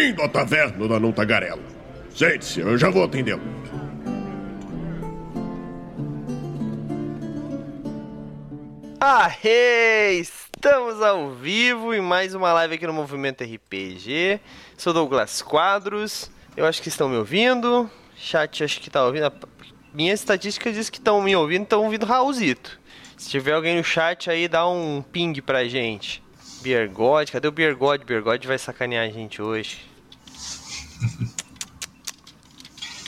Bem-vindo 0.00 0.22
à 0.22 0.28
taverna 0.30 0.88
da 0.88 0.98
Não 0.98 1.12
Tagarela. 1.12 1.60
Sente-se, 2.08 2.60
eu 2.60 2.78
já 2.78 2.88
vou 2.88 3.04
atendê-lo. 3.04 3.42
Aê! 8.98 10.18
Estamos 10.18 11.02
ao 11.02 11.32
vivo 11.32 11.92
em 11.92 12.00
mais 12.00 12.34
uma 12.34 12.50
live 12.54 12.76
aqui 12.76 12.86
no 12.86 12.94
Movimento 12.94 13.44
RPG. 13.44 14.40
Sou 14.78 14.94
Douglas 14.94 15.42
Quadros. 15.42 16.30
Eu 16.56 16.64
acho 16.64 16.80
que 16.80 16.88
estão 16.88 17.06
me 17.06 17.16
ouvindo. 17.16 17.90
Chat 18.16 18.64
acho 18.64 18.80
que 18.80 18.88
tá 18.88 19.04
ouvindo. 19.04 19.30
Minha 19.92 20.14
estatística 20.14 20.72
diz 20.72 20.88
que 20.88 20.96
estão 20.96 21.20
me 21.20 21.36
ouvindo, 21.36 21.64
estão 21.64 21.84
ouvindo 21.84 22.06
Raulzito. 22.06 22.80
Se 23.18 23.28
tiver 23.28 23.52
alguém 23.52 23.76
no 23.76 23.84
chat 23.84 24.30
aí, 24.30 24.48
dá 24.48 24.66
um 24.66 25.04
ping 25.12 25.42
pra 25.42 25.68
gente. 25.68 26.22
Biergode, 26.62 27.32
cadê 27.32 27.48
o 27.48 27.52
Biergode? 27.52 28.06
Biergode 28.06 28.48
vai 28.48 28.58
sacanear 28.58 29.06
a 29.06 29.10
gente 29.10 29.42
hoje. 29.42 29.89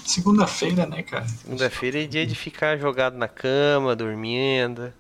Segunda-feira, 0.05 0.87
né, 0.87 1.03
cara? 1.03 1.27
Segunda-feira 1.27 2.03
é 2.03 2.07
dia 2.07 2.27
de 2.27 2.35
ficar 2.35 2.77
jogado 2.77 3.17
na 3.17 3.29
cama, 3.29 3.97
dormindo. 3.97 4.93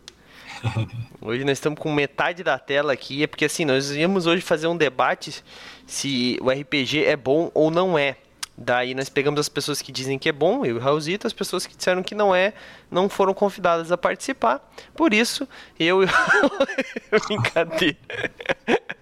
Hoje 1.20 1.45
nós 1.45 1.59
estamos 1.59 1.78
com 1.78 1.92
metade 1.92 2.42
da 2.42 2.59
tela 2.59 2.92
aqui, 2.92 3.23
é 3.23 3.27
porque 3.27 3.45
assim, 3.45 3.64
nós 3.64 3.91
íamos 3.91 4.27
hoje 4.27 4.42
fazer 4.42 4.69
um 4.69 4.77
debate 4.77 5.42
se 5.86 6.38
o 6.41 6.50
RPG 6.50 7.05
é 7.05 7.16
bom 7.16 7.50
ou 7.52 7.70
não 7.70 7.98
é. 7.98 8.16
Daí 8.56 8.95
nós 8.95 9.09
pegamos 9.09 9.41
as 9.41 9.48
pessoas 9.48 9.83
que 9.83 9.91
dizem 9.91 10.19
que 10.19 10.28
é 10.28 10.33
bom, 10.33 10.64
eu 10.64 10.77
e 10.77 10.78
o 10.78 10.80
Raulzito, 10.80 11.27
as 11.27 11.33
pessoas 11.33 11.66
que 11.66 11.77
disseram 11.77 12.02
que 12.02 12.14
não 12.14 12.34
é, 12.34 12.52
não 12.91 13.09
foram 13.09 13.34
convidadas 13.34 13.91
a 13.91 13.98
participar. 13.98 14.61
Por 14.95 15.12
isso, 15.12 15.48
eu 15.78 16.02
e 16.02 16.06
o 16.06 16.08
Brincadeira. 17.27 17.97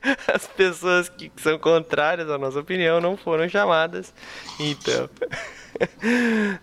As 0.32 0.46
pessoas 0.46 1.08
que 1.08 1.30
são 1.36 1.58
contrárias 1.58 2.30
à 2.30 2.38
nossa 2.38 2.58
opinião 2.58 3.00
não 3.00 3.16
foram 3.16 3.48
chamadas. 3.48 4.12
Então. 4.58 5.08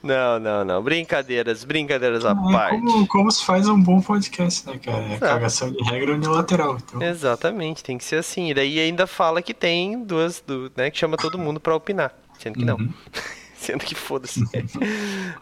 Não, 0.03 0.39
não, 0.39 0.63
não. 0.63 0.83
Brincadeiras, 0.83 1.63
brincadeiras 1.63 2.23
à 2.23 2.31
é 2.31 2.51
parte. 2.51 2.81
Como, 2.81 3.07
como, 3.07 3.31
se 3.31 3.43
faz 3.43 3.67
um 3.67 3.81
bom 3.81 3.99
podcast, 3.99 4.67
né, 4.67 4.77
cara? 4.77 5.01
É 5.13 5.17
cagação 5.17 5.71
de 5.71 5.81
regra 5.85 6.13
unilateral. 6.13 6.77
Então. 6.77 7.01
Exatamente, 7.01 7.83
tem 7.83 7.97
que 7.97 8.03
ser 8.03 8.17
assim. 8.17 8.51
E 8.51 8.53
daí 8.53 8.79
ainda 8.79 9.07
fala 9.07 9.41
que 9.41 9.55
tem 9.55 10.03
duas, 10.03 10.43
do, 10.45 10.71
né, 10.75 10.91
que 10.91 10.99
chama 10.99 11.17
todo 11.17 11.39
mundo 11.39 11.59
pra 11.59 11.75
opinar. 11.75 12.13
Sendo 12.37 12.59
que 12.59 12.65
não. 12.65 12.75
Uhum. 12.75 12.93
Sendo 13.57 13.83
que 13.83 13.95
foda-se. 13.95 14.43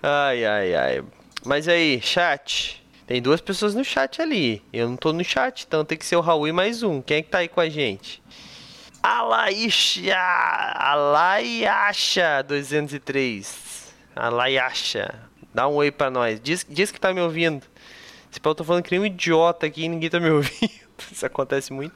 ai, 0.01 0.45
ai, 0.45 0.75
ai. 0.75 1.03
Mas 1.45 1.67
aí, 1.67 1.99
chat. 2.01 2.81
Tem 3.07 3.21
duas 3.21 3.39
pessoas 3.39 3.75
no 3.75 3.85
chat 3.85 4.19
ali. 4.21 4.63
Eu 4.73 4.89
não 4.89 4.97
tô 4.97 5.13
no 5.13 5.23
chat, 5.23 5.63
então 5.67 5.85
tem 5.85 5.97
que 5.97 6.05
ser 6.05 6.15
o 6.15 6.21
Raul 6.21 6.47
e 6.47 6.51
mais 6.51 6.81
um. 6.81 7.01
Quem 7.01 7.17
é 7.17 7.21
que 7.21 7.29
tá 7.29 7.37
aí 7.39 7.47
com 7.47 7.61
a 7.61 7.69
gente? 7.69 8.21
Alaisha! 9.01 10.17
Alaiacha 10.73 12.43
203. 12.47 13.93
Alaiacha. 14.15 15.19
Dá 15.53 15.67
um 15.67 15.75
oi 15.75 15.91
pra 15.91 16.09
nós. 16.09 16.39
Diz, 16.41 16.65
diz 16.67 16.89
que 16.89 16.99
tá 16.99 17.13
me 17.13 17.21
ouvindo. 17.21 17.63
Se 18.31 18.39
eu 18.43 18.55
tô 18.55 18.63
falando 18.63 18.81
que 18.81 18.91
nem 18.91 18.99
um 18.99 19.05
idiota 19.05 19.67
aqui 19.67 19.83
e 19.83 19.89
ninguém 19.89 20.09
tá 20.09 20.19
me 20.19 20.29
ouvindo. 20.31 20.71
Isso 21.11 21.25
acontece 21.27 21.71
muito. 21.71 21.93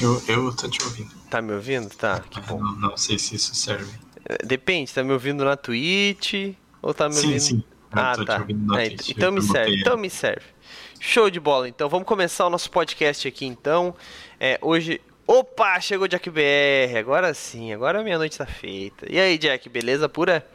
Eu, 0.00 0.22
eu 0.28 0.54
tô 0.54 0.68
te 0.68 0.80
ouvindo. 0.84 1.10
Tá 1.28 1.42
me 1.42 1.52
ouvindo? 1.52 1.88
Tá, 1.88 2.20
que 2.20 2.40
bom. 2.42 2.60
Não, 2.60 2.72
não 2.76 2.96
sei 2.96 3.18
se 3.18 3.34
isso 3.34 3.52
serve. 3.56 3.92
Depende, 4.44 4.94
tá 4.94 5.02
me 5.02 5.12
ouvindo 5.12 5.44
na 5.44 5.56
Twitch 5.56 6.54
ou 6.80 6.94
tá 6.94 7.08
me 7.08 7.14
sim, 7.14 7.26
ouvindo... 7.26 7.40
Sim, 7.40 7.64
Ah, 7.96 8.14
tá. 8.24 8.46
É, 8.78 8.94
então 9.08 9.32
me 9.32 9.42
serve, 9.42 9.80
então 9.80 9.96
me 9.96 10.10
serve. 10.10 10.46
Show 11.00 11.30
de 11.30 11.40
bola, 11.40 11.68
então 11.68 11.88
vamos 11.88 12.06
começar 12.06 12.46
o 12.46 12.50
nosso 12.50 12.70
podcast 12.70 13.26
aqui 13.26 13.46
então. 13.46 13.94
É, 14.38 14.58
hoje. 14.62 15.00
Opa, 15.26 15.80
chegou 15.80 16.04
o 16.04 16.08
Jack 16.08 16.30
BR. 16.30 16.98
Agora 16.98 17.34
sim, 17.34 17.72
agora 17.72 18.00
a 18.00 18.04
minha 18.04 18.16
noite 18.16 18.38
tá 18.38 18.46
feita. 18.46 19.06
E 19.10 19.18
aí, 19.18 19.36
Jack, 19.36 19.68
beleza 19.68 20.08
pura? 20.08 20.46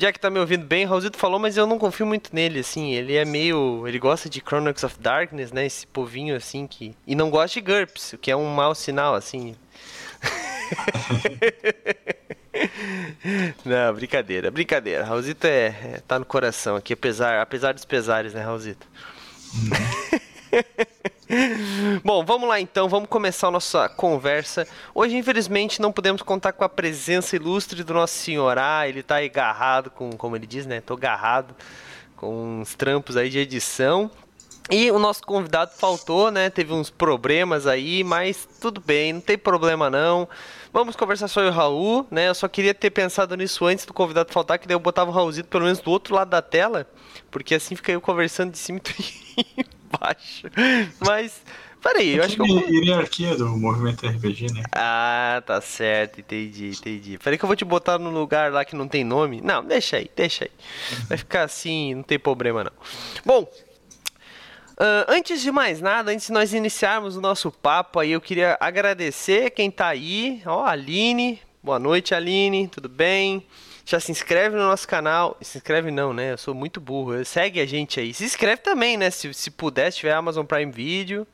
Jack 0.00 0.18
tá 0.18 0.30
me 0.30 0.38
ouvindo 0.38 0.64
bem, 0.64 0.86
Raulzito 0.86 1.18
falou, 1.18 1.38
mas 1.38 1.58
eu 1.58 1.66
não 1.66 1.78
confio 1.78 2.06
muito 2.06 2.30
nele, 2.34 2.60
assim. 2.60 2.94
Ele 2.94 3.16
é 3.16 3.24
meio. 3.26 3.86
Ele 3.86 3.98
gosta 3.98 4.30
de 4.30 4.40
Chronicles 4.40 4.82
of 4.82 4.98
Darkness, 4.98 5.52
né? 5.52 5.66
Esse 5.66 5.86
povinho 5.86 6.34
assim 6.34 6.66
que. 6.66 6.94
E 7.06 7.14
não 7.14 7.28
gosta 7.28 7.60
de 7.60 7.66
GURPS, 7.66 8.14
o 8.14 8.18
que 8.18 8.30
é 8.30 8.36
um 8.36 8.46
mau 8.46 8.74
sinal, 8.74 9.14
assim. 9.14 9.54
Não, 13.64 13.94
brincadeira, 13.94 14.50
brincadeira. 14.50 15.04
Raulzito 15.04 15.46
é, 15.46 15.66
é, 15.66 16.02
tá 16.06 16.18
no 16.18 16.24
coração 16.24 16.76
aqui, 16.76 16.92
apesar, 16.92 17.40
apesar 17.40 17.72
dos 17.72 17.84
pesares, 17.84 18.34
né, 18.34 18.42
Raulzito? 18.42 18.86
Bom, 22.02 22.24
vamos 22.24 22.48
lá 22.48 22.60
então, 22.60 22.88
vamos 22.88 23.08
começar 23.08 23.48
a 23.48 23.52
nossa 23.52 23.88
conversa. 23.88 24.66
Hoje, 24.94 25.16
infelizmente, 25.16 25.80
não 25.80 25.92
podemos 25.92 26.22
contar 26.22 26.52
com 26.52 26.64
a 26.64 26.68
presença 26.68 27.36
ilustre 27.36 27.84
do 27.84 27.94
nosso 27.94 28.14
senhor 28.14 28.58
A. 28.58 28.88
Ele 28.88 29.02
tá 29.02 29.18
agarrado 29.18 29.90
com, 29.90 30.10
como 30.10 30.34
ele 30.34 30.46
diz, 30.46 30.66
né? 30.66 30.80
Tô 30.80 30.94
agarrado 30.94 31.54
com 32.16 32.60
uns 32.60 32.74
trampos 32.74 33.16
aí 33.16 33.30
de 33.30 33.38
edição. 33.38 34.10
E 34.70 34.90
o 34.90 34.98
nosso 34.98 35.22
convidado 35.22 35.72
faltou, 35.76 36.30
né? 36.30 36.50
Teve 36.50 36.72
uns 36.72 36.90
problemas 36.90 37.66
aí, 37.66 38.04
mas 38.04 38.48
tudo 38.60 38.80
bem, 38.80 39.12
não 39.12 39.20
tem 39.20 39.38
problema 39.38 39.88
não. 39.88 40.28
Vamos 40.72 40.94
conversar 40.94 41.26
só 41.26 41.42
e 41.42 41.48
o 41.48 41.50
Raul, 41.50 42.06
né? 42.10 42.28
Eu 42.28 42.34
só 42.34 42.46
queria 42.46 42.72
ter 42.72 42.90
pensado 42.90 43.36
nisso 43.36 43.66
antes 43.66 43.84
do 43.84 43.92
convidado 43.92 44.32
faltar, 44.32 44.58
que 44.58 44.68
daí 44.68 44.74
eu 44.74 44.80
botava 44.80 45.10
o 45.10 45.14
Raulzito 45.14 45.48
pelo 45.48 45.64
menos 45.64 45.80
do 45.80 45.90
outro 45.90 46.14
lado 46.14 46.30
da 46.30 46.40
tela, 46.40 46.86
porque 47.30 47.56
assim 47.56 47.74
fica 47.74 47.90
eu 47.90 48.00
conversando 48.00 48.52
de 48.52 48.58
cima 48.58 48.80
e 48.98 49.66
embaixo. 49.92 50.46
Mas, 51.00 51.42
peraí, 51.82 52.16
eu 52.16 52.22
acho 52.22 52.36
que 52.36 52.42
eu... 52.42 52.84
hierarquia 52.84 53.36
do 53.36 53.48
movimento 53.48 54.06
RPG, 54.06 54.52
né? 54.52 54.62
Ah, 54.72 55.42
tá 55.44 55.60
certo, 55.60 56.20
entendi, 56.20 56.70
entendi. 56.70 57.18
Peraí 57.18 57.36
que 57.36 57.44
eu 57.44 57.48
vou 57.48 57.56
te 57.56 57.64
botar 57.64 57.98
no 57.98 58.10
lugar 58.10 58.52
lá 58.52 58.64
que 58.64 58.76
não 58.76 58.86
tem 58.86 59.02
nome. 59.02 59.40
Não, 59.40 59.64
deixa 59.64 59.96
aí, 59.96 60.08
deixa 60.14 60.44
aí. 60.44 60.50
Vai 61.08 61.18
ficar 61.18 61.42
assim, 61.42 61.96
não 61.96 62.02
tem 62.04 62.18
problema 62.18 62.62
não. 62.62 62.72
Bom, 63.24 63.48
Uh, 64.80 65.04
antes 65.08 65.42
de 65.42 65.52
mais 65.52 65.78
nada, 65.78 66.10
antes 66.10 66.28
de 66.28 66.32
nós 66.32 66.54
iniciarmos 66.54 67.14
o 67.14 67.20
nosso 67.20 67.52
papo 67.52 68.00
aí, 68.00 68.12
eu 68.12 68.20
queria 68.20 68.56
agradecer 68.58 69.50
quem 69.50 69.70
tá 69.70 69.88
aí. 69.88 70.40
Ó, 70.46 70.64
Aline. 70.64 71.38
Boa 71.62 71.78
noite, 71.78 72.14
Aline. 72.14 72.66
Tudo 72.66 72.88
bem? 72.88 73.46
Já 73.84 74.00
se 74.00 74.10
inscreve 74.10 74.56
no 74.56 74.62
nosso 74.62 74.88
canal. 74.88 75.36
Se 75.42 75.58
inscreve 75.58 75.90
não, 75.90 76.14
né? 76.14 76.32
Eu 76.32 76.38
sou 76.38 76.54
muito 76.54 76.80
burro. 76.80 77.22
Segue 77.26 77.60
a 77.60 77.66
gente 77.66 78.00
aí. 78.00 78.14
Se 78.14 78.24
inscreve 78.24 78.62
também, 78.62 78.96
né? 78.96 79.10
Se, 79.10 79.34
se 79.34 79.50
puder, 79.50 79.92
se 79.92 79.98
tiver 79.98 80.14
Amazon 80.14 80.46
Prime 80.46 80.72
Video. 80.72 81.26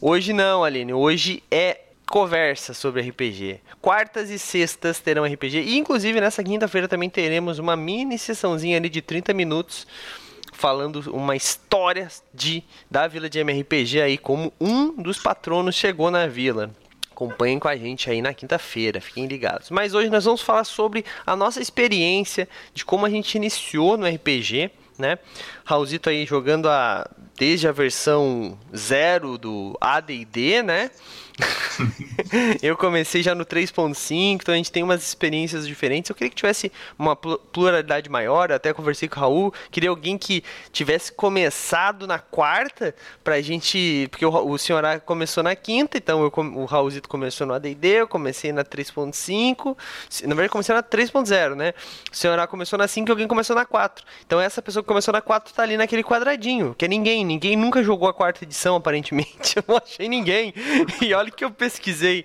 Hoje 0.00 0.32
não, 0.32 0.62
Aline. 0.62 0.92
Hoje 0.92 1.42
é 1.50 1.80
conversa 2.08 2.74
sobre 2.74 3.02
RPG. 3.02 3.58
Quartas 3.80 4.30
e 4.30 4.38
sextas 4.38 5.00
terão 5.00 5.24
RPG. 5.24 5.62
E 5.62 5.78
inclusive 5.78 6.20
nessa 6.20 6.44
quinta-feira 6.44 6.86
também 6.86 7.10
teremos 7.10 7.58
uma 7.58 7.74
mini 7.74 8.16
sessãozinha 8.16 8.76
ali 8.76 8.88
de 8.88 9.02
30 9.02 9.34
minutos 9.34 9.84
falando 10.52 10.98
uma 11.12 11.34
história 11.34 12.08
de 12.32 12.62
da 12.90 13.08
Vila 13.08 13.28
de 13.28 13.40
MRPG 13.40 14.00
aí, 14.00 14.18
como 14.18 14.52
um 14.60 15.02
dos 15.02 15.18
patronos 15.18 15.74
chegou 15.74 16.10
na 16.10 16.26
vila. 16.26 16.70
Acompanhem 17.10 17.58
com 17.58 17.68
a 17.68 17.76
gente 17.76 18.10
aí 18.10 18.22
na 18.22 18.32
quinta-feira, 18.32 19.00
fiquem 19.00 19.26
ligados. 19.26 19.70
Mas 19.70 19.94
hoje 19.94 20.10
nós 20.10 20.24
vamos 20.24 20.42
falar 20.42 20.64
sobre 20.64 21.04
a 21.26 21.34
nossa 21.34 21.60
experiência, 21.60 22.48
de 22.72 22.84
como 22.84 23.06
a 23.06 23.10
gente 23.10 23.34
iniciou 23.34 23.96
no 23.96 24.06
RPG, 24.06 24.70
né? 24.98 25.18
Raulzito 25.64 26.08
aí 26.08 26.24
jogando 26.24 26.68
a, 26.68 27.08
desde 27.36 27.68
a 27.68 27.72
versão 27.72 28.58
zero 28.74 29.36
do 29.36 29.76
AD&D, 29.80 30.62
né? 30.62 30.90
eu 32.62 32.76
comecei 32.76 33.22
já 33.22 33.34
no 33.34 33.44
3.5, 33.44 34.34
então 34.34 34.54
a 34.54 34.56
gente 34.56 34.70
tem 34.70 34.82
umas 34.82 35.02
experiências 35.02 35.66
diferentes. 35.66 36.10
Eu 36.10 36.14
queria 36.14 36.30
que 36.30 36.36
tivesse 36.36 36.70
uma 36.98 37.16
pluralidade 37.16 38.08
maior, 38.10 38.52
até 38.52 38.72
conversei 38.72 39.08
com 39.08 39.16
o 39.16 39.20
Raul, 39.20 39.54
queria 39.70 39.90
alguém 39.90 40.18
que 40.18 40.42
tivesse 40.72 41.12
começado 41.12 42.06
na 42.06 42.18
quarta, 42.18 42.94
pra 43.24 43.40
gente, 43.40 44.08
porque 44.10 44.24
o, 44.24 44.50
o 44.50 44.58
senhor 44.58 44.82
começou 45.00 45.42
na 45.42 45.54
quinta, 45.54 45.96
então 45.98 46.22
eu, 46.22 46.32
o 46.54 46.64
Raulzito 46.64 47.08
começou 47.08 47.46
no 47.46 47.54
AD&D, 47.54 47.88
eu 47.88 48.08
comecei 48.08 48.52
na 48.52 48.64
3.5, 48.64 49.76
na 50.22 50.34
verdade 50.34 50.48
comecei 50.50 50.74
na 50.74 50.82
3.0, 50.82 51.54
né? 51.54 51.74
O 52.10 52.16
senhor 52.16 52.46
começou 52.46 52.78
na 52.78 52.88
5 52.88 53.08
e 53.08 53.10
alguém 53.10 53.28
começou 53.28 53.54
na 53.56 53.64
4. 53.64 54.04
Então 54.26 54.40
essa 54.40 54.60
pessoa 54.60 54.82
que 54.82 54.88
começou 54.88 55.12
na 55.12 55.20
4 55.20 55.54
tá 55.54 55.62
ali 55.62 55.76
naquele 55.76 56.02
quadradinho, 56.02 56.74
que 56.76 56.84
é 56.84 56.88
ninguém, 56.88 57.24
ninguém 57.24 57.56
nunca 57.56 57.82
jogou 57.82 58.08
a 58.08 58.14
quarta 58.14 58.44
edição, 58.44 58.76
aparentemente, 58.76 59.56
eu 59.56 59.64
não 59.66 59.76
achei 59.76 60.08
ninguém. 60.08 60.52
E 61.00 61.14
olha 61.14 61.21
que 61.30 61.44
eu 61.44 61.50
pesquisei. 61.50 62.24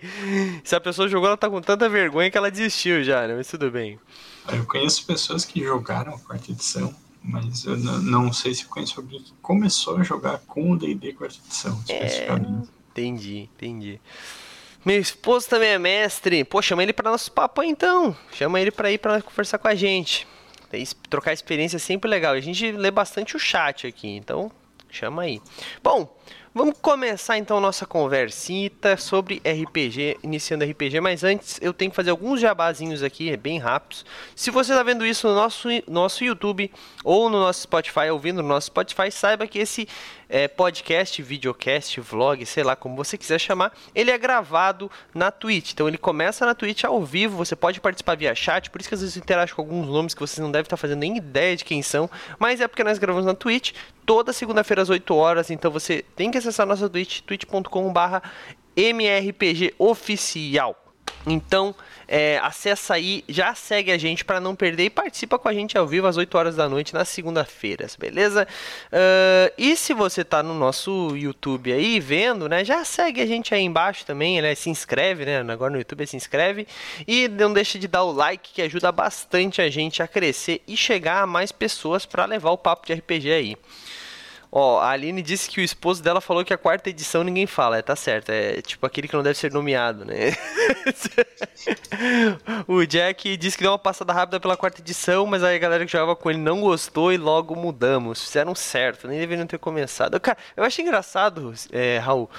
Se 0.63 0.75
a 0.75 0.79
pessoa 0.79 1.07
jogou, 1.07 1.27
ela 1.27 1.37
tá 1.37 1.49
com 1.49 1.61
tanta 1.61 1.87
vergonha 1.87 2.31
que 2.31 2.37
ela 2.37 2.49
desistiu 2.49 3.03
já, 3.03 3.27
né? 3.27 3.35
Mas 3.35 3.47
tudo 3.47 3.69
bem. 3.69 3.99
Eu 4.51 4.65
conheço 4.65 5.05
pessoas 5.05 5.43
que 5.43 5.61
jogaram 5.63 6.15
a 6.15 6.19
quarta 6.19 6.51
edição, 6.51 6.93
mas 7.21 7.65
eu 7.65 7.77
não 7.77 8.31
sei 8.31 8.53
se 8.53 8.65
conheço 8.65 8.99
alguém 8.99 9.21
que 9.21 9.33
começou 9.41 9.97
a 9.97 10.03
jogar 10.03 10.39
com 10.39 10.71
o 10.71 10.77
D&D 10.77 11.13
quarta 11.13 11.37
edição, 11.45 11.83
é, 11.89 11.93
especificamente. 11.93 12.69
É, 12.69 13.01
entendi, 13.01 13.49
entendi. 13.53 13.99
Meu 14.85 15.01
esposo 15.01 15.49
também 15.49 15.69
é 15.69 15.77
mestre. 15.77 16.45
Pô, 16.45 16.61
chama 16.61 16.81
ele 16.81 16.93
para 16.93 17.11
nosso 17.11 17.29
papo 17.31 17.61
então. 17.61 18.15
Chama 18.31 18.61
ele 18.61 18.71
para 18.71 18.89
ir 18.89 18.97
para 18.97 19.21
conversar 19.21 19.57
com 19.57 19.67
a 19.67 19.75
gente. 19.75 20.25
Trocar 21.09 21.33
experiência 21.33 21.75
é 21.75 21.79
sempre 21.79 22.09
legal. 22.09 22.33
A 22.33 22.39
gente 22.39 22.71
lê 22.71 22.89
bastante 22.89 23.35
o 23.35 23.39
chat 23.39 23.85
aqui, 23.85 24.07
então 24.07 24.49
chama 24.89 25.23
aí. 25.23 25.41
Bom, 25.83 26.17
vamos 26.57 26.75
começar 26.81 27.37
então 27.37 27.61
nossa 27.61 27.85
conversita 27.85 28.97
sobre 28.97 29.39
RPG, 29.45 30.17
iniciando 30.23 30.65
RPG, 30.65 30.99
mas 30.99 31.23
antes 31.23 31.59
eu 31.61 31.71
tenho 31.71 31.91
que 31.91 31.95
fazer 31.95 32.09
alguns 32.09 32.41
jabazinhos 32.41 33.03
aqui, 33.03 33.37
bem 33.37 33.59
rápidos. 33.59 34.03
Se 34.35 34.49
você 34.49 34.71
está 34.71 34.81
vendo 34.81 35.05
isso 35.05 35.27
no 35.27 35.35
nosso, 35.35 35.69
nosso 35.87 36.23
YouTube 36.23 36.71
ou 37.03 37.29
no 37.29 37.39
nosso 37.39 37.61
Spotify, 37.61 38.09
ouvindo 38.11 38.41
no 38.41 38.49
nosso 38.49 38.67
Spotify, 38.67 39.11
saiba 39.11 39.45
que 39.45 39.59
esse 39.59 39.87
é, 40.29 40.47
podcast, 40.47 41.21
videocast, 41.21 41.99
vlog, 41.99 42.45
sei 42.45 42.63
lá 42.63 42.75
como 42.75 42.95
você 42.95 43.17
quiser 43.17 43.39
chamar, 43.39 43.71
ele 43.93 44.11
é 44.11 44.17
gravado 44.17 44.91
na 45.13 45.31
Twitch. 45.31 45.73
Então 45.73 45.87
ele 45.87 45.97
começa 45.97 46.45
na 46.45 46.55
Twitch 46.55 46.83
ao 46.83 47.03
vivo, 47.03 47.37
você 47.37 47.55
pode 47.55 47.79
participar 47.79 48.17
via 48.17 48.33
chat, 48.35 48.69
por 48.69 48.81
isso 48.81 48.89
que 48.89 48.95
às 48.95 49.01
vezes 49.01 49.15
eu 49.15 49.21
interajo 49.21 49.55
com 49.55 49.61
alguns 49.61 49.87
nomes 49.87 50.13
que 50.13 50.19
vocês 50.19 50.39
não 50.39 50.51
devem 50.51 50.65
estar 50.65 50.77
fazendo 50.77 50.99
nem 50.99 51.17
ideia 51.17 51.55
de 51.55 51.63
quem 51.63 51.81
são, 51.81 52.09
mas 52.39 52.59
é 52.61 52.67
porque 52.67 52.83
nós 52.83 52.97
gravamos 52.97 53.25
na 53.25 53.33
Twitch 53.33 53.73
toda 54.05 54.31
segunda-feira 54.31 54.81
às 54.81 54.89
8 54.89 55.15
horas, 55.15 55.51
então 55.51 55.69
você 55.69 56.03
tem 56.15 56.31
que 56.31 56.37
acessar 56.47 56.65
nossa 56.65 56.89
Twitch, 56.89 57.21
twitch.com/barra 57.21 58.21
MRPG 58.75 59.73
oficial. 59.77 60.75
Então, 61.25 61.75
é, 62.07 62.39
acessa 62.41 62.93
aí, 62.93 63.23
já 63.27 63.53
segue 63.53 63.91
a 63.91 63.97
gente 63.97 64.23
para 64.23 64.39
não 64.39 64.55
perder 64.55 64.85
e 64.85 64.89
participa 64.89 65.37
com 65.37 65.49
a 65.49 65.53
gente 65.53 65.77
ao 65.77 65.85
vivo 65.85 66.07
às 66.07 66.15
8 66.15 66.37
horas 66.37 66.55
da 66.55 66.69
noite 66.69 66.93
nas 66.93 67.09
segunda-feiras, 67.09 67.97
beleza? 67.97 68.47
Uh, 68.87 69.53
e 69.57 69.75
se 69.75 69.93
você 69.93 70.23
tá 70.23 70.41
no 70.41 70.53
nosso 70.53 71.15
YouTube 71.17 71.73
aí 71.73 71.99
vendo, 71.99 72.47
né, 72.47 72.63
já 72.63 72.85
segue 72.85 73.21
a 73.21 73.25
gente 73.25 73.53
aí 73.53 73.61
embaixo 73.61 74.05
também, 74.05 74.41
né, 74.41 74.55
se 74.55 74.69
inscreve, 74.69 75.25
né, 75.25 75.39
agora 75.51 75.71
no 75.71 75.77
YouTube 75.77 76.07
se 76.07 76.15
inscreve 76.15 76.65
e 77.05 77.27
não 77.27 77.51
deixa 77.51 77.77
de 77.77 77.89
dar 77.89 78.03
o 78.03 78.11
like 78.11 78.53
que 78.53 78.61
ajuda 78.61 78.89
bastante 78.89 79.61
a 79.61 79.69
gente 79.69 80.01
a 80.01 80.07
crescer 80.07 80.61
e 80.65 80.77
chegar 80.77 81.23
a 81.23 81.27
mais 81.27 81.51
pessoas 81.51 82.05
para 82.05 82.23
levar 82.23 82.51
o 82.51 82.57
papo 82.57 82.87
de 82.87 82.93
RPG 82.93 83.31
aí. 83.31 83.57
Ó, 84.51 84.79
a 84.79 84.91
Aline 84.91 85.21
disse 85.21 85.49
que 85.49 85.59
o 85.59 85.63
esposo 85.63 86.01
dela 86.01 86.21
falou 86.21 86.43
que 86.43 86.53
a 86.53 86.57
quarta 86.57 86.89
edição 86.89 87.23
ninguém 87.23 87.45
fala. 87.45 87.77
É, 87.77 87.81
tá 87.81 87.95
certo. 87.95 88.29
É 88.29 88.61
tipo 88.61 88.85
aquele 88.85 89.07
que 89.07 89.15
não 89.15 89.23
deve 89.23 89.37
ser 89.37 89.51
nomeado, 89.51 90.05
né? 90.05 90.35
o 92.67 92.85
Jack 92.85 93.35
disse 93.37 93.57
que 93.57 93.63
deu 93.63 93.71
uma 93.71 93.79
passada 93.79 94.13
rápida 94.13 94.39
pela 94.39 94.55
quarta 94.55 94.81
edição, 94.81 95.25
mas 95.25 95.43
aí 95.43 95.55
a 95.55 95.59
galera 95.59 95.85
que 95.85 95.91
jogava 95.91 96.15
com 96.15 96.29
ele 96.29 96.39
não 96.39 96.61
gostou 96.61 97.11
e 97.11 97.17
logo 97.17 97.55
mudamos. 97.55 98.23
Fizeram 98.23 98.55
certo, 98.55 99.07
nem 99.07 99.19
deveriam 99.19 99.45
ter 99.45 99.59
começado. 99.59 100.19
Cara, 100.19 100.37
eu 100.55 100.63
achei 100.63 100.83
engraçado, 100.83 101.53
é, 101.71 101.97
Raul, 101.97 102.29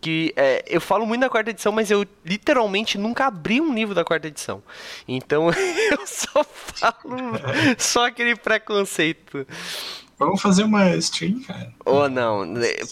que 0.00 0.32
é, 0.36 0.64
eu 0.66 0.80
falo 0.80 1.06
muito 1.06 1.20
da 1.20 1.30
quarta 1.30 1.50
edição, 1.50 1.70
mas 1.70 1.90
eu 1.90 2.04
literalmente 2.24 2.98
nunca 2.98 3.26
abri 3.26 3.60
um 3.60 3.72
livro 3.72 3.94
da 3.94 4.04
quarta 4.04 4.26
edição. 4.26 4.62
Então 5.06 5.48
eu 5.90 6.06
só 6.06 6.44
falo 6.44 7.38
só 7.78 8.06
aquele 8.06 8.34
preconceito. 8.34 9.46
Vamos 10.18 10.40
fazer 10.40 10.64
uma 10.64 10.94
stream, 10.96 11.40
cara. 11.40 11.72
Ou 11.84 12.08
não. 12.08 12.44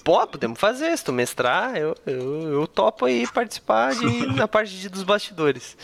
Pô, 0.02 0.26
podemos 0.26 0.58
fazer. 0.58 0.96
Se 0.96 1.04
tu 1.04 1.12
mestrar, 1.12 1.76
eu, 1.76 1.94
eu, 2.06 2.52
eu 2.52 2.66
topo 2.66 3.04
aí 3.04 3.26
participar 3.26 3.94
de, 3.94 4.26
na 4.34 4.48
parte 4.48 4.76
de, 4.76 4.88
dos 4.88 5.02
bastidores. 5.02 5.76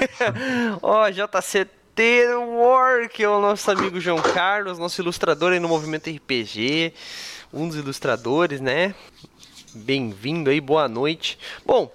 Ó, 0.80 1.08
JCT 1.10 2.34
Work, 2.36 3.22
é 3.22 3.28
o 3.28 3.40
nosso 3.40 3.70
amigo 3.70 4.00
João 4.00 4.20
Carlos, 4.20 4.78
nosso 4.78 5.00
ilustrador 5.00 5.52
aí 5.52 5.60
no 5.60 5.68
movimento 5.68 6.10
RPG. 6.10 6.92
Um 7.52 7.68
dos 7.68 7.76
ilustradores, 7.76 8.60
né? 8.60 8.94
Bem-vindo 9.74 10.50
aí, 10.50 10.60
boa 10.60 10.88
noite. 10.88 11.38
Bom, 11.64 11.92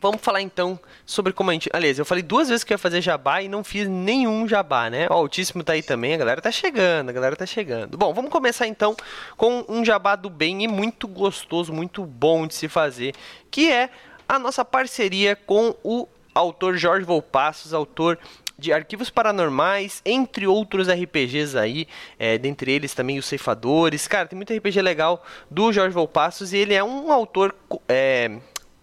vamos 0.00 0.20
falar 0.20 0.40
então 0.40 0.78
sobre 1.04 1.32
como 1.32 1.50
a 1.50 1.52
gente. 1.52 1.68
Aliás, 1.72 1.98
eu 1.98 2.04
falei 2.04 2.22
duas 2.22 2.48
vezes 2.48 2.64
que 2.64 2.72
eu 2.72 2.74
ia 2.74 2.78
fazer 2.78 3.00
jabá 3.00 3.42
e 3.42 3.48
não 3.48 3.62
fiz 3.64 3.88
nenhum 3.88 4.46
jabá, 4.46 4.88
né? 4.88 5.06
O 5.08 5.12
Altíssimo 5.12 5.62
tá 5.62 5.72
aí 5.72 5.82
também, 5.82 6.14
a 6.14 6.16
galera 6.16 6.40
tá 6.40 6.50
chegando, 6.50 7.10
a 7.10 7.12
galera 7.12 7.36
tá 7.36 7.46
chegando. 7.46 7.96
Bom, 7.96 8.12
vamos 8.12 8.30
começar 8.30 8.66
então 8.66 8.96
com 9.36 9.64
um 9.68 9.84
jabá 9.84 10.16
do 10.16 10.30
bem 10.30 10.64
e 10.64 10.68
muito 10.68 11.06
gostoso, 11.06 11.72
muito 11.72 12.04
bom 12.04 12.46
de 12.46 12.54
se 12.54 12.68
fazer, 12.68 13.14
que 13.50 13.70
é 13.70 13.90
a 14.28 14.38
nossa 14.38 14.64
parceria 14.64 15.36
com 15.36 15.74
o 15.82 16.08
autor 16.34 16.76
Jorge 16.76 17.04
Volpassos, 17.04 17.74
autor 17.74 18.18
de 18.58 18.72
Arquivos 18.72 19.10
Paranormais, 19.10 20.00
entre 20.04 20.46
outros 20.46 20.88
RPGs 20.88 21.58
aí, 21.58 21.86
é, 22.18 22.38
dentre 22.38 22.70
eles 22.70 22.94
também 22.94 23.18
os 23.18 23.26
Ceifadores. 23.26 24.06
Cara, 24.06 24.28
tem 24.28 24.36
muito 24.36 24.54
RPG 24.54 24.80
legal 24.80 25.24
do 25.50 25.72
Jorge 25.72 25.92
Volpassos 25.92 26.52
e 26.52 26.58
ele 26.58 26.72
é 26.72 26.82
um 26.82 27.10
autor, 27.12 27.54
é, 27.88 28.30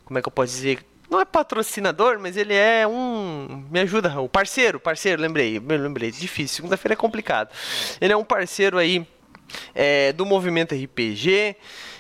como 0.06 0.20
é 0.20 0.22
que 0.22 0.28
eu 0.28 0.32
posso 0.32 0.54
dizer, 0.54 0.86
não 1.10 1.20
é 1.20 1.26
patrocinador, 1.26 2.20
mas 2.20 2.38
ele 2.38 2.54
é 2.54 2.88
um. 2.88 3.66
Me 3.70 3.80
ajuda, 3.80 4.22
o 4.22 4.30
parceiro, 4.30 4.80
parceiro, 4.80 5.22
lembrei, 5.22 5.60
lembrei, 5.60 6.12
difícil, 6.12 6.58
segunda-feira 6.58 6.94
é 6.94 6.96
complicado. 6.96 7.50
Ele 8.00 8.14
é 8.14 8.18
um 8.18 8.24
parceiro 8.24 8.78
aí 8.78 9.08
é, 9.74 10.14
do 10.14 10.26
movimento 10.26 10.76
RPG, 10.76 11.56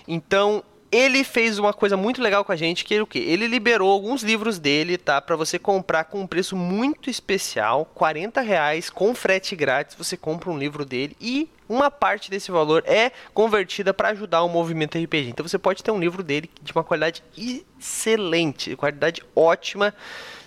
então 0.07 0.63
ele 0.91 1.23
fez 1.23 1.59
uma 1.59 1.73
coisa 1.73 1.95
muito 1.95 2.21
legal 2.21 2.43
com 2.43 2.51
a 2.51 2.55
gente, 2.55 2.83
que 2.83 2.95
é 2.95 3.01
o 3.01 3.07
quê? 3.07 3.19
Ele 3.19 3.47
liberou 3.47 3.91
alguns 3.91 4.23
livros 4.23 4.57
dele, 4.57 4.97
tá? 4.97 5.21
Para 5.21 5.35
você 5.35 5.59
comprar 5.59 6.05
com 6.05 6.21
um 6.21 6.27
preço 6.27 6.55
muito 6.55 7.09
especial, 7.09 7.85
40 7.93 8.41
reais, 8.41 8.89
com 8.89 9.13
frete 9.13 9.55
grátis, 9.55 9.95
você 9.95 10.17
compra 10.17 10.49
um 10.49 10.57
livro 10.57 10.83
dele 10.83 11.15
e 11.21 11.49
uma 11.67 11.91
parte 11.91 12.31
desse 12.31 12.49
valor 12.49 12.83
é 12.87 13.11
convertida 13.31 13.93
para 13.93 14.09
ajudar 14.09 14.41
o 14.41 14.49
movimento 14.49 14.97
RPG. 14.97 15.29
Então 15.29 15.47
você 15.47 15.59
pode 15.59 15.83
ter 15.83 15.91
um 15.91 15.99
livro 15.99 16.23
dele 16.23 16.49
de 16.61 16.71
uma 16.71 16.83
qualidade 16.83 17.23
excelente, 17.37 18.75
qualidade 18.75 19.21
ótima 19.35 19.93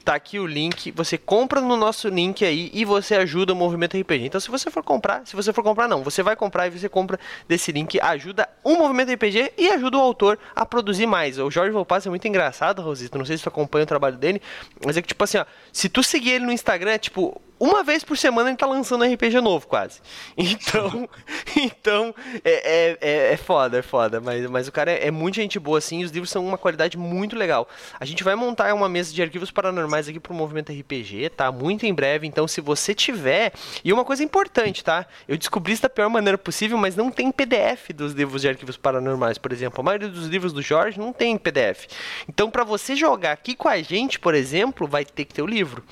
Tá 0.05 0.17
aqui 0.17 0.39
o 0.39 0.47
link, 0.47 0.91
você 0.91 1.17
compra 1.17 1.61
no 1.61 1.77
nosso 1.77 2.09
link 2.09 2.45
aí 2.45 2.71
e 2.75 2.85
você 2.85 3.15
ajuda 3.15 3.53
o 3.53 3.57
movimento 3.57 3.97
RPG. 3.97 4.27
Então 4.27 4.41
se 4.41 4.51
você 4.51 4.71
for 4.71 4.83
comprar, 4.83 5.25
se 5.25 5.37
você 5.37 5.53
for 5.53 5.63
comprar 5.63 5.87
não, 5.87 6.03
você 6.03 6.23
vai 6.23 6.35
comprar 6.35 6.67
e 6.67 6.71
você 6.71 6.89
compra 6.89 7.21
desse 7.47 7.71
link, 7.71 8.01
ajuda 8.01 8.49
o 8.65 8.75
movimento 8.75 9.13
RPG 9.13 9.53
e 9.57 9.71
ajuda 9.71 9.99
o 9.99 10.01
autor 10.01 10.39
a 10.57 10.67
produzir 10.67 11.07
mais. 11.07 11.39
O 11.39 11.51
Jorge 11.51 11.71
Volpass 11.71 12.05
é 12.07 12.11
muito 12.11 12.27
engraçado, 12.27 12.83
Rosito, 12.83 13.17
não 13.17 13.25
sei 13.25 13.37
se 13.37 13.45
tu 13.45 13.49
acompanha 13.49 13.85
o 13.85 13.87
trabalho 13.87 14.17
dele, 14.17 14.43
mas 14.85 14.97
é 14.97 15.03
que 15.03 15.09
tipo 15.09 15.23
assim, 15.23 15.39
ó, 15.39 15.45
se 15.73 15.89
tu 15.89 16.03
seguir 16.03 16.33
ele 16.33 16.47
no 16.47 16.53
Instagram, 16.53 16.99
tipo, 16.99 17.41
uma 17.65 17.85
vez 17.85 18.03
por 18.03 18.19
semana 18.19 18.51
ele 18.51 18.57
tá 18.57 18.67
lançando 18.67 19.05
RPG 19.05 19.41
novo, 19.41 19.69
quase. 19.69 20.01
Então, 20.37 21.09
então 21.57 22.13
é, 22.45 22.99
é, 23.01 23.33
é 23.35 23.37
foda, 23.37 23.79
é 23.79 23.83
foda. 23.83 24.21
Mas, 24.21 24.45
mas 24.51 24.67
o 24.67 24.73
cara 24.73 24.91
é, 24.91 25.07
é 25.07 25.11
muito 25.13 25.37
gente 25.37 25.61
boa, 25.61 25.79
assim, 25.79 26.01
e 26.01 26.05
os 26.05 26.11
livros 26.11 26.29
são 26.29 26.45
uma 26.45 26.59
qualidade 26.59 26.99
muito 26.99 27.37
legal. 27.37 27.69
A 28.01 28.05
gente 28.05 28.25
vai 28.25 28.35
montar 28.35 28.75
uma 28.75 28.89
mesa 28.89 29.15
de 29.15 29.23
arquivos 29.23 29.53
paranormais 29.53 30.09
aqui 30.09 30.19
pro 30.19 30.35
movimento 30.35 30.73
RPG, 30.73 31.31
tá? 31.37 31.53
Muito 31.53 31.87
em 31.87 31.95
breve. 31.95 32.27
Então, 32.27 32.49
se 32.49 32.61
você 32.61 32.97
tiver. 32.97 33.53
E 33.85 33.93
uma 33.93 34.05
coisa 34.05 34.25
importante, 34.25 34.83
tá? 34.83 35.07
Eu 35.29 35.39
descobri 35.39 35.73
isso 35.73 35.83
da 35.83 35.89
pior 35.89 36.11
maneira 36.11 36.37
possível, 36.37 36.77
mas 36.77 36.97
não 36.97 37.13
tem 37.13 37.31
PDF 37.31 37.91
dos 37.95 38.13
livros 38.13 38.43
de 38.43 38.49
arquivos 38.49 38.77
paranormais, 38.77 39.39
por 39.39 39.53
exemplo. 39.53 39.81
A 39.81 39.85
maioria 39.85 40.09
dos 40.09 40.27
livros 40.27 40.53
do 40.53 40.63
Jorge 40.63 40.99
não 40.99 41.13
tem 41.13 41.39
PDF. 41.39 41.87
Então, 42.29 42.51
para 42.51 42.65
você 42.65 42.97
jogar 42.97 43.31
aqui 43.31 43.55
com 43.55 43.69
a 43.69 43.81
gente, 43.81 44.19
por 44.19 44.35
exemplo, 44.35 44.89
vai 44.89 45.05
ter 45.05 45.25
que 45.25 45.35
ter 45.35 45.43
o 45.43 45.47
livro. 45.47 45.85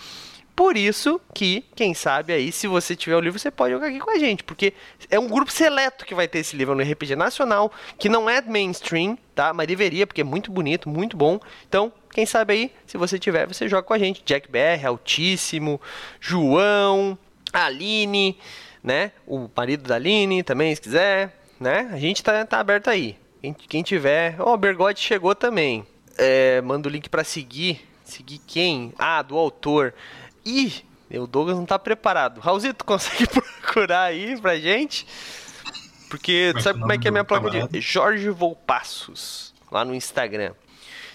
Por 0.60 0.76
isso 0.76 1.18
que, 1.32 1.64
quem 1.74 1.94
sabe 1.94 2.34
aí, 2.34 2.52
se 2.52 2.66
você 2.66 2.94
tiver 2.94 3.16
o 3.16 3.20
livro, 3.20 3.38
você 3.38 3.50
pode 3.50 3.72
jogar 3.72 3.86
aqui 3.86 3.98
com 3.98 4.10
a 4.10 4.18
gente, 4.18 4.44
porque 4.44 4.74
é 5.08 5.18
um 5.18 5.26
grupo 5.26 5.50
seleto 5.50 6.04
que 6.04 6.14
vai 6.14 6.28
ter 6.28 6.40
esse 6.40 6.54
livro 6.54 6.74
no 6.74 6.82
RPG 6.82 7.16
Nacional, 7.16 7.72
que 7.98 8.10
não 8.10 8.28
é 8.28 8.42
mainstream, 8.42 9.16
tá? 9.34 9.54
Mas 9.54 9.66
deveria, 9.66 10.06
porque 10.06 10.20
é 10.20 10.24
muito 10.24 10.52
bonito, 10.52 10.86
muito 10.86 11.16
bom. 11.16 11.40
Então, 11.66 11.90
quem 12.12 12.26
sabe 12.26 12.52
aí, 12.52 12.72
se 12.86 12.98
você 12.98 13.18
tiver, 13.18 13.46
você 13.46 13.66
joga 13.70 13.84
com 13.84 13.94
a 13.94 13.98
gente. 13.98 14.22
Jack 14.22 14.50
BR, 14.50 14.86
Altíssimo, 14.86 15.80
João, 16.20 17.18
Aline, 17.54 18.38
né? 18.84 19.12
O 19.26 19.48
marido 19.56 19.88
da 19.88 19.94
Aline 19.94 20.42
também, 20.42 20.74
se 20.74 20.82
quiser, 20.82 21.40
né? 21.58 21.88
A 21.90 21.96
gente 21.96 22.22
tá, 22.22 22.44
tá 22.44 22.60
aberto 22.60 22.90
aí. 22.90 23.16
Quem, 23.40 23.54
quem 23.54 23.82
tiver. 23.82 24.36
Ó, 24.38 24.50
oh, 24.50 24.52
o 24.52 24.58
Bergotti 24.58 25.00
chegou 25.00 25.34
também. 25.34 25.86
É, 26.18 26.60
manda 26.60 26.86
o 26.86 26.92
link 26.92 27.08
para 27.08 27.24
seguir. 27.24 27.88
Seguir 28.04 28.40
quem? 28.46 28.92
Ah, 28.98 29.22
do 29.22 29.38
autor. 29.38 29.94
Ih, 30.44 30.84
o 31.12 31.26
Douglas 31.26 31.56
não 31.56 31.66
tá 31.66 31.78
preparado. 31.78 32.40
Raulzito, 32.40 32.84
consegue 32.84 33.26
procurar 33.28 34.04
aí 34.04 34.40
pra 34.40 34.58
gente? 34.58 35.06
Porque 36.08 36.52
tu 36.56 36.62
sabe 36.62 36.80
como 36.80 36.92
é 36.92 36.98
que 36.98 37.06
é 37.06 37.10
a 37.10 37.12
minha 37.12 37.24
placa 37.24 37.68
de 37.68 37.80
Jorge 37.80 38.28
Volpassos, 38.30 39.54
lá 39.70 39.84
no 39.84 39.94
Instagram. 39.94 40.54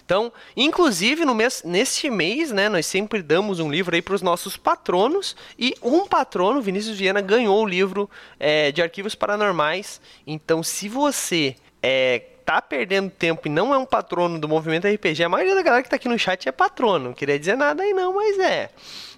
Então, 0.05 0.31
inclusive 0.55 1.25
no 1.25 1.33
mês, 1.33 1.63
neste 1.65 2.11
mês, 2.11 2.51
né, 2.51 2.69
nós 2.69 2.85
sempre 2.85 3.23
damos 3.23 3.59
um 3.59 3.71
livro 3.71 3.95
aí 3.95 4.03
para 4.03 4.13
os 4.13 4.21
nossos 4.21 4.55
patronos 4.55 5.35
e 5.57 5.73
um 5.81 6.05
patrono, 6.07 6.61
Vinícius 6.61 6.97
Viana, 6.97 7.21
ganhou 7.21 7.61
o 7.63 7.65
livro 7.65 8.07
é, 8.39 8.71
de 8.71 8.83
arquivos 8.83 9.15
paranormais. 9.15 9.99
Então, 10.27 10.61
se 10.61 10.87
você 10.87 11.55
é, 11.81 12.19
tá 12.45 12.61
perdendo 12.61 13.09
tempo 13.09 13.47
e 13.47 13.49
não 13.49 13.73
é 13.73 13.77
um 13.79 13.85
patrono 13.85 14.39
do 14.39 14.47
movimento 14.47 14.87
RPG, 14.87 15.23
a 15.23 15.29
maioria 15.29 15.55
da 15.55 15.63
galera 15.63 15.81
que 15.81 15.89
tá 15.89 15.95
aqui 15.95 16.07
no 16.07 16.19
chat 16.19 16.47
é 16.47 16.51
patrono. 16.51 17.05
Não 17.05 17.13
queria 17.13 17.39
dizer 17.39 17.57
nada 17.57 17.81
aí 17.81 17.91
não, 17.91 18.13
mas 18.13 18.37
é. 18.37 18.69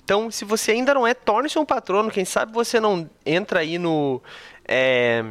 Então, 0.08 0.32
se 0.32 0.46
você 0.46 0.72
ainda 0.72 0.94
não 0.94 1.06
é, 1.06 1.14
torne-se 1.14 1.60
um 1.60 1.66
patrono. 1.66 2.10
Quem 2.10 2.24
sabe 2.24 2.54
você 2.54 2.80
não 2.80 3.10
entra 3.26 3.60
aí 3.60 3.78
no. 3.78 4.24
É, 4.66 5.22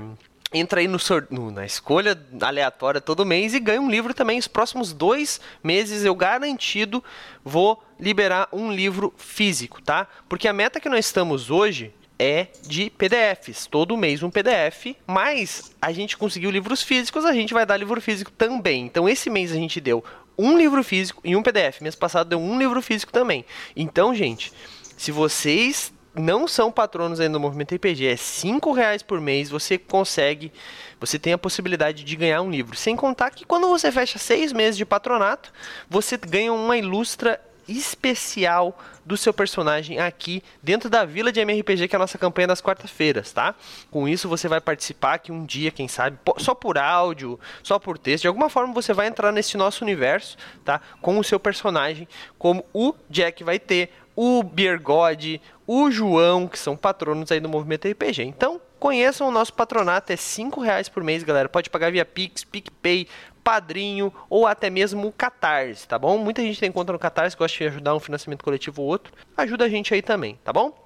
entra 0.52 0.80
aí 0.80 0.86
no, 0.86 0.98
no, 1.30 1.50
na 1.50 1.64
escolha 1.64 2.14
aleatória 2.42 3.00
todo 3.00 3.24
mês 3.24 3.54
e 3.54 3.58
ganha 3.58 3.80
um 3.80 3.90
livro 3.90 4.12
também. 4.12 4.38
Os 4.38 4.46
próximos 4.46 4.92
dois 4.92 5.40
meses 5.64 6.04
eu 6.04 6.14
garantido 6.14 7.02
vou 7.42 7.82
liberar 7.98 8.50
um 8.52 8.70
livro 8.70 9.14
físico, 9.16 9.80
tá? 9.80 10.06
Porque 10.28 10.46
a 10.46 10.52
meta 10.52 10.78
que 10.78 10.90
nós 10.90 11.06
estamos 11.06 11.50
hoje 11.50 11.90
é 12.18 12.48
de 12.60 12.90
PDFs. 12.90 13.66
Todo 13.66 13.96
mês 13.96 14.22
um 14.22 14.30
PDF, 14.30 14.94
mas 15.06 15.74
a 15.80 15.90
gente 15.90 16.18
conseguiu 16.18 16.50
livros 16.50 16.82
físicos, 16.82 17.24
a 17.24 17.32
gente 17.32 17.54
vai 17.54 17.64
dar 17.64 17.78
livro 17.78 17.98
físico 17.98 18.30
também. 18.30 18.84
Então 18.84 19.08
esse 19.08 19.30
mês 19.30 19.52
a 19.52 19.56
gente 19.56 19.80
deu 19.80 20.04
um 20.38 20.56
livro 20.56 20.82
físico 20.82 21.20
e 21.24 21.36
um 21.36 21.42
PDF. 21.42 21.80
Mês 21.80 21.94
passado 21.94 22.28
deu 22.28 22.38
um 22.38 22.58
livro 22.58 22.80
físico 22.82 23.12
também. 23.12 23.44
Então, 23.74 24.14
gente, 24.14 24.52
se 24.96 25.10
vocês 25.10 25.92
não 26.14 26.48
são 26.48 26.72
patronos 26.72 27.20
ainda 27.20 27.34
do 27.34 27.40
Movimento 27.40 27.74
RPG, 27.74 28.06
é 28.06 28.16
cinco 28.16 28.72
reais 28.72 29.02
por 29.02 29.20
mês, 29.20 29.50
você 29.50 29.76
consegue, 29.76 30.52
você 30.98 31.18
tem 31.18 31.32
a 31.32 31.38
possibilidade 31.38 32.04
de 32.04 32.16
ganhar 32.16 32.40
um 32.40 32.50
livro. 32.50 32.76
Sem 32.76 32.96
contar 32.96 33.30
que 33.30 33.44
quando 33.44 33.68
você 33.68 33.92
fecha 33.92 34.18
seis 34.18 34.52
meses 34.52 34.76
de 34.76 34.84
patronato, 34.84 35.52
você 35.88 36.16
ganha 36.16 36.52
uma 36.52 36.76
ilustra 36.76 37.40
especial 37.68 38.78
do 39.04 39.16
seu 39.16 39.32
personagem 39.32 39.98
aqui 39.98 40.42
dentro 40.62 40.90
da 40.90 41.04
Vila 41.04 41.30
de 41.30 41.40
MRPG, 41.40 41.88
que 41.88 41.94
é 41.94 41.98
a 41.98 42.00
nossa 42.00 42.18
campanha 42.18 42.48
das 42.48 42.60
quartas-feiras, 42.60 43.32
tá? 43.32 43.54
Com 43.90 44.08
isso 44.08 44.28
você 44.28 44.48
vai 44.48 44.60
participar 44.60 45.14
aqui 45.14 45.30
um 45.30 45.44
dia, 45.44 45.70
quem 45.70 45.88
sabe, 45.88 46.18
só 46.38 46.54
por 46.54 46.78
áudio, 46.78 47.38
só 47.62 47.78
por 47.78 47.98
texto, 47.98 48.22
de 48.22 48.28
alguma 48.28 48.48
forma 48.48 48.74
você 48.74 48.92
vai 48.92 49.06
entrar 49.06 49.32
nesse 49.32 49.56
nosso 49.56 49.84
universo, 49.84 50.36
tá? 50.64 50.80
Com 51.00 51.18
o 51.18 51.24
seu 51.24 51.38
personagem, 51.38 52.08
como 52.38 52.64
o 52.72 52.94
Jack 53.08 53.44
vai 53.44 53.58
ter, 53.58 53.90
o 54.16 54.42
Beer 54.42 54.80
God, 54.80 55.36
o 55.66 55.90
João, 55.90 56.48
que 56.48 56.58
são 56.58 56.76
patronos 56.76 57.30
aí 57.30 57.38
do 57.38 57.48
Movimento 57.48 57.86
RPG. 57.86 58.22
Então, 58.22 58.60
conheçam 58.78 59.28
o 59.28 59.30
nosso 59.30 59.52
patronato, 59.52 60.12
é 60.12 60.16
5 60.16 60.60
reais 60.60 60.88
por 60.88 61.04
mês, 61.04 61.22
galera. 61.22 61.48
Pode 61.48 61.68
pagar 61.68 61.92
via 61.92 62.04
Pix, 62.04 62.42
PicPay, 62.42 63.06
Padrinho 63.46 64.12
ou 64.28 64.44
até 64.44 64.68
mesmo 64.68 65.06
o 65.06 65.12
Catarse, 65.12 65.86
tá 65.86 65.96
bom? 65.96 66.18
Muita 66.18 66.42
gente 66.42 66.58
tem 66.58 66.72
conta 66.72 66.92
no 66.92 66.98
Catarse, 66.98 67.36
gosta 67.36 67.56
de 67.56 67.68
ajudar 67.68 67.94
um 67.94 68.00
financiamento 68.00 68.42
coletivo 68.42 68.82
ou 68.82 68.88
outro. 68.88 69.12
Ajuda 69.36 69.66
a 69.66 69.68
gente 69.68 69.94
aí 69.94 70.02
também, 70.02 70.36
tá 70.42 70.52
bom? 70.52 70.76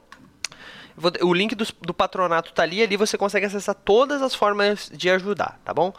O 1.22 1.32
link 1.32 1.54
do, 1.54 1.64
do 1.80 1.94
patronato 1.94 2.52
tá 2.52 2.62
ali, 2.62 2.82
ali 2.82 2.98
você 2.98 3.16
consegue 3.16 3.46
acessar 3.46 3.74
todas 3.74 4.20
as 4.20 4.34
formas 4.34 4.90
de 4.92 5.08
ajudar, 5.08 5.58
tá 5.64 5.72
bom? 5.72 5.94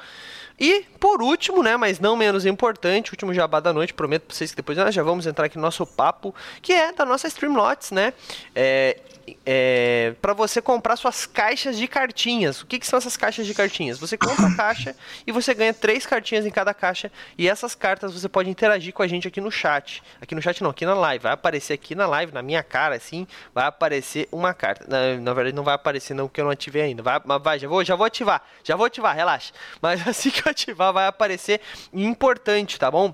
E, 0.60 0.84
por 1.00 1.24
último, 1.24 1.64
né, 1.64 1.76
mas 1.76 2.00
não 2.00 2.16
menos 2.16 2.46
importante, 2.46 3.10
último 3.10 3.34
jabá 3.34 3.60
da 3.60 3.74
noite, 3.74 3.96
prometo 3.96 4.28
para 4.28 4.36
vocês 4.36 4.52
que 4.52 4.58
depois 4.58 4.78
nós 4.78 4.94
já 4.94 5.02
vamos 5.02 5.26
entrar 5.26 5.46
aqui 5.48 5.56
no 5.56 5.64
nosso 5.64 5.84
papo, 5.88 6.36
que 6.62 6.72
é 6.72 6.94
da 6.94 7.04
nossa 7.04 7.28
Streamlots, 7.28 7.90
né? 7.90 8.14
É, 8.54 9.00
é, 9.46 10.14
para 10.22 10.34
você 10.34 10.62
comprar 10.62 10.96
suas 10.96 11.26
caixas 11.26 11.78
de 11.78 11.88
cartinhas. 11.88 12.62
O 12.62 12.66
que, 12.66 12.80
que, 12.80 12.88
são 12.88 12.98
essas 12.98 13.18
caixas 13.18 13.46
de 13.46 13.54
cartinhas? 13.54 14.00
Você 14.00 14.18
compra 14.18 14.48
a 14.48 14.56
caixa 14.56 14.96
e 15.26 15.32
você 15.32 15.54
ganha 15.54 15.74
três 15.74 16.06
cartinhas 16.06 16.46
em 16.46 16.52
cada 16.52 16.74
caixa. 16.74 17.12
E 17.38 17.48
essas 17.48 17.76
cartas 17.76 18.14
você 18.14 18.30
pode 18.30 18.50
interagir 18.50 18.94
com 18.94 19.04
a 19.04 19.08
gente 19.08 19.28
aqui 19.28 19.42
no 19.42 19.52
chat. 19.52 20.04
Aqui 20.22 20.36
no 20.36 20.42
chat 20.42 20.62
não, 20.62 20.70
aqui 20.70 20.86
na 20.86 20.94
live. 20.94 21.24
Vai 21.24 21.34
aparecer 21.34 21.74
aqui 21.74 21.96
na 21.96 22.08
live, 22.08 22.34
na 22.34 22.42
minha 22.42 22.64
cara, 22.64 22.96
assim, 22.96 23.28
vai 23.54 23.66
aparecer 23.66 24.28
uma 24.32 24.54
carta. 24.54 24.86
Na, 24.88 25.20
na 25.20 25.34
verdade, 25.34 25.56
não 25.56 25.64
vai 25.64 25.76
aparecer 25.76 26.14
não, 26.14 26.28
porque 26.28 26.42
eu 26.42 26.46
não 26.46 26.52
ativei 26.52 26.84
ainda. 26.84 27.04
Vai, 27.04 27.20
vai, 27.42 27.60
já 27.60 27.68
vou, 27.68 27.84
já 27.84 27.96
vou 27.96 28.06
ativar. 28.06 28.42
Já 28.64 28.76
vou 28.76 28.86
ativar, 28.86 29.16
relaxa. 29.16 29.54
Mas 29.82 30.08
assim 30.08 30.30
que 30.30 30.48
eu 30.48 30.52
ativar, 30.52 30.94
vai 30.94 31.08
aparecer 31.08 31.62
importante, 31.94 32.80
tá 32.80 32.90
bom? 32.90 33.14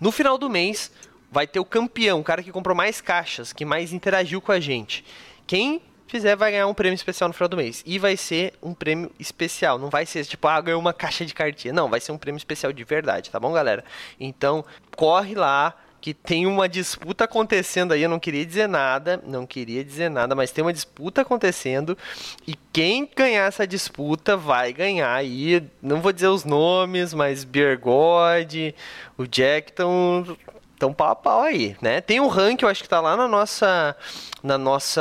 No 0.00 0.10
final 0.10 0.36
do 0.36 0.50
mês, 0.50 0.90
vai 1.32 1.46
ter 1.46 1.58
o 1.58 1.64
campeão, 1.64 2.20
o 2.20 2.24
cara 2.24 2.42
que 2.42 2.52
comprou 2.52 2.76
mais 2.76 3.00
caixas, 3.00 3.54
que 3.54 3.64
mais 3.64 3.92
interagiu 3.92 4.40
com 4.40 4.52
a 4.52 4.60
gente. 4.60 5.02
Quem 5.46 5.80
fizer 6.06 6.36
vai 6.36 6.52
ganhar 6.52 6.66
um 6.66 6.74
prêmio 6.74 6.94
especial 6.94 7.26
no 7.26 7.32
final 7.32 7.48
do 7.48 7.56
mês. 7.56 7.82
E 7.86 7.98
vai 7.98 8.18
ser 8.18 8.52
um 8.62 8.74
prêmio 8.74 9.10
especial. 9.18 9.78
Não 9.78 9.88
vai 9.88 10.04
ser 10.04 10.26
tipo, 10.26 10.46
ah, 10.46 10.60
ganhou 10.60 10.78
uma 10.78 10.92
caixa 10.92 11.24
de 11.24 11.32
cartinha. 11.32 11.72
Não, 11.72 11.88
vai 11.88 12.00
ser 12.00 12.12
um 12.12 12.18
prêmio 12.18 12.36
especial 12.36 12.70
de 12.70 12.84
verdade, 12.84 13.30
tá 13.30 13.40
bom, 13.40 13.50
galera? 13.50 13.82
Então, 14.20 14.62
corre 14.94 15.34
lá. 15.34 15.74
Que 16.02 16.12
tem 16.12 16.48
uma 16.48 16.68
disputa 16.68 17.26
acontecendo 17.26 17.92
aí, 17.92 18.02
eu 18.02 18.08
não 18.08 18.18
queria 18.18 18.44
dizer 18.44 18.68
nada, 18.68 19.22
não 19.24 19.46
queria 19.46 19.84
dizer 19.84 20.10
nada, 20.10 20.34
mas 20.34 20.50
tem 20.50 20.64
uma 20.64 20.72
disputa 20.72 21.22
acontecendo 21.22 21.96
e 22.44 22.56
quem 22.72 23.08
ganhar 23.14 23.46
essa 23.46 23.64
disputa 23.64 24.36
vai 24.36 24.72
ganhar 24.72 25.14
aí, 25.14 25.62
não 25.80 26.00
vou 26.00 26.12
dizer 26.12 26.26
os 26.26 26.44
nomes, 26.44 27.14
mas 27.14 27.44
Beer 27.44 27.78
God, 27.78 28.74
o 29.16 29.28
Jack 29.28 29.70
estão 29.70 30.36
Então, 30.82 30.92
pau 30.92 31.10
a 31.10 31.14
pau 31.14 31.42
aí, 31.42 31.76
né? 31.80 32.00
Tem 32.00 32.18
um 32.18 32.26
ranking, 32.26 32.64
eu 32.64 32.68
acho 32.68 32.82
que 32.82 32.88
tá 32.88 33.00
lá 33.00 33.16
na 33.16 33.28
nossa. 33.28 33.96
Na 34.42 34.58
nossa. 34.58 35.00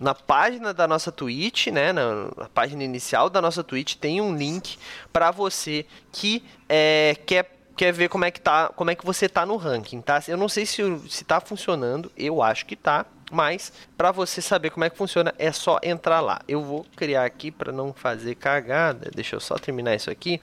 Na 0.00 0.14
página 0.14 0.72
da 0.72 0.88
nossa 0.88 1.12
Twitch, 1.12 1.66
né? 1.66 1.92
Na, 1.92 2.30
na 2.34 2.48
página 2.48 2.82
inicial 2.82 3.28
da 3.28 3.42
nossa 3.42 3.62
Twitch 3.62 3.96
tem 3.96 4.22
um 4.22 4.34
link 4.34 4.78
para 5.12 5.30
você 5.30 5.84
que 6.10 6.42
é, 6.66 7.14
quer 7.26 7.50
quer 7.76 7.92
ver 7.92 8.08
como 8.08 8.24
é 8.24 8.30
que 8.30 8.40
tá, 8.40 8.70
como 8.70 8.90
é 8.90 8.94
que 8.94 9.04
você 9.04 9.28
tá 9.28 9.44
no 9.44 9.56
ranking, 9.56 10.00
tá? 10.00 10.18
Eu 10.28 10.38
não 10.38 10.48
sei 10.48 10.64
se 10.64 10.80
se 11.06 11.22
tá 11.22 11.38
funcionando, 11.38 12.10
eu 12.16 12.40
acho 12.40 12.64
que 12.64 12.76
tá, 12.76 13.04
mas 13.30 13.70
para 13.98 14.10
você 14.10 14.40
saber 14.40 14.70
como 14.70 14.86
é 14.86 14.88
que 14.88 14.96
funciona 14.96 15.34
é 15.38 15.52
só 15.52 15.78
entrar 15.82 16.22
lá. 16.22 16.40
Eu 16.48 16.62
vou 16.62 16.86
criar 16.96 17.26
aqui 17.26 17.50
para 17.50 17.70
não 17.70 17.92
fazer 17.92 18.34
cagada. 18.36 19.10
Deixa 19.14 19.36
eu 19.36 19.40
só 19.40 19.56
terminar 19.56 19.94
isso 19.94 20.10
aqui. 20.10 20.40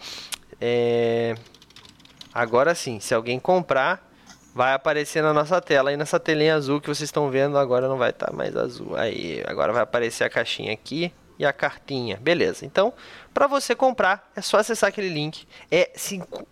É... 0.60 1.34
Agora 2.34 2.74
sim, 2.74 3.00
se 3.00 3.14
alguém 3.14 3.40
comprar, 3.40 4.10
vai 4.54 4.74
aparecer 4.74 5.22
na 5.22 5.34
nossa 5.34 5.62
tela. 5.62 5.92
E 5.92 5.98
nessa 5.98 6.20
telinha 6.20 6.56
azul 6.56 6.80
que 6.80 6.88
vocês 6.88 7.08
estão 7.08 7.30
vendo, 7.30 7.58
agora 7.58 7.88
não 7.88 7.98
vai 7.98 8.12
estar 8.12 8.28
tá 8.28 8.34
mais 8.34 8.56
azul. 8.56 8.96
Aí, 8.96 9.44
agora 9.48 9.74
vai 9.74 9.82
aparecer 9.82 10.24
a 10.24 10.30
caixinha 10.30 10.74
aqui 10.74 11.12
e 11.40 11.46
a 11.46 11.52
cartinha. 11.52 12.18
Beleza. 12.18 12.66
Então, 12.66 12.94
para 13.34 13.48
você 13.48 13.74
comprar, 13.74 14.30
é 14.36 14.42
só 14.42 14.58
acessar 14.58 14.90
aquele 14.90 15.10
link. 15.10 15.48
É, 15.72 15.90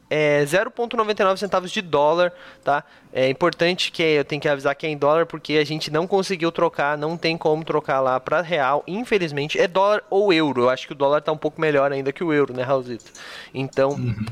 é 0.10 0.44
0,99 0.44 1.38
centavos 1.38 1.70
de 1.70 1.82
dólar, 1.82 2.34
tá? 2.64 2.84
É 3.14 3.30
importante 3.30 3.92
que 3.92 4.02
eu 4.02 4.26
tenho 4.26 4.42
que 4.42 4.50
avisar 4.50 4.74
que 4.76 4.88
é 4.88 4.90
em 4.90 4.98
dólar 4.98 5.26
porque 5.28 5.54
a 5.54 5.64
gente 5.64 5.92
não 5.92 6.08
conseguiu 6.08 6.52
trocar, 6.52 6.98
não 6.98 7.16
tem 7.16 7.38
como 7.38 7.64
trocar 7.64 8.00
lá 8.00 8.20
para 8.20 8.42
real, 8.42 8.84
infelizmente. 8.88 9.60
É 9.60 9.68
dólar 9.68 10.04
ou 10.10 10.34
euro. 10.34 10.64
Eu 10.64 10.70
acho 10.70 10.88
que 10.88 10.94
o 10.94 10.96
dólar 10.96 11.22
tá 11.22 11.32
um 11.32 11.38
pouco 11.38 11.62
melhor 11.62 11.92
ainda 11.92 12.12
que 12.12 12.24
o 12.24 12.34
euro, 12.34 12.54
né, 12.54 12.64
Raulzito? 12.64 13.12
Então, 13.54 13.92
Uhum. 13.92 14.26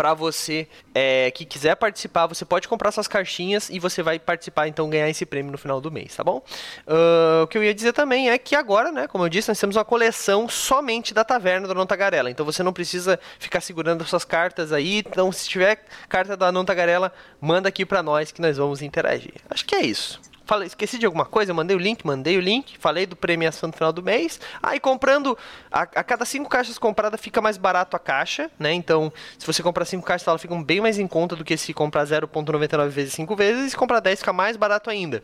Para 0.00 0.14
você 0.14 0.66
é, 0.94 1.30
que 1.30 1.44
quiser 1.44 1.74
participar, 1.74 2.26
você 2.26 2.42
pode 2.42 2.66
comprar 2.66 2.90
suas 2.90 3.06
caixinhas 3.06 3.68
e 3.68 3.78
você 3.78 4.02
vai 4.02 4.18
participar, 4.18 4.66
então 4.66 4.88
ganhar 4.88 5.10
esse 5.10 5.26
prêmio 5.26 5.52
no 5.52 5.58
final 5.58 5.78
do 5.78 5.92
mês, 5.92 6.16
tá 6.16 6.24
bom? 6.24 6.42
Ah, 6.86 7.42
o 7.44 7.46
que 7.46 7.58
eu 7.58 7.62
ia 7.62 7.74
dizer 7.74 7.92
também 7.92 8.30
é 8.30 8.38
que 8.38 8.56
agora, 8.56 8.90
né, 8.90 9.06
como 9.06 9.26
eu 9.26 9.28
disse, 9.28 9.50
nós 9.50 9.60
temos 9.60 9.76
uma 9.76 9.84
coleção 9.84 10.48
somente 10.48 11.12
da 11.12 11.22
Taverna 11.22 11.68
do 11.68 11.74
Não 11.74 11.84
Tagarela, 11.84 12.30
então 12.30 12.46
você 12.46 12.62
não 12.62 12.72
precisa 12.72 13.20
ficar 13.38 13.60
segurando 13.60 14.02
suas 14.06 14.24
cartas 14.24 14.72
aí, 14.72 15.00
então 15.00 15.30
se 15.30 15.46
tiver 15.46 15.84
carta 16.08 16.34
da 16.34 16.50
Não 16.50 16.64
Tagarela, 16.64 17.12
manda 17.38 17.68
aqui 17.68 17.84
para 17.84 18.02
nós 18.02 18.32
que 18.32 18.40
nós 18.40 18.56
vamos 18.56 18.80
interagir. 18.80 19.34
Acho 19.50 19.66
que 19.66 19.74
é 19.74 19.82
isso. 19.82 20.18
Falei, 20.50 20.66
esqueci 20.66 20.98
de 20.98 21.06
alguma 21.06 21.24
coisa, 21.24 21.54
mandei 21.54 21.76
o 21.76 21.78
link, 21.78 22.04
mandei 22.04 22.36
o 22.36 22.40
link, 22.40 22.76
falei 22.76 23.06
do 23.06 23.14
premiação 23.14 23.68
no 23.68 23.72
final 23.72 23.92
do 23.92 24.02
mês. 24.02 24.40
Aí 24.60 24.80
comprando, 24.80 25.38
a, 25.70 25.82
a 25.82 26.02
cada 26.02 26.24
cinco 26.24 26.50
caixas 26.50 26.76
compradas 26.76 27.20
fica 27.20 27.40
mais 27.40 27.56
barato 27.56 27.94
a 27.94 28.00
caixa, 28.00 28.50
né? 28.58 28.72
Então, 28.72 29.12
se 29.38 29.46
você 29.46 29.62
comprar 29.62 29.84
cinco 29.84 30.04
caixas, 30.04 30.26
elas 30.26 30.42
ficam 30.42 30.60
bem 30.60 30.80
mais 30.80 30.98
em 30.98 31.06
conta 31.06 31.36
do 31.36 31.44
que 31.44 31.56
se 31.56 31.72
comprar 31.72 32.04
0.99 32.04 32.88
vezes 32.88 33.14
5 33.14 33.36
vezes, 33.36 33.64
e 33.64 33.70
se 33.70 33.76
comprar 33.76 34.00
10 34.00 34.18
fica 34.18 34.32
mais 34.32 34.56
barato 34.56 34.90
ainda. 34.90 35.22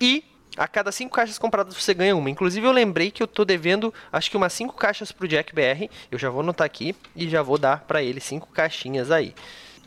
E 0.00 0.24
a 0.56 0.66
cada 0.66 0.90
cinco 0.90 1.14
caixas 1.14 1.38
compradas 1.38 1.72
você 1.76 1.94
ganha 1.94 2.16
uma. 2.16 2.28
Inclusive 2.28 2.66
eu 2.66 2.72
lembrei 2.72 3.12
que 3.12 3.22
eu 3.22 3.28
tô 3.28 3.44
devendo, 3.44 3.94
acho 4.12 4.28
que 4.28 4.36
umas 4.36 4.52
cinco 4.52 4.74
caixas 4.74 5.12
pro 5.12 5.28
Jack 5.28 5.54
BR. 5.54 5.88
Eu 6.10 6.18
já 6.18 6.30
vou 6.30 6.40
anotar 6.40 6.66
aqui 6.66 6.96
e 7.14 7.28
já 7.28 7.42
vou 7.42 7.58
dar 7.58 7.84
para 7.86 8.02
ele 8.02 8.18
cinco 8.18 8.48
caixinhas 8.48 9.12
aí. 9.12 9.36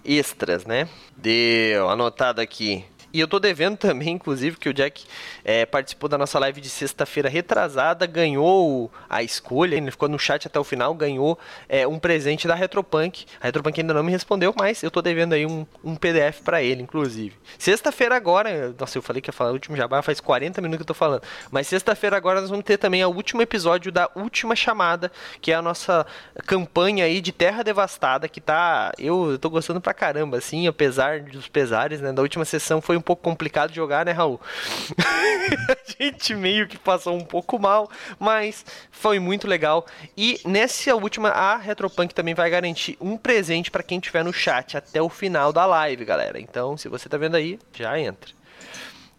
Extras, 0.05 0.65
né? 0.65 0.87
Deu, 1.17 1.89
anotado 1.89 2.39
aqui. 2.39 2.85
E 3.13 3.19
eu 3.19 3.27
tô 3.27 3.39
devendo 3.39 3.77
também, 3.77 4.09
inclusive, 4.09 4.57
que 4.57 4.69
o 4.69 4.73
Jack 4.73 5.05
é, 5.43 5.65
participou 5.65 6.09
da 6.09 6.17
nossa 6.17 6.37
live 6.39 6.59
de 6.59 6.69
sexta-feira 6.69 7.29
retrasada, 7.29 8.05
ganhou 8.05 8.91
a 9.09 9.23
escolha, 9.23 9.75
ele 9.75 9.89
ficou 9.91 10.09
no 10.09 10.19
chat 10.19 10.45
até 10.45 10.59
o 10.59 10.63
final, 10.63 10.93
ganhou 10.93 11.39
é, 11.69 11.87
um 11.87 11.97
presente 11.97 12.47
da 12.47 12.53
Retropunk. 12.53 13.25
A 13.39 13.45
Retropunk 13.45 13.79
ainda 13.79 13.93
não 13.93 14.03
me 14.03 14.11
respondeu, 14.11 14.53
mas 14.57 14.83
eu 14.83 14.91
tô 14.91 15.01
devendo 15.01 15.33
aí 15.33 15.45
um, 15.45 15.65
um 15.83 15.95
PDF 15.95 16.41
para 16.43 16.61
ele, 16.61 16.83
inclusive. 16.83 17.35
Sexta-feira 17.57 18.15
agora, 18.15 18.75
nossa, 18.77 18.97
eu 18.97 19.01
falei 19.01 19.21
que 19.21 19.29
ia 19.29 19.33
falar 19.33 19.51
o 19.51 19.53
último 19.53 19.77
jabá, 19.77 20.01
faz 20.01 20.19
40 20.19 20.61
minutos 20.61 20.77
que 20.77 20.83
eu 20.83 20.87
tô 20.87 20.93
falando. 20.93 21.23
Mas 21.49 21.67
sexta-feira 21.67 22.17
agora 22.17 22.41
nós 22.41 22.49
vamos 22.49 22.65
ter 22.65 22.77
também 22.77 23.03
o 23.05 23.09
último 23.09 23.41
episódio 23.41 23.91
da 23.91 24.09
Última 24.15 24.55
Chamada, 24.55 25.11
que 25.39 25.51
é 25.51 25.55
a 25.55 25.61
nossa 25.61 26.05
campanha 26.45 27.05
aí 27.05 27.21
de 27.21 27.31
Terra 27.31 27.63
Devastada, 27.63 28.27
que 28.27 28.41
tá. 28.41 28.91
Eu, 28.97 29.31
eu 29.31 29.39
tô 29.39 29.49
gostando 29.49 29.79
pra 29.79 29.93
caramba, 29.93 30.37
assim, 30.37 30.67
apesar 30.67 31.21
dos 31.21 31.47
pesares, 31.47 32.01
né? 32.01 32.11
Da 32.11 32.21
última 32.21 32.43
sessão 32.43 32.81
foi 32.81 32.96
um 32.97 33.01
pouco 33.01 33.21
complicado 33.23 33.69
de 33.69 33.75
jogar, 33.75 34.05
né, 34.05 34.11
Raul? 34.11 34.39
a 35.69 36.03
gente 36.03 36.35
meio 36.35 36.67
que 36.67 36.77
passou 36.77 37.15
um 37.15 37.23
pouco 37.23 37.59
mal, 37.59 37.89
mas 38.19 38.65
foi 38.91 39.19
muito 39.19 39.47
legal. 39.47 39.85
E 40.15 40.39
nessa 40.45 40.95
última, 40.95 41.29
a 41.29 41.55
Retropunk 41.57 42.13
também 42.13 42.33
vai 42.33 42.49
garantir 42.49 42.97
um 42.99 43.17
presente 43.17 43.71
para 43.71 43.83
quem 43.83 43.99
tiver 43.99 44.23
no 44.23 44.33
chat 44.33 44.77
até 44.77 45.01
o 45.01 45.09
final 45.09 45.53
da 45.53 45.65
live, 45.65 46.05
galera. 46.05 46.39
Então, 46.39 46.77
se 46.77 46.87
você 46.87 47.07
tá 47.07 47.17
vendo 47.17 47.35
aí, 47.35 47.59
já 47.73 47.99
entra. 47.99 48.37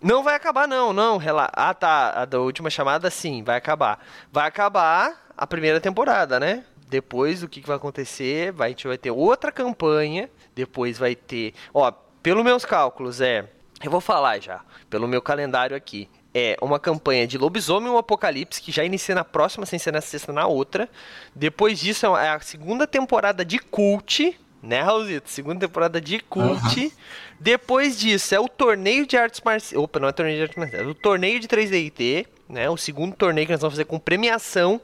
Não 0.00 0.22
vai 0.22 0.36
acabar, 0.36 0.68
não, 0.68 0.92
não. 0.92 1.16
Rela... 1.16 1.50
Ah, 1.52 1.74
tá. 1.74 2.10
A 2.10 2.24
da 2.24 2.38
última 2.38 2.70
chamada, 2.70 3.10
sim, 3.10 3.42
vai 3.42 3.56
acabar. 3.56 4.04
Vai 4.30 4.46
acabar 4.46 5.28
a 5.36 5.46
primeira 5.46 5.80
temporada, 5.80 6.38
né? 6.38 6.64
Depois, 6.88 7.42
o 7.42 7.48
que, 7.48 7.60
que 7.60 7.66
vai 7.66 7.76
acontecer? 7.76 8.52
Vai, 8.52 8.68
a 8.68 8.70
gente 8.70 8.86
vai 8.86 8.96
ter 8.96 9.10
outra 9.10 9.50
campanha. 9.50 10.30
Depois 10.54 10.98
vai 10.98 11.16
ter. 11.16 11.52
Ó, 11.74 11.90
pelos 12.22 12.44
meus 12.44 12.64
cálculos, 12.64 13.20
é. 13.20 13.48
Eu 13.82 13.90
vou 13.90 14.00
falar 14.00 14.40
já, 14.40 14.60
pelo 14.90 15.06
meu 15.06 15.22
calendário 15.22 15.76
aqui. 15.76 16.08
é 16.34 16.56
uma 16.60 16.78
campanha 16.78 17.26
de 17.26 17.38
lobisomem 17.38 17.90
um 17.90 17.96
apocalipse 17.98 18.60
que 18.60 18.70
já 18.70 18.84
inicia 18.84 19.14
na 19.14 19.24
próxima, 19.24 19.64
sem 19.66 19.78
ser 19.78 19.92
na 19.92 20.00
sexta, 20.00 20.32
na 20.32 20.46
outra. 20.46 20.88
Depois 21.34 21.78
disso 21.80 22.06
é 22.16 22.28
a 22.28 22.40
segunda 22.40 22.86
temporada 22.86 23.44
de 23.44 23.58
Cult, 23.58 24.38
né, 24.62 24.80
Raulzito? 24.80 25.30
Segunda 25.30 25.60
temporada 25.60 26.00
de 26.00 26.20
Cult. 26.20 26.80
Uhum. 26.80 26.90
Depois 27.40 27.98
disso 27.98 28.34
é 28.34 28.40
o 28.40 28.48
torneio 28.48 29.06
de 29.06 29.16
artes 29.16 29.40
marciais. 29.44 29.82
Opa, 29.82 29.98
não 30.00 30.08
é 30.08 30.12
torneio 30.12 30.36
de 30.36 30.42
artes 30.42 30.58
marciais, 30.58 30.86
é 30.86 30.90
o 30.90 30.94
torneio 30.94 31.40
de 31.40 31.48
3DT, 31.48 32.26
né? 32.48 32.68
O 32.68 32.76
segundo 32.76 33.14
torneio 33.14 33.46
que 33.46 33.52
nós 33.52 33.60
vamos 33.60 33.74
fazer 33.74 33.84
com 33.84 33.98
premiação. 33.98 34.80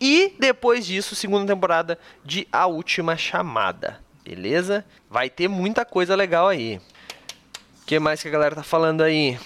E 0.00 0.34
depois 0.38 0.86
disso, 0.86 1.14
segunda 1.14 1.46
temporada 1.52 1.98
de 2.24 2.46
A 2.52 2.66
Última 2.66 3.16
Chamada. 3.16 4.00
Beleza? 4.24 4.84
Vai 5.08 5.30
ter 5.30 5.48
muita 5.48 5.84
coisa 5.84 6.14
legal 6.14 6.48
aí. 6.48 6.80
Que 7.86 8.00
mais 8.00 8.20
que 8.20 8.26
a 8.26 8.32
galera 8.32 8.56
tá 8.56 8.64
falando 8.64 9.02
aí? 9.02 9.38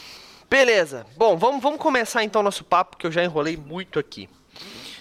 Beleza. 0.49 1.07
Bom, 1.15 1.37
vamos, 1.37 1.63
vamos 1.63 1.79
começar 1.79 2.25
então 2.25 2.43
nosso 2.43 2.65
papo, 2.65 2.97
que 2.97 3.07
eu 3.07 3.13
já 3.13 3.23
enrolei 3.23 3.55
muito 3.55 3.99
aqui. 3.99 4.31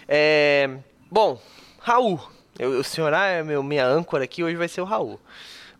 É... 0.09 0.69
Bom, 1.09 1.41
Raul. 1.79 2.19
Eu, 2.59 2.81
o 2.81 2.83
senhor 2.83 3.13
ah, 3.13 3.27
é 3.27 3.41
meu, 3.41 3.63
minha 3.63 3.87
âncora 3.87 4.25
aqui, 4.25 4.43
hoje 4.43 4.57
vai 4.57 4.67
ser 4.67 4.81
o 4.81 4.83
Raul. 4.83 5.17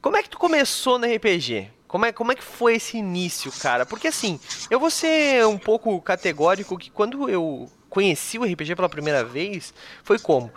Como 0.02 0.16
é 0.16 0.24
que 0.24 0.30
tu 0.30 0.40
começou 0.40 0.98
no 0.98 1.06
RPG? 1.06 1.70
Como 1.86 2.06
é, 2.06 2.14
como 2.14 2.32
é 2.32 2.36
que 2.36 2.44
foi 2.44 2.76
esse 2.78 2.96
início, 2.96 3.52
cara? 3.52 3.86
Porque 3.86 4.08
assim, 4.08 4.40
eu 4.72 4.80
vou 4.80 4.90
ser 4.90 5.46
um 5.46 5.58
pouco 5.58 6.00
categórico 6.00 6.78
que 6.78 6.90
quando 6.90 7.30
eu 7.30 7.70
conheci 7.90 8.40
o 8.40 8.46
RPG 8.46 8.74
pela 8.78 8.88
primeira 8.88 9.26
vez, 9.26 9.74
foi 10.02 10.18
como? 10.18 10.50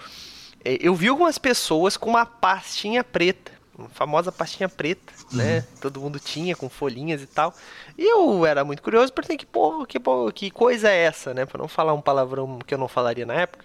É, 0.65 0.79
eu 0.81 0.95
vi 0.95 1.09
algumas 1.09 1.37
pessoas 1.37 1.97
com 1.97 2.11
uma 2.11 2.25
pastinha 2.25 3.03
preta, 3.03 3.52
uma 3.77 3.89
famosa 3.89 4.31
pastinha 4.31 4.69
preta, 4.69 5.13
né? 5.33 5.59
Uhum. 5.59 5.81
Todo 5.81 6.01
mundo 6.01 6.21
tinha, 6.21 6.55
com 6.55 6.69
folhinhas 6.69 7.23
e 7.23 7.27
tal. 7.27 7.55
E 7.97 8.05
eu 8.05 8.45
era 8.45 8.65
muito 8.65 8.83
curioso, 8.83 9.13
porque 9.13 9.37
que, 9.37 9.47
porra, 9.47 9.87
que, 9.87 9.99
porra, 9.99 10.33
que 10.33 10.51
coisa 10.51 10.91
é 10.91 11.05
essa, 11.05 11.33
né? 11.33 11.47
Pra 11.47 11.59
não 11.59 11.69
falar 11.69 11.95
um 11.95 12.01
palavrão 12.01 12.59
que 12.67 12.75
eu 12.75 12.79
não 12.79 12.89
falaria 12.89 13.25
na 13.25 13.35
época. 13.35 13.65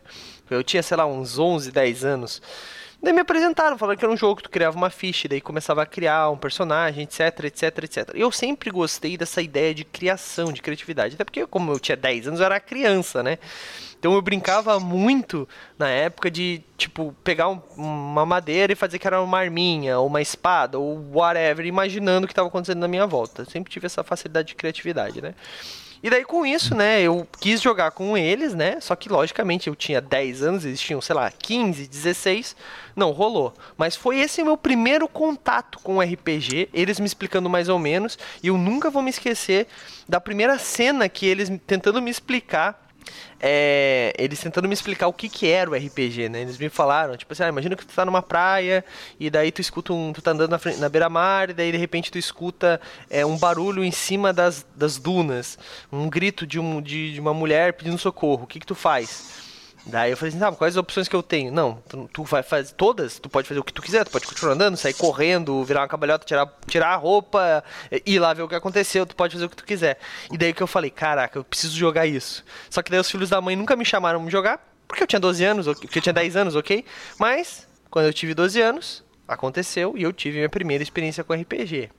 Eu 0.49 0.63
tinha, 0.63 0.81
sei 0.81 0.95
lá, 0.95 1.05
uns 1.05 1.37
11, 1.37 1.71
10 1.71 2.05
anos. 2.05 2.41
Daí 3.01 3.13
me 3.13 3.19
apresentaram, 3.19 3.77
falando 3.77 3.97
que 3.97 4.03
era 4.03 4.11
um 4.11 4.17
jogo 4.17 4.37
que 4.37 4.43
tu 4.43 4.49
criava 4.49 4.75
uma 4.75 4.89
ficha, 4.89 5.27
daí 5.27 5.39
começava 5.39 5.83
a 5.83 5.85
criar 5.85 6.31
um 6.31 6.37
personagem, 6.37 7.03
etc, 7.03 7.45
etc, 7.45 7.83
etc. 7.83 8.09
Eu 8.15 8.31
sempre 8.31 8.71
gostei 8.71 9.15
dessa 9.15 9.39
ideia 9.39 9.73
de 9.73 9.85
criação, 9.85 10.51
de 10.51 10.61
criatividade. 10.61 11.13
Até 11.13 11.23
porque, 11.23 11.45
como 11.45 11.71
eu 11.71 11.79
tinha 11.79 11.95
10 11.95 12.27
anos, 12.27 12.39
eu 12.39 12.45
era 12.45 12.59
criança, 12.59 13.21
né? 13.21 13.37
Então 13.99 14.13
eu 14.13 14.21
brincava 14.21 14.79
muito 14.79 15.47
na 15.77 15.89
época 15.89 16.29
de, 16.29 16.61
tipo, 16.75 17.15
pegar 17.23 17.49
um, 17.49 17.61
uma 17.75 18.25
madeira 18.25 18.73
e 18.73 18.75
fazer 18.75 18.97
que 18.97 19.07
era 19.07 19.21
uma 19.21 19.39
arminha, 19.39 19.99
ou 19.99 20.07
uma 20.07 20.21
espada, 20.21 20.79
ou 20.79 20.97
whatever, 21.13 21.65
imaginando 21.65 22.25
o 22.25 22.27
que 22.27 22.33
estava 22.33 22.47
acontecendo 22.47 22.79
na 22.79 22.87
minha 22.87 23.05
volta. 23.05 23.43
Eu 23.43 23.45
sempre 23.45 23.71
tive 23.71 23.85
essa 23.85 24.03
facilidade 24.03 24.49
de 24.49 24.55
criatividade, 24.55 25.21
né? 25.21 25.35
E 26.01 26.09
daí 26.09 26.23
com 26.23 26.45
isso, 26.45 26.75
né, 26.75 27.01
eu 27.01 27.27
quis 27.39 27.61
jogar 27.61 27.91
com 27.91 28.17
eles, 28.17 28.53
né? 28.53 28.79
Só 28.79 28.95
que 28.95 29.09
logicamente 29.09 29.67
eu 29.67 29.75
tinha 29.75 29.99
10 29.99 30.43
anos, 30.43 30.65
eles 30.65 30.79
tinham, 30.79 31.01
sei 31.01 31.15
lá, 31.15 31.31
15, 31.31 31.87
16. 31.87 32.55
Não 32.95 33.11
rolou. 33.11 33.53
Mas 33.77 33.95
foi 33.95 34.19
esse 34.19 34.43
meu 34.43 34.57
primeiro 34.57 35.07
contato 35.07 35.79
com 35.79 35.97
o 35.97 36.01
RPG, 36.01 36.69
eles 36.73 36.99
me 36.99 37.05
explicando 37.05 37.49
mais 37.49 37.69
ou 37.69 37.79
menos, 37.79 38.17
e 38.41 38.47
eu 38.47 38.57
nunca 38.57 38.89
vou 38.89 39.01
me 39.01 39.09
esquecer 39.09 39.67
da 40.07 40.19
primeira 40.19 40.57
cena 40.57 41.09
que 41.09 41.25
eles 41.25 41.51
tentando 41.65 42.01
me 42.01 42.09
explicar 42.09 42.86
é, 43.39 44.13
eles 44.17 44.39
tentando 44.39 44.67
me 44.67 44.73
explicar 44.73 45.07
o 45.07 45.13
que 45.13 45.29
que 45.29 45.47
era 45.47 45.69
o 45.69 45.75
RPG, 45.75 46.29
né? 46.29 46.41
Eles 46.41 46.57
me 46.57 46.69
falaram, 46.69 47.15
tipo 47.15 47.33
assim, 47.33 47.43
ah, 47.43 47.49
imagina 47.49 47.75
que 47.75 47.85
tu 47.85 47.93
tá 47.93 48.05
numa 48.05 48.21
praia 48.21 48.83
e 49.19 49.29
daí 49.29 49.51
tu 49.51 49.61
escuta 49.61 49.93
um, 49.93 50.11
tu 50.13 50.21
tá 50.21 50.31
andando 50.31 50.51
na, 50.51 50.59
na 50.77 50.89
beira-mar 50.89 51.49
e 51.49 51.53
daí 51.53 51.71
de 51.71 51.77
repente 51.77 52.11
tu 52.11 52.17
escuta 52.17 52.79
é, 53.09 53.25
um 53.25 53.37
barulho 53.37 53.83
em 53.83 53.91
cima 53.91 54.33
das, 54.33 54.65
das 54.75 54.97
dunas, 54.97 55.57
um 55.91 56.09
grito 56.09 56.45
de, 56.45 56.59
um, 56.59 56.81
de, 56.81 57.13
de 57.13 57.19
uma 57.19 57.33
mulher 57.33 57.73
pedindo 57.73 57.97
socorro. 57.97 58.43
O 58.43 58.47
que 58.47 58.59
que 58.59 58.65
tu 58.65 58.75
faz? 58.75 59.46
Daí 59.87 60.11
eu 60.11 60.17
falei 60.17 60.29
assim, 60.29 60.39
tá, 60.39 60.51
quais 60.51 60.73
as 60.73 60.77
opções 60.77 61.07
que 61.07 61.15
eu 61.15 61.23
tenho? 61.23 61.49
Não, 61.49 61.81
tu, 61.87 62.09
tu, 62.11 62.23
vai 62.23 62.43
fazer 62.43 62.73
todas, 62.73 63.19
tu 63.19 63.29
pode 63.29 63.47
fazer 63.47 63.59
o 63.59 63.63
que 63.63 63.71
tu 63.71 63.81
quiser, 63.81 64.03
tu 64.03 64.11
pode 64.11 64.27
continuar 64.27 64.53
andando, 64.53 64.75
sair 64.75 64.93
correndo, 64.93 65.63
virar 65.63 65.81
uma 65.81 65.87
cabalhota, 65.87 66.25
tirar, 66.25 66.51
tirar 66.67 66.89
a 66.89 66.95
roupa, 66.97 67.63
ir 68.05 68.19
lá 68.19 68.33
ver 68.33 68.41
o 68.41 68.49
que 68.49 68.55
aconteceu, 68.55 69.05
tu 69.05 69.15
pode 69.15 69.33
fazer 69.33 69.45
o 69.45 69.49
que 69.49 69.55
tu 69.55 69.63
quiser. 69.63 69.97
E 70.29 70.37
daí 70.37 70.53
que 70.53 70.61
eu 70.61 70.67
falei, 70.67 70.89
caraca, 70.89 71.39
eu 71.39 71.43
preciso 71.43 71.75
jogar 71.77 72.05
isso. 72.05 72.43
Só 72.69 72.81
que 72.81 72.91
daí 72.91 72.99
os 72.99 73.09
filhos 73.09 73.29
da 73.29 73.39
mãe 73.39 73.55
nunca 73.55 73.77
me 73.77 73.85
chamaram 73.85 74.21
pra 74.21 74.29
jogar, 74.29 74.59
porque 74.87 75.03
eu 75.03 75.07
tinha 75.07 75.21
12 75.21 75.43
anos, 75.45 75.65
porque 75.79 75.99
eu 75.99 76.01
tinha 76.01 76.13
10 76.13 76.35
anos, 76.35 76.55
ok? 76.55 76.83
Mas, 77.17 77.65
quando 77.89 78.07
eu 78.07 78.13
tive 78.13 78.33
12 78.33 78.61
anos, 78.61 79.05
aconteceu 79.25 79.97
e 79.97 80.03
eu 80.03 80.11
tive 80.11 80.37
minha 80.37 80.49
primeira 80.49 80.83
experiência 80.83 81.23
com 81.23 81.33
RPG. 81.33 81.89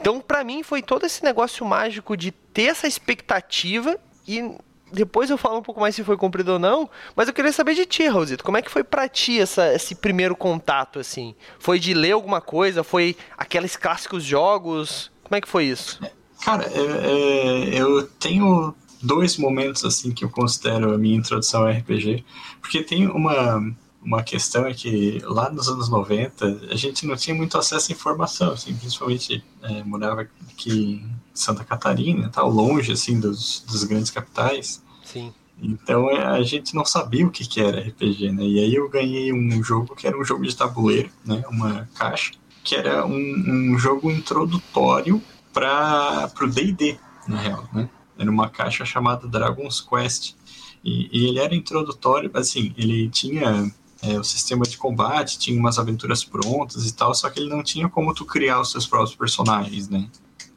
Então, 0.00 0.20
pra 0.20 0.42
mim, 0.42 0.62
foi 0.62 0.82
todo 0.82 1.04
esse 1.04 1.22
negócio 1.22 1.64
mágico 1.66 2.16
de 2.16 2.30
ter 2.30 2.64
essa 2.64 2.86
expectativa 2.86 3.98
e 4.26 4.56
depois 4.94 5.30
eu 5.30 5.36
falo 5.36 5.58
um 5.58 5.62
pouco 5.62 5.80
mais 5.80 5.94
se 5.94 6.04
foi 6.04 6.16
cumprido 6.16 6.52
ou 6.52 6.58
não, 6.58 6.88
mas 7.14 7.28
eu 7.28 7.34
queria 7.34 7.52
saber 7.52 7.74
de 7.74 7.84
ti, 7.84 8.06
Raulzito. 8.06 8.44
Como 8.44 8.56
é 8.56 8.62
que 8.62 8.70
foi 8.70 8.84
pra 8.84 9.08
ti 9.08 9.40
essa, 9.40 9.72
esse 9.74 9.94
primeiro 9.94 10.36
contato, 10.36 10.98
assim? 10.98 11.34
Foi 11.58 11.78
de 11.78 11.92
ler 11.94 12.12
alguma 12.12 12.40
coisa? 12.40 12.82
Foi 12.84 13.16
aqueles 13.36 13.76
clássicos 13.76 14.24
jogos? 14.24 15.10
Como 15.22 15.36
é 15.36 15.40
que 15.40 15.48
foi 15.48 15.64
isso? 15.64 16.00
Cara, 16.44 16.64
é, 16.64 17.76
é, 17.76 17.80
eu 17.80 18.06
tenho 18.06 18.74
dois 19.02 19.36
momentos, 19.36 19.84
assim, 19.84 20.12
que 20.12 20.24
eu 20.24 20.30
considero 20.30 20.94
a 20.94 20.98
minha 20.98 21.16
introdução 21.16 21.62
ao 21.62 21.70
RPG, 21.70 22.24
porque 22.60 22.82
tem 22.82 23.06
uma 23.06 23.74
uma 24.04 24.22
questão 24.22 24.66
é 24.66 24.74
que 24.74 25.18
lá 25.24 25.50
nos 25.50 25.66
anos 25.68 25.88
90 25.88 26.68
a 26.70 26.76
gente 26.76 27.06
não 27.06 27.16
tinha 27.16 27.34
muito 27.34 27.56
acesso 27.56 27.90
à 27.90 27.94
informação, 27.94 28.52
assim, 28.52 28.74
principalmente 28.74 29.42
é, 29.62 29.82
morava 29.82 30.28
aqui 30.50 31.02
em 31.02 31.10
Santa 31.32 31.64
Catarina, 31.64 32.28
tal, 32.28 32.50
longe 32.50 32.92
assim 32.92 33.18
dos, 33.18 33.64
dos 33.66 33.82
grandes 33.84 34.10
capitais. 34.10 34.83
Sim. 35.04 35.32
Então 35.62 36.10
é, 36.10 36.24
a 36.24 36.42
gente 36.42 36.74
não 36.74 36.84
sabia 36.84 37.26
o 37.26 37.30
que, 37.30 37.46
que 37.46 37.60
era 37.60 37.80
RPG, 37.80 38.32
né? 38.32 38.42
E 38.42 38.58
aí 38.58 38.74
eu 38.74 38.88
ganhei 38.88 39.32
um 39.32 39.62
jogo 39.62 39.94
que 39.94 40.06
era 40.06 40.18
um 40.18 40.24
jogo 40.24 40.44
de 40.44 40.54
tabuleiro, 40.56 41.10
né? 41.24 41.44
Uma 41.48 41.88
caixa, 41.94 42.32
que 42.62 42.74
era 42.74 43.06
um, 43.06 43.14
um 43.14 43.78
jogo 43.78 44.10
introdutório 44.10 45.22
para 45.52 46.30
o 46.42 46.46
D&D, 46.48 46.98
na 47.28 47.38
real, 47.38 47.68
né? 47.72 47.88
Era 48.18 48.30
uma 48.30 48.48
caixa 48.48 48.84
chamada 48.84 49.28
Dragon's 49.28 49.80
Quest. 49.80 50.34
E, 50.82 51.08
e 51.12 51.28
ele 51.28 51.38
era 51.38 51.54
introdutório, 51.54 52.30
assim, 52.34 52.74
ele 52.76 53.08
tinha 53.08 53.72
é, 54.02 54.18
o 54.18 54.24
sistema 54.24 54.64
de 54.64 54.76
combate, 54.76 55.38
tinha 55.38 55.58
umas 55.58 55.78
aventuras 55.78 56.22
prontas 56.24 56.86
e 56.86 56.94
tal, 56.94 57.14
só 57.14 57.30
que 57.30 57.40
ele 57.40 57.48
não 57.48 57.62
tinha 57.62 57.88
como 57.88 58.12
tu 58.12 58.24
criar 58.24 58.60
os 58.60 58.70
seus 58.70 58.86
próprios 58.86 59.16
personagens, 59.16 59.88
né? 59.88 60.08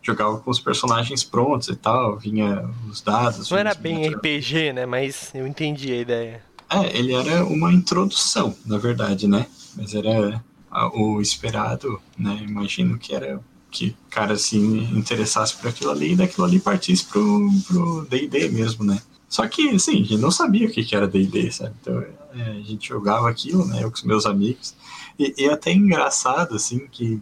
Jogava 0.08 0.38
com 0.40 0.50
os 0.50 0.60
personagens 0.60 1.22
prontos 1.22 1.68
e 1.68 1.76
tal, 1.76 2.18
vinha 2.18 2.66
os 2.90 3.02
dados. 3.02 3.50
Não 3.50 3.58
era 3.58 3.74
bem 3.74 4.08
RPG, 4.08 4.72
né? 4.72 4.86
Mas 4.86 5.32
eu 5.36 5.46
entendi 5.46 5.92
a 5.92 5.98
ideia. 5.98 6.42
É, 6.70 6.98
ele 6.98 7.14
era 7.14 7.46
uma 7.46 7.74
introdução, 7.74 8.56
na 8.66 8.78
verdade, 8.78 9.28
né? 9.28 9.48
Mas 9.76 9.94
era 9.94 10.42
o 10.94 11.20
esperado, 11.20 12.02
né? 12.18 12.40
Imagino 12.48 12.98
que 12.98 13.14
era 13.14 13.42
que 13.70 13.96
o 14.08 14.10
cara 14.10 14.38
se 14.38 14.58
interessasse 14.58 15.56
por 15.58 15.68
aquilo 15.68 15.92
ali 15.92 16.14
e 16.14 16.16
daquilo 16.16 16.46
ali 16.46 16.58
partisse 16.58 17.04
pro, 17.04 17.50
pro 17.68 18.08
D&D 18.10 18.48
mesmo, 18.48 18.86
né? 18.86 19.02
Só 19.28 19.46
que, 19.46 19.70
assim, 19.72 19.92
a 19.92 20.06
gente 20.06 20.18
não 20.18 20.32
sabia 20.32 20.68
o 20.68 20.72
que, 20.72 20.86
que 20.86 20.96
era 20.96 21.08
D&D, 21.08 21.52
sabe? 21.52 21.76
Então, 21.82 22.02
é, 22.34 22.42
a 22.44 22.62
gente 22.62 22.88
jogava 22.88 23.30
aquilo, 23.30 23.66
né, 23.66 23.84
eu 23.84 23.92
com 23.92 23.98
os 23.98 24.04
meus 24.04 24.26
amigos, 24.26 24.74
e, 25.20 25.34
e 25.38 25.50
até 25.50 25.72
engraçado, 25.74 26.56
assim, 26.56 26.88
que 26.88 27.22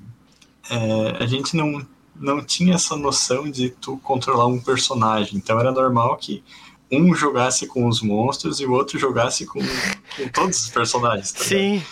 é, 0.69 1.23
a 1.23 1.25
gente 1.25 1.55
não, 1.55 1.85
não 2.15 2.43
tinha 2.43 2.75
essa 2.75 2.95
noção 2.95 3.49
de 3.49 3.69
tu 3.69 3.97
controlar 3.97 4.47
um 4.47 4.59
personagem, 4.59 5.37
então 5.37 5.59
era 5.59 5.71
normal 5.71 6.15
que 6.17 6.43
um 6.91 7.13
jogasse 7.15 7.65
com 7.67 7.87
os 7.87 8.01
monstros 8.01 8.59
e 8.59 8.65
o 8.65 8.71
outro 8.71 8.97
jogasse 8.99 9.45
com, 9.45 9.59
com 9.59 10.27
todos 10.29 10.61
os 10.61 10.69
personagens. 10.69 11.31
Tá 11.31 11.43
Sim. 11.43 11.83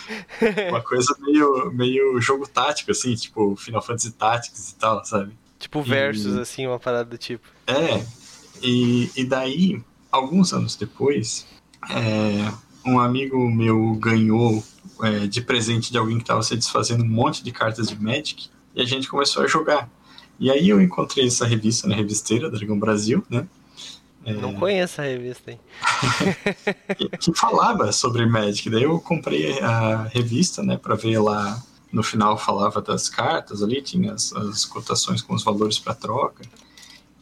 Uma 0.70 0.80
coisa 0.80 1.14
meio, 1.20 1.70
meio 1.72 2.20
jogo 2.20 2.46
tático, 2.46 2.90
assim, 2.90 3.14
tipo 3.14 3.56
Final 3.56 3.82
Fantasy 3.82 4.12
Tactics 4.12 4.70
e 4.70 4.74
tal, 4.76 5.04
sabe? 5.04 5.32
Tipo 5.58 5.82
versus, 5.82 6.36
e, 6.36 6.40
assim, 6.40 6.66
uma 6.66 6.78
parada 6.78 7.04
do 7.04 7.18
tipo. 7.18 7.48
É, 7.66 8.04
e, 8.62 9.10
e 9.16 9.24
daí, 9.24 9.82
alguns 10.10 10.52
anos 10.52 10.76
depois, 10.76 11.46
é, 11.90 12.52
um 12.86 13.00
amigo 13.00 13.50
meu 13.50 13.94
ganhou 13.94 14.62
é, 15.02 15.26
de 15.26 15.40
presente 15.40 15.90
de 15.90 15.98
alguém 15.98 16.16
que 16.16 16.22
estava 16.22 16.42
se 16.42 16.54
desfazendo 16.54 17.02
um 17.02 17.08
monte 17.08 17.42
de 17.42 17.50
cartas 17.50 17.88
de 17.88 18.00
Magic 18.00 18.48
e 18.74 18.82
a 18.82 18.84
gente 18.84 19.08
começou 19.08 19.42
a 19.42 19.46
jogar. 19.46 19.88
E 20.38 20.50
aí 20.50 20.68
eu 20.68 20.80
encontrei 20.80 21.26
essa 21.26 21.46
revista 21.46 21.88
na 21.88 21.94
revisteira 21.94 22.50
Dragão 22.50 22.78
Brasil, 22.78 23.24
né? 23.30 23.46
É... 24.24 24.32
Não 24.32 24.54
conheço 24.54 25.00
a 25.00 25.04
revista, 25.04 25.50
hein? 25.50 25.60
que 27.20 27.34
falava 27.34 27.92
sobre 27.92 28.24
Magic. 28.24 28.70
Daí 28.70 28.84
eu 28.84 28.98
comprei 28.98 29.58
a 29.60 30.04
revista, 30.04 30.62
né, 30.62 30.76
para 30.76 30.94
ver 30.94 31.18
lá. 31.18 31.62
No 31.92 32.02
final 32.02 32.36
falava 32.36 32.82
das 32.82 33.08
cartas 33.08 33.62
ali, 33.62 33.80
tinha 33.80 34.14
as, 34.14 34.32
as 34.32 34.64
cotações 34.64 35.22
com 35.22 35.34
os 35.34 35.44
valores 35.44 35.78
para 35.78 35.94
troca. 35.94 36.42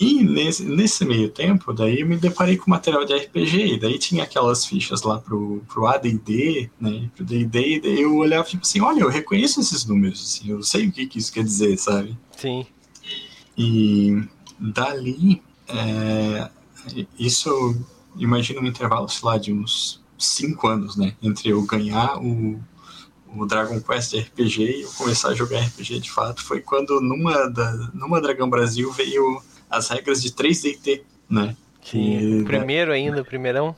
E 0.01 0.25
nesse, 0.25 0.65
nesse 0.65 1.05
meio 1.05 1.29
tempo, 1.29 1.73
daí 1.73 2.01
eu 2.01 2.09
me 2.09 2.17
deparei 2.17 2.57
com 2.57 2.71
material 2.71 3.05
de 3.05 3.15
RPG, 3.15 3.75
e 3.75 3.79
daí 3.79 3.99
tinha 3.99 4.25
aquelas 4.25 4.65
fichas 4.67 5.03
lá 5.03 5.19
pro, 5.19 5.63
pro 5.69 5.87
AD&D, 5.87 6.71
né, 6.81 7.09
pro 7.15 7.25
D&D, 7.25 7.77
e 7.77 7.81
daí 7.81 8.01
eu 8.01 8.17
olhava 8.17 8.49
tipo 8.49 8.63
assim, 8.63 8.81
olha, 8.81 9.01
eu 9.01 9.09
reconheço 9.09 9.61
esses 9.61 9.85
números, 9.85 10.21
assim, 10.21 10.51
eu 10.51 10.63
sei 10.63 10.89
o 10.89 10.93
que, 10.93 11.07
que 11.07 11.19
isso 11.19 11.33
quer 11.33 11.45
dizer, 11.45 11.77
sabe? 11.79 12.19
Sim. 12.37 12.67
E 13.57 14.23
dali, 14.59 15.43
é, 15.69 16.49
isso, 17.19 17.77
imagina 18.17 18.61
um 18.61 18.67
intervalo, 18.67 19.09
sei 19.09 19.29
lá, 19.29 19.39
de 19.39 19.53
uns 19.53 20.03
cinco 20.19 20.69
anos, 20.69 20.97
né? 20.97 21.15
Entre 21.23 21.51
eu 21.51 21.63
ganhar 21.63 22.19
o, 22.19 22.61
o 23.35 23.47
Dragon 23.47 23.81
Quest 23.81 24.15
RPG 24.15 24.63
e 24.63 24.83
eu 24.83 24.91
começar 24.93 25.29
a 25.29 25.35
jogar 25.35 25.61
RPG 25.61 26.01
de 26.01 26.11
fato. 26.11 26.43
Foi 26.43 26.61
quando 26.61 27.01
numa, 27.01 27.49
da, 27.49 27.73
numa 27.95 28.21
Dragão 28.21 28.49
Brasil 28.49 28.91
veio 28.93 29.43
as 29.69 29.89
regras 29.89 30.23
de 30.23 30.31
3DT, 30.31 31.03
né? 31.29 31.57
Sim, 31.83 32.43
o 32.43 32.45
primeiro 32.45 32.93
ainda, 32.93 33.23
o 33.23 33.25
primeirão? 33.25 33.75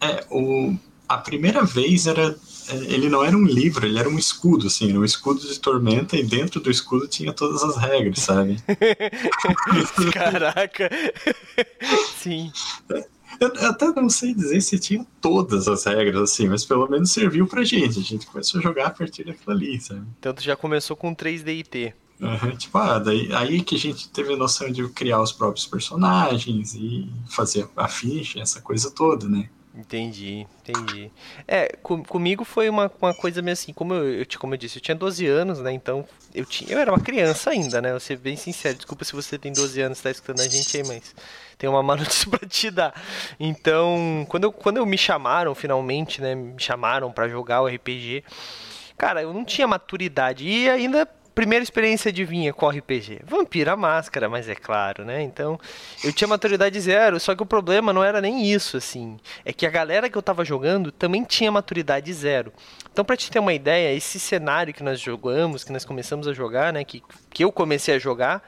É, 0.00 0.24
o, 0.30 0.74
a 1.08 1.18
primeira 1.18 1.64
vez 1.64 2.06
era. 2.06 2.36
É, 2.68 2.74
ele 2.92 3.08
não 3.08 3.24
era 3.24 3.36
um 3.36 3.44
livro, 3.44 3.86
ele 3.86 3.98
era 3.98 4.08
um 4.08 4.18
escudo, 4.18 4.66
assim, 4.66 4.90
era 4.90 4.98
um 4.98 5.04
escudo 5.04 5.40
de 5.40 5.58
tormenta 5.60 6.16
e 6.16 6.24
dentro 6.24 6.60
do 6.60 6.70
escudo 6.70 7.06
tinha 7.06 7.32
todas 7.32 7.62
as 7.62 7.76
regras, 7.76 8.20
sabe? 8.20 8.56
Caraca! 10.12 10.90
Sim. 12.18 12.50
Eu, 13.38 13.48
eu 13.54 13.70
até 13.70 13.86
não 13.92 14.08
sei 14.08 14.34
dizer 14.34 14.60
se 14.60 14.78
tinha 14.78 15.06
todas 15.20 15.68
as 15.68 15.84
regras, 15.84 16.22
assim, 16.22 16.48
mas 16.48 16.64
pelo 16.64 16.88
menos 16.88 17.12
serviu 17.12 17.46
pra 17.46 17.62
gente. 17.62 18.00
A 18.00 18.02
gente 18.02 18.26
começou 18.26 18.58
a 18.58 18.62
jogar 18.62 18.86
a 18.86 18.90
partir 18.90 19.24
daquilo 19.24 19.54
ali, 19.54 19.80
sabe? 19.80 20.02
Então 20.18 20.34
tu 20.34 20.42
já 20.42 20.56
começou 20.56 20.96
com 20.96 21.14
3DT. 21.14 21.92
Uhum, 22.18 22.56
tipo, 22.56 22.78
ah, 22.78 22.98
daí, 22.98 23.30
aí 23.34 23.62
que 23.62 23.74
a 23.74 23.78
gente 23.78 24.08
teve 24.08 24.32
a 24.32 24.36
noção 24.36 24.70
de 24.70 24.88
criar 24.88 25.20
os 25.20 25.32
próprios 25.32 25.66
personagens 25.66 26.74
e 26.74 27.10
fazer 27.28 27.68
a 27.76 27.88
ficha, 27.88 28.40
essa 28.40 28.60
coisa 28.60 28.90
toda, 28.90 29.28
né? 29.28 29.50
Entendi, 29.76 30.46
entendi. 30.62 31.10
É, 31.46 31.76
com, 31.82 32.02
comigo 32.02 32.44
foi 32.44 32.66
uma, 32.70 32.90
uma 33.00 33.14
coisa 33.14 33.42
meio 33.42 33.52
assim, 33.52 33.74
como 33.74 33.92
eu, 33.92 34.20
eu, 34.20 34.26
como 34.38 34.54
eu 34.54 34.58
disse, 34.58 34.78
eu 34.78 34.82
tinha 34.82 34.94
12 34.94 35.26
anos, 35.26 35.60
né? 35.60 35.70
Então 35.70 36.02
eu 36.34 36.46
tinha, 36.46 36.72
eu 36.72 36.78
era 36.78 36.90
uma 36.90 36.98
criança 37.00 37.50
ainda, 37.50 37.82
né? 37.82 37.90
Vou 37.90 38.00
ser 38.00 38.16
bem 38.16 38.36
sincero, 38.36 38.74
desculpa 38.74 39.04
se 39.04 39.12
você 39.12 39.38
tem 39.38 39.52
12 39.52 39.78
anos 39.82 40.00
e 40.00 40.02
tá 40.02 40.10
escutando 40.10 40.40
a 40.40 40.48
gente 40.48 40.74
aí, 40.78 40.82
mas 40.86 41.14
tem 41.58 41.68
uma 41.68 41.82
má 41.82 41.94
notícia 41.94 42.28
pra 42.30 42.48
te 42.48 42.70
dar. 42.70 42.94
Então, 43.38 44.24
quando, 44.30 44.44
eu, 44.44 44.52
quando 44.52 44.78
eu 44.78 44.86
me 44.86 44.96
chamaram 44.96 45.54
finalmente, 45.54 46.22
né? 46.22 46.34
Me 46.34 46.54
chamaram 46.58 47.12
para 47.12 47.28
jogar 47.28 47.60
o 47.60 47.66
RPG, 47.66 48.24
cara, 48.96 49.20
eu 49.20 49.34
não 49.34 49.44
tinha 49.44 49.68
maturidade. 49.68 50.48
E 50.48 50.70
ainda 50.70 51.06
primeira 51.36 51.62
experiência 51.62 52.10
de 52.10 52.24
vinha 52.24 52.50
com 52.54 52.66
RPG? 52.66 53.20
Vampira 53.22 53.76
Máscara, 53.76 54.26
mas 54.26 54.48
é 54.48 54.54
claro, 54.54 55.04
né? 55.04 55.22
Então, 55.22 55.60
eu 56.02 56.10
tinha 56.10 56.26
maturidade 56.26 56.80
zero, 56.80 57.20
só 57.20 57.36
que 57.36 57.42
o 57.42 57.46
problema 57.46 57.92
não 57.92 58.02
era 58.02 58.22
nem 58.22 58.50
isso, 58.50 58.78
assim. 58.78 59.18
É 59.44 59.52
que 59.52 59.66
a 59.66 59.70
galera 59.70 60.08
que 60.08 60.16
eu 60.16 60.22
tava 60.22 60.46
jogando 60.46 60.90
também 60.90 61.22
tinha 61.24 61.52
maturidade 61.52 62.10
zero. 62.14 62.50
Então, 62.90 63.04
pra 63.04 63.18
te 63.18 63.30
ter 63.30 63.38
uma 63.38 63.52
ideia, 63.52 63.94
esse 63.94 64.18
cenário 64.18 64.72
que 64.72 64.82
nós 64.82 64.98
jogamos, 64.98 65.62
que 65.62 65.72
nós 65.72 65.84
começamos 65.84 66.26
a 66.26 66.32
jogar, 66.32 66.72
né? 66.72 66.82
Que, 66.84 67.02
que 67.28 67.44
eu 67.44 67.52
comecei 67.52 67.94
a 67.94 67.98
jogar, 67.98 68.42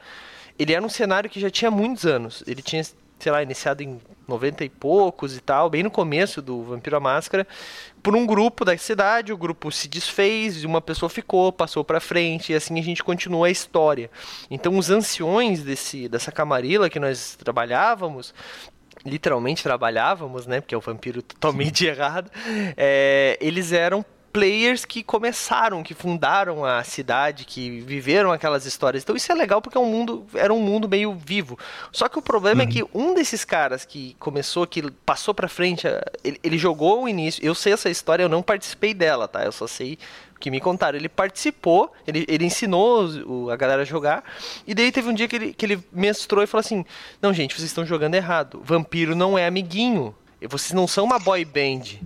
ele 0.57 0.73
era 0.73 0.83
um 0.83 0.89
cenário 0.89 1.29
que 1.29 1.39
já 1.39 1.51
tinha 1.51 1.69
muitos 1.69 2.07
anos. 2.07 2.43
Ele 2.47 2.63
tinha 2.63 2.81
sei 3.19 3.31
lá, 3.31 3.43
iniciado 3.43 3.83
em 3.83 3.99
90 4.27 4.63
e 4.63 4.69
poucos 4.69 5.35
e 5.35 5.41
tal, 5.41 5.69
bem 5.69 5.83
no 5.83 5.91
começo 5.91 6.41
do 6.41 6.63
Vampiro 6.63 6.95
à 6.95 6.99
Máscara, 6.99 7.45
por 8.01 8.15
um 8.15 8.25
grupo 8.25 8.63
da 8.63 8.77
cidade, 8.77 9.33
o 9.33 9.37
grupo 9.37 9.71
se 9.71 9.87
desfez, 9.87 10.63
uma 10.63 10.81
pessoa 10.81 11.09
ficou, 11.09 11.51
passou 11.51 11.83
para 11.83 11.99
frente, 11.99 12.53
e 12.53 12.55
assim 12.55 12.79
a 12.79 12.83
gente 12.83 13.03
continua 13.03 13.47
a 13.47 13.51
história. 13.51 14.09
Então 14.49 14.77
os 14.77 14.89
anciões 14.89 15.63
desse, 15.63 16.07
dessa 16.07 16.31
camarila 16.31 16.89
que 16.89 16.99
nós 16.99 17.35
trabalhávamos, 17.35 18.33
literalmente 19.05 19.63
trabalhávamos, 19.63 20.45
né, 20.45 20.61
porque 20.61 20.75
é 20.75 20.77
o 20.77 20.81
vampiro 20.81 21.21
totalmente 21.21 21.85
errado, 21.87 22.31
é, 22.77 23.37
eles 23.41 23.71
eram 23.71 24.05
players 24.31 24.85
que 24.85 25.03
começaram, 25.03 25.83
que 25.83 25.93
fundaram 25.93 26.63
a 26.63 26.83
cidade, 26.83 27.45
que 27.45 27.81
viveram 27.81 28.31
aquelas 28.31 28.65
histórias. 28.65 29.03
Então 29.03 29.15
isso 29.15 29.31
é 29.31 29.35
legal 29.35 29.61
porque 29.61 29.77
é 29.77 29.81
um 29.81 29.85
mundo, 29.85 30.25
era 30.33 30.53
um 30.53 30.59
mundo 30.59 30.87
meio 30.87 31.13
vivo. 31.13 31.57
Só 31.91 32.07
que 32.07 32.17
o 32.17 32.21
problema 32.21 32.61
é 32.61 32.65
uhum. 32.65 32.69
é 32.69 32.73
que 32.73 32.85
um 32.93 33.13
desses 33.13 33.43
caras 33.43 33.85
que 33.85 34.15
começou, 34.19 34.65
que 34.67 34.89
passou 35.05 35.33
para 35.33 35.47
frente, 35.47 35.87
ele, 36.23 36.39
ele, 36.43 36.57
jogou 36.57 37.03
o 37.03 37.09
início. 37.09 37.43
Eu 37.43 37.55
sei 37.55 37.73
essa 37.73 37.89
história, 37.89 38.23
eu 38.23 38.29
não 38.29 38.41
participei 38.41 38.93
dela, 38.93 39.27
tá? 39.27 39.43
Eu 39.43 39.51
só 39.51 39.67
sei 39.67 39.97
que 40.39 40.49
me 40.49 40.59
contaram. 40.59 40.97
Ele 40.97 41.09
participou, 41.09 41.91
ele, 42.07 42.25
ele 42.27 42.45
ensinou 42.45 43.05
o, 43.25 43.49
a 43.49 43.55
galera 43.55 43.81
a 43.81 43.85
jogar, 43.85 44.23
e 44.65 44.73
daí 44.73 44.91
teve 44.91 45.09
um 45.09 45.13
dia 45.13 45.27
que 45.27 45.35
ele, 45.35 45.53
que 45.53 45.65
ele 45.65 45.83
mestrou 45.91 46.43
e 46.43 46.47
falou 46.47 46.61
assim: 46.61 46.85
Não, 47.21 47.33
gente, 47.33 47.55
vocês 47.55 47.69
estão 47.69 47.85
jogando 47.85 48.15
errado. 48.15 48.61
Vampiro 48.63 49.15
não 49.15 49.37
é 49.37 49.45
amiguinho. 49.45 50.15
Vocês 50.47 50.71
não 50.71 50.87
são 50.87 51.03
uma 51.03 51.19
boy 51.19 51.43
band. 51.43 51.99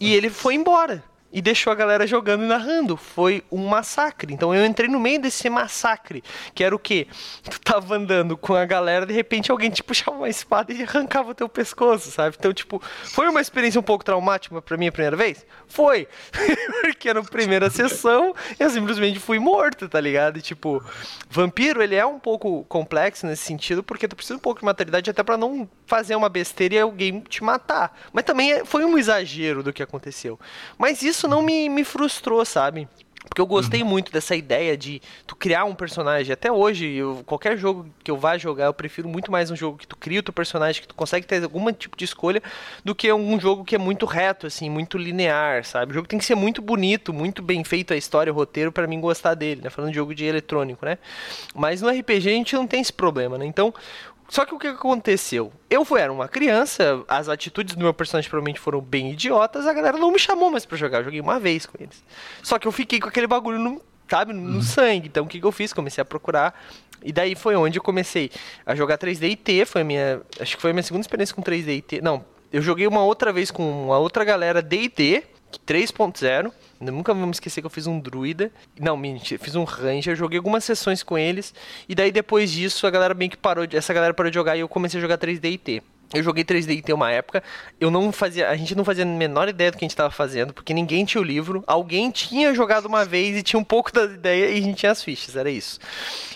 E 0.00 0.14
ele 0.14 0.30
foi 0.30 0.54
embora 0.54 1.04
e 1.32 1.40
deixou 1.40 1.72
a 1.72 1.76
galera 1.76 2.06
jogando 2.06 2.44
e 2.44 2.46
narrando. 2.46 2.96
Foi 2.96 3.42
um 3.50 3.66
massacre. 3.66 4.32
Então 4.32 4.54
eu 4.54 4.64
entrei 4.64 4.88
no 4.88 4.98
meio 4.98 5.20
desse 5.20 5.48
massacre, 5.48 6.22
que 6.54 6.64
era 6.64 6.74
o 6.74 6.78
quê? 6.78 7.06
Tu 7.50 7.60
tava 7.60 7.96
andando 7.96 8.36
com 8.36 8.54
a 8.54 8.64
galera, 8.64 9.06
de 9.06 9.12
repente 9.12 9.50
alguém 9.50 9.70
te 9.70 9.82
puxava 9.82 10.16
uma 10.16 10.28
espada 10.28 10.72
e 10.72 10.82
arrancava 10.84 11.30
o 11.30 11.34
teu 11.34 11.48
pescoço, 11.48 12.10
sabe? 12.10 12.36
Então, 12.38 12.52
tipo, 12.52 12.80
foi 13.04 13.28
uma 13.28 13.40
experiência 13.40 13.80
um 13.80 13.82
pouco 13.82 14.04
traumática 14.04 14.60
para 14.60 14.76
mim 14.76 14.88
a 14.88 14.92
primeira 14.92 15.16
vez? 15.16 15.44
Foi. 15.66 16.08
Porque 16.82 17.12
na 17.12 17.22
primeira 17.22 17.70
sessão 17.70 18.34
eu 18.58 18.70
simplesmente 18.70 19.18
fui 19.18 19.38
morto, 19.38 19.88
tá 19.88 20.00
ligado? 20.00 20.38
E, 20.38 20.42
tipo, 20.42 20.82
vampiro, 21.28 21.82
ele 21.82 21.94
é 21.94 22.04
um 22.04 22.18
pouco 22.18 22.64
complexo 22.64 23.26
nesse 23.26 23.44
sentido, 23.44 23.82
porque 23.82 24.06
tu 24.06 24.16
precisa 24.16 24.36
um 24.36 24.40
pouco 24.40 24.60
de 24.60 24.66
maturidade 24.66 25.10
até 25.10 25.22
para 25.22 25.36
não 25.36 25.68
fazer 25.86 26.14
uma 26.14 26.28
besteira 26.28 26.74
e 26.74 26.78
alguém 26.78 27.20
te 27.20 27.42
matar. 27.42 27.96
Mas 28.12 28.24
também 28.24 28.52
é, 28.52 28.64
foi 28.64 28.84
um 28.84 28.98
exagero 28.98 29.62
do 29.62 29.72
que 29.72 29.82
aconteceu. 29.82 30.38
Mas 30.78 31.02
isso 31.02 31.19
isso 31.20 31.28
não 31.28 31.42
me, 31.42 31.68
me 31.68 31.84
frustrou, 31.84 32.44
sabe? 32.44 32.88
Porque 33.28 33.40
eu 33.40 33.46
gostei 33.46 33.82
uhum. 33.82 33.88
muito 33.88 34.10
dessa 34.10 34.34
ideia 34.34 34.76
de 34.76 35.00
tu 35.26 35.36
criar 35.36 35.66
um 35.66 35.74
personagem. 35.74 36.32
Até 36.32 36.50
hoje, 36.50 36.86
eu, 36.86 37.22
qualquer 37.26 37.56
jogo 37.58 37.86
que 38.02 38.10
eu 38.10 38.16
vá 38.16 38.38
jogar, 38.38 38.64
eu 38.64 38.74
prefiro 38.74 39.06
muito 39.08 39.30
mais 39.30 39.50
um 39.50 39.56
jogo 39.56 39.76
que 39.76 39.86
tu 39.86 39.94
cria 39.94 40.20
o 40.20 40.22
teu 40.22 40.32
personagem, 40.32 40.80
que 40.80 40.88
tu 40.88 40.94
consegue 40.94 41.26
ter 41.26 41.44
algum 41.44 41.70
tipo 41.70 41.96
de 41.98 42.04
escolha, 42.06 42.42
do 42.82 42.94
que 42.94 43.12
um 43.12 43.38
jogo 43.38 43.62
que 43.62 43.74
é 43.74 43.78
muito 43.78 44.06
reto, 44.06 44.46
assim, 44.46 44.70
muito 44.70 44.96
linear, 44.96 45.64
sabe? 45.64 45.92
O 45.92 45.94
jogo 45.94 46.08
tem 46.08 46.18
que 46.18 46.24
ser 46.24 46.34
muito 46.34 46.62
bonito, 46.62 47.12
muito 47.12 47.42
bem 47.42 47.62
feito 47.62 47.92
a 47.92 47.96
história, 47.96 48.32
o 48.32 48.34
roteiro, 48.34 48.72
para 48.72 48.86
mim 48.86 48.98
gostar 48.98 49.34
dele, 49.34 49.60
né? 49.62 49.68
Falando 49.68 49.90
de 49.90 49.96
jogo 49.96 50.14
de 50.14 50.24
eletrônico, 50.24 50.86
né? 50.86 50.96
Mas 51.54 51.82
no 51.82 51.90
RPG 51.90 52.28
a 52.28 52.32
gente 52.32 52.56
não 52.56 52.66
tem 52.66 52.80
esse 52.80 52.92
problema, 52.92 53.36
né? 53.36 53.44
Então, 53.44 53.72
só 54.30 54.46
que 54.46 54.54
o 54.54 54.58
que 54.58 54.68
aconteceu? 54.68 55.52
Eu 55.68 55.84
era 55.98 56.12
uma 56.12 56.28
criança, 56.28 57.04
as 57.08 57.28
atitudes 57.28 57.74
do 57.74 57.82
meu 57.82 57.92
personagem 57.92 58.30
provavelmente 58.30 58.60
foram 58.60 58.80
bem 58.80 59.10
idiotas, 59.10 59.66
a 59.66 59.72
galera 59.72 59.98
não 59.98 60.12
me 60.12 60.18
chamou 60.20 60.50
mais 60.50 60.64
pra 60.64 60.78
jogar, 60.78 60.98
eu 60.98 61.04
joguei 61.04 61.20
uma 61.20 61.40
vez 61.40 61.66
com 61.66 61.76
eles. 61.82 62.02
Só 62.42 62.56
que 62.56 62.68
eu 62.68 62.72
fiquei 62.72 63.00
com 63.00 63.08
aquele 63.08 63.26
bagulho 63.26 63.58
no, 63.58 63.82
sabe, 64.08 64.32
no 64.32 64.54
uhum. 64.54 64.62
sangue. 64.62 65.08
Então 65.08 65.24
o 65.24 65.26
que, 65.26 65.40
que 65.40 65.46
eu 65.46 65.50
fiz? 65.50 65.72
Comecei 65.72 66.00
a 66.00 66.04
procurar. 66.04 66.54
E 67.02 67.12
daí 67.12 67.34
foi 67.34 67.56
onde 67.56 67.78
eu 67.78 67.82
comecei 67.82 68.30
a 68.64 68.74
jogar 68.74 68.98
3D 68.98 69.30
e 69.30 69.36
T, 69.36 69.64
foi 69.64 69.80
a 69.80 69.84
minha. 69.84 70.20
Acho 70.38 70.54
que 70.54 70.62
foi 70.62 70.70
a 70.70 70.74
minha 70.74 70.82
segunda 70.82 71.02
experiência 71.02 71.34
com 71.34 71.42
3D 71.42 71.76
e 71.76 71.82
T. 71.82 72.00
Não, 72.00 72.24
eu 72.52 72.60
joguei 72.60 72.86
uma 72.86 73.02
outra 73.02 73.32
vez 73.32 73.50
com 73.50 73.84
uma 73.86 73.98
outra 73.98 74.24
galera 74.24 74.60
D&D 74.60 75.22
3.0 75.66 76.52
Nunca 76.80 77.12
vamos 77.12 77.36
esquecer 77.36 77.60
que 77.60 77.66
eu 77.66 77.70
fiz 77.70 77.86
um 77.86 78.00
druida. 78.00 78.50
Não, 78.78 78.96
mentira, 78.96 79.42
fiz 79.42 79.54
um 79.54 79.64
ranger, 79.64 80.16
joguei 80.16 80.38
algumas 80.38 80.64
sessões 80.64 81.02
com 81.02 81.18
eles. 81.18 81.52
E 81.86 81.94
daí 81.94 82.10
depois 82.10 82.50
disso 82.50 82.86
a 82.86 82.90
galera 82.90 83.12
bem 83.12 83.28
que 83.28 83.36
parou, 83.36 83.66
essa 83.70 83.92
galera 83.92 84.14
parou 84.14 84.30
de 84.30 84.34
jogar 84.34 84.56
e 84.56 84.60
eu 84.60 84.68
comecei 84.68 84.98
a 84.98 85.00
jogar 85.00 85.18
3D 85.18 85.52
e 85.52 85.58
T. 85.58 85.82
Eu 86.12 86.24
joguei 86.24 86.44
3D 86.44 86.88
em 86.88 86.92
uma 86.92 87.10
época, 87.10 87.40
eu 87.80 87.88
não 87.88 88.10
fazia, 88.10 88.48
a 88.48 88.56
gente 88.56 88.74
não 88.74 88.84
fazia 88.84 89.04
a 89.04 89.06
menor 89.06 89.48
ideia 89.48 89.70
do 89.70 89.78
que 89.78 89.84
a 89.84 89.86
gente 89.86 89.92
estava 89.92 90.10
fazendo, 90.10 90.52
porque 90.52 90.74
ninguém 90.74 91.04
tinha 91.04 91.20
o 91.20 91.24
livro, 91.24 91.62
alguém 91.68 92.10
tinha 92.10 92.52
jogado 92.52 92.86
uma 92.86 93.04
vez 93.04 93.36
e 93.36 93.42
tinha 93.44 93.60
um 93.60 93.64
pouco 93.64 93.92
da 93.92 94.04
ideia 94.04 94.50
e 94.50 94.58
a 94.58 94.60
gente 94.60 94.78
tinha 94.78 94.90
as 94.90 95.04
fichas, 95.04 95.36
era 95.36 95.48
isso. 95.48 95.78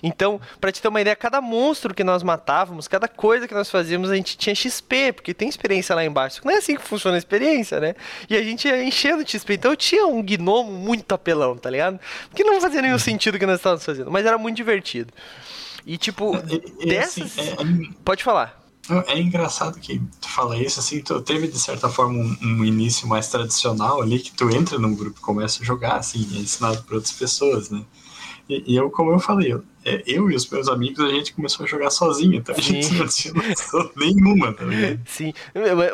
Então, 0.01 0.41
para 0.61 0.71
te 0.71 0.81
ter 0.81 0.87
uma 0.87 1.01
ideia, 1.01 1.17
cada 1.17 1.41
monstro 1.41 1.93
que 1.93 2.05
nós 2.05 2.23
matávamos, 2.23 2.87
cada 2.87 3.09
coisa 3.09 3.49
que 3.49 3.55
nós 3.55 3.69
fazíamos, 3.69 4.11
a 4.11 4.15
gente 4.15 4.37
tinha 4.37 4.55
XP, 4.55 5.13
porque 5.13 5.35
tem 5.35 5.49
experiência 5.49 5.93
lá 5.95 6.05
embaixo. 6.05 6.41
Não 6.45 6.53
é 6.53 6.59
assim 6.59 6.77
que 6.77 6.83
funciona 6.83 7.17
a 7.17 7.19
experiência, 7.19 7.81
né? 7.81 7.97
E 8.31 8.37
a 8.37 8.43
gente 8.43 8.69
ia 8.69 8.85
enchendo 8.85 9.25
de 9.25 9.33
XP. 9.33 9.55
Então 9.55 9.73
eu 9.73 9.77
tinha 9.77 10.07
um 10.07 10.23
gnomo 10.23 10.71
muito 10.71 11.13
apelão, 11.13 11.57
tá 11.57 11.69
ligado? 11.69 11.99
Que 12.33 12.45
não 12.45 12.61
fazia 12.61 12.81
nenhum 12.81 12.99
sentido 12.99 13.35
o 13.35 13.39
que 13.41 13.47
nós 13.47 13.57
estávamos 13.57 13.85
fazendo, 13.85 14.11
mas 14.11 14.25
era 14.25 14.39
muito 14.39 14.57
divertido. 14.57 15.13
E 15.85 15.99
tipo, 15.99 16.37
é, 16.37 16.85
é, 16.85 16.87
dessas. 16.87 17.39
Assim, 17.39 17.87
é... 17.91 17.95
Pode 18.05 18.23
falar. 18.23 18.63
É 19.07 19.18
engraçado 19.18 19.79
que 19.81 19.99
tu 20.20 20.29
fala 20.29 20.59
isso, 20.59 20.79
assim, 20.79 21.01
tu 21.01 21.20
teve 21.23 21.49
de 21.49 21.59
certa 21.59 21.88
forma 21.88 22.18
um, 22.18 22.37
um, 22.42 22.64
início 22.64 23.09
mais 23.09 23.29
tradicional 23.29 24.03
ali, 24.03 24.18
que 24.18 24.31
tu 24.33 24.51
entra 24.51 24.79
num 24.79 24.94
grupo 24.94 25.18
e 25.18 25.23
começa 25.23 25.62
a 25.62 25.64
jogar, 25.64 25.97
assim, 25.97 26.29
é 26.37 26.40
ensinado 26.40 26.83
por 26.83 26.97
outras 26.97 27.12
pessoas, 27.12 27.70
né? 27.70 27.83
E, 28.49 28.75
e 28.75 28.77
eu, 28.77 28.90
como 28.90 29.11
eu 29.11 29.18
falei, 29.18 29.55
eu, 29.55 29.64
é, 29.85 30.03
eu 30.07 30.31
e 30.31 30.35
os 30.35 30.49
meus 30.49 30.68
amigos, 30.68 31.05
a 31.05 31.09
gente 31.09 31.35
começou 31.35 31.64
a 31.64 31.68
jogar 31.68 31.90
sozinho, 31.90 32.35
então 32.35 32.55
a 32.57 32.61
gente 32.61 32.87
Sim. 32.87 32.99
não 32.99 33.07
tinha 33.07 33.35
noção 33.35 33.90
nenhuma, 33.97 34.53
tá 34.53 34.64
Sim, 35.05 35.33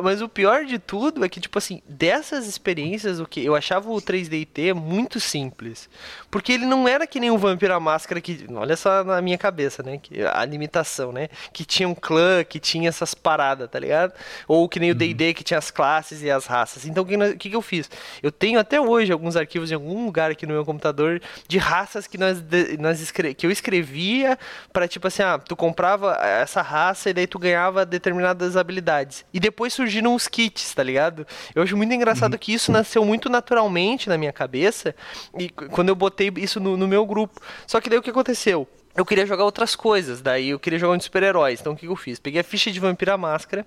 mas 0.02 0.22
o 0.22 0.28
pior 0.28 0.64
de 0.64 0.78
tudo 0.78 1.24
é 1.24 1.28
que, 1.28 1.40
tipo 1.40 1.58
assim, 1.58 1.82
dessas 1.88 2.46
experiências, 2.46 3.18
o 3.18 3.26
que 3.26 3.44
eu 3.44 3.54
achava 3.56 3.90
o 3.90 3.96
3DT 3.96 4.72
muito 4.74 5.18
simples. 5.18 5.88
Porque 6.30 6.52
ele 6.52 6.66
não 6.66 6.86
era 6.86 7.06
que 7.06 7.18
nem 7.18 7.30
o 7.30 7.38
Vampiro 7.38 7.74
à 7.74 7.80
Máscara, 7.80 8.20
que, 8.20 8.46
olha 8.52 8.76
só 8.76 9.02
na 9.02 9.20
minha 9.20 9.36
cabeça, 9.36 9.82
né? 9.82 9.98
Que, 9.98 10.22
a 10.22 10.44
limitação, 10.44 11.10
né? 11.10 11.28
Que 11.52 11.64
tinha 11.64 11.88
um 11.88 11.94
clã, 11.94 12.44
que 12.44 12.60
tinha 12.60 12.88
essas 12.88 13.14
paradas, 13.14 13.68
tá 13.68 13.78
ligado? 13.78 14.12
Ou 14.46 14.68
que 14.68 14.78
nem 14.78 14.92
o 14.92 14.94
DD, 14.94 15.28
uhum. 15.28 15.34
que 15.34 15.42
tinha 15.42 15.58
as 15.58 15.70
classes 15.70 16.22
e 16.22 16.30
as 16.30 16.46
raças. 16.46 16.86
Então, 16.86 17.02
o 17.02 17.06
que, 17.06 17.16
que, 17.36 17.50
que 17.50 17.56
eu 17.56 17.62
fiz? 17.62 17.90
Eu 18.22 18.30
tenho 18.30 18.60
até 18.60 18.80
hoje 18.80 19.10
alguns 19.12 19.34
arquivos 19.36 19.70
em 19.70 19.74
algum 19.74 20.04
lugar 20.04 20.30
aqui 20.30 20.46
no 20.46 20.54
meu 20.54 20.64
computador 20.64 21.20
de 21.48 21.58
raças 21.58 22.06
que, 22.06 22.16
nós, 22.16 22.42
nós 22.78 23.10
que 23.10 23.46
eu 23.46 23.50
escrevi 23.50 23.79
inscrevia 23.80 24.38
pra, 24.72 24.86
tipo 24.86 25.06
assim, 25.06 25.22
ah, 25.22 25.38
tu 25.38 25.56
comprava 25.56 26.16
essa 26.22 26.62
raça 26.62 27.10
e 27.10 27.12
daí 27.12 27.26
tu 27.26 27.38
ganhava 27.38 27.84
determinadas 27.84 28.56
habilidades. 28.56 29.24
E 29.32 29.40
depois 29.40 29.72
surgiram 29.72 30.14
os 30.14 30.28
kits, 30.28 30.74
tá 30.74 30.82
ligado? 30.82 31.26
Eu 31.54 31.62
acho 31.62 31.76
muito 31.76 31.92
engraçado 31.92 32.34
uhum. 32.34 32.38
que 32.38 32.52
isso 32.52 32.70
nasceu 32.70 33.04
muito 33.04 33.28
naturalmente 33.28 34.08
na 34.08 34.16
minha 34.16 34.32
cabeça 34.32 34.94
e 35.38 35.48
quando 35.48 35.88
eu 35.88 35.96
botei 35.96 36.32
isso 36.36 36.60
no, 36.60 36.76
no 36.76 36.86
meu 36.86 37.04
grupo. 37.06 37.40
Só 37.66 37.80
que 37.80 37.88
daí 37.88 37.98
o 37.98 38.02
que 38.02 38.10
aconteceu? 38.10 38.68
Eu 38.96 39.04
queria 39.04 39.24
jogar 39.24 39.44
outras 39.44 39.76
coisas. 39.76 40.20
Daí 40.20 40.50
eu 40.50 40.58
queria 40.58 40.78
jogar 40.78 40.94
um 40.94 40.96
de 40.96 41.04
super-heróis. 41.04 41.60
Então 41.60 41.72
o 41.72 41.76
que, 41.76 41.86
eu 41.86 41.96
fiz? 41.96 42.18
Peguei 42.18 42.40
a 42.40 42.44
ficha 42.44 42.70
de 42.70 42.80
Vampira 42.80 43.16
Máscara 43.16 43.66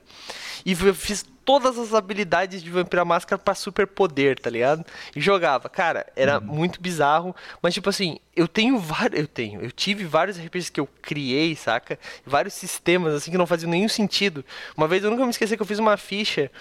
e 0.65 0.75
fiz 0.75 1.25
todas 1.45 1.77
as 1.77 1.93
habilidades 1.93 2.63
de 2.63 2.69
Vampira 2.69 3.03
Máscara 3.05 3.37
para 3.37 3.55
super 3.55 3.87
poder, 3.87 4.39
tá 4.39 4.49
ligado? 4.49 4.85
E 5.15 5.21
jogava. 5.21 5.69
Cara, 5.69 6.05
era 6.15 6.39
uhum. 6.39 6.45
muito 6.45 6.81
bizarro. 6.81 7.35
Mas 7.61 7.73
tipo 7.73 7.89
assim, 7.89 8.19
eu 8.35 8.47
tenho 8.47 8.77
vários. 8.77 9.19
Eu 9.19 9.27
tenho. 9.27 9.61
Eu 9.61 9.71
tive 9.71 10.05
vários 10.05 10.37
RPGs 10.37 10.71
que 10.71 10.79
eu 10.79 10.87
criei, 11.01 11.55
saca? 11.55 11.97
Vários 12.25 12.53
sistemas 12.53 13.13
assim 13.13 13.31
que 13.31 13.37
não 13.37 13.47
faziam 13.47 13.69
nenhum 13.69 13.89
sentido. 13.89 14.43
Uma 14.75 14.87
vez 14.87 15.03
eu 15.03 15.09
nunca 15.09 15.23
me 15.23 15.31
esqueci 15.31 15.55
que 15.55 15.61
eu 15.61 15.67
fiz 15.67 15.79
uma 15.79 15.97
ficha 15.97 16.51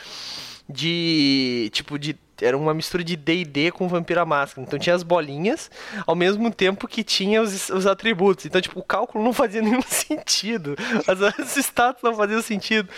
de. 0.69 1.69
Tipo, 1.73 1.99
de 1.99 2.17
era 2.43 2.57
uma 2.57 2.75
mistura 2.75 3.05
de 3.05 3.17
D&D 3.17 3.71
com 3.71 3.89
Vampira 3.89 4.25
Máscara. 4.25 4.67
Então 4.67 4.79
tinha 4.79 4.95
as 4.95 5.03
bolinhas, 5.03 5.71
ao 6.07 6.15
mesmo 6.15 6.53
tempo 6.53 6.89
que 6.89 7.05
tinha 7.05 7.41
os, 7.41 7.69
os 7.71 7.87
atributos. 7.87 8.47
Então, 8.47 8.61
tipo, 8.61 8.79
o 8.79 8.83
cálculo 8.83 9.23
não 9.23 9.33
fazia 9.33 9.61
nenhum 9.63 9.83
sentido. 9.83 10.77
As, 11.07 11.23
as 11.23 11.57
status 11.57 12.03
não 12.03 12.15
faziam 12.15 12.43
sentido. 12.43 12.89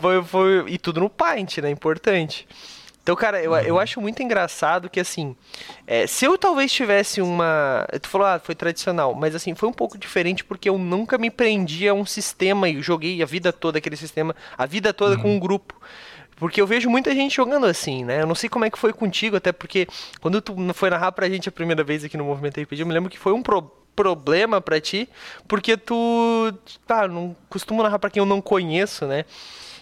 Foi, 0.00 0.22
foi, 0.22 0.64
e 0.68 0.78
tudo 0.78 1.00
no 1.00 1.10
Paint, 1.10 1.58
né? 1.58 1.70
Importante. 1.70 2.46
Então, 3.06 3.14
cara, 3.14 3.40
eu, 3.40 3.54
eu 3.54 3.78
acho 3.78 4.00
muito 4.00 4.20
engraçado 4.20 4.90
que, 4.90 4.98
assim, 4.98 5.36
é, 5.86 6.08
se 6.08 6.24
eu 6.24 6.36
talvez 6.36 6.72
tivesse 6.72 7.22
uma. 7.22 7.86
Tu 8.02 8.08
falou, 8.08 8.26
ah, 8.26 8.40
foi 8.40 8.52
tradicional, 8.52 9.14
mas, 9.14 9.32
assim, 9.32 9.54
foi 9.54 9.68
um 9.68 9.72
pouco 9.72 9.96
diferente 9.96 10.44
porque 10.44 10.68
eu 10.68 10.76
nunca 10.76 11.16
me 11.16 11.30
prendi 11.30 11.86
a 11.86 11.94
um 11.94 12.04
sistema 12.04 12.68
e 12.68 12.82
joguei 12.82 13.22
a 13.22 13.24
vida 13.24 13.52
toda 13.52 13.78
aquele 13.78 13.94
sistema, 13.94 14.34
a 14.58 14.66
vida 14.66 14.92
toda 14.92 15.14
uhum. 15.14 15.22
com 15.22 15.36
um 15.36 15.38
grupo. 15.38 15.80
Porque 16.36 16.60
eu 16.60 16.66
vejo 16.66 16.88
muita 16.90 17.14
gente 17.14 17.34
jogando 17.34 17.66
assim, 17.66 18.04
né? 18.04 18.22
Eu 18.22 18.26
não 18.26 18.34
sei 18.34 18.48
como 18.48 18.64
é 18.64 18.70
que 18.70 18.78
foi 18.78 18.92
contigo, 18.92 19.36
até 19.36 19.52
porque 19.52 19.88
quando 20.20 20.40
tu 20.40 20.54
foi 20.74 20.90
narrar 20.90 21.12
pra 21.12 21.28
gente 21.28 21.48
a 21.48 21.52
primeira 21.52 21.82
vez 21.82 22.04
aqui 22.04 22.16
no 22.16 22.24
Movimento 22.24 22.60
RPG, 22.60 22.82
eu 22.82 22.86
me 22.86 22.92
lembro 22.92 23.10
que 23.10 23.18
foi 23.18 23.32
um 23.32 23.42
pro 23.42 23.62
problema 23.96 24.60
para 24.60 24.78
ti, 24.78 25.08
porque 25.48 25.74
tu, 25.74 26.52
tá, 26.86 27.08
não 27.08 27.34
costumo 27.48 27.82
narrar 27.82 27.98
para 27.98 28.10
quem 28.10 28.20
eu 28.20 28.26
não 28.26 28.42
conheço, 28.42 29.06
né? 29.06 29.24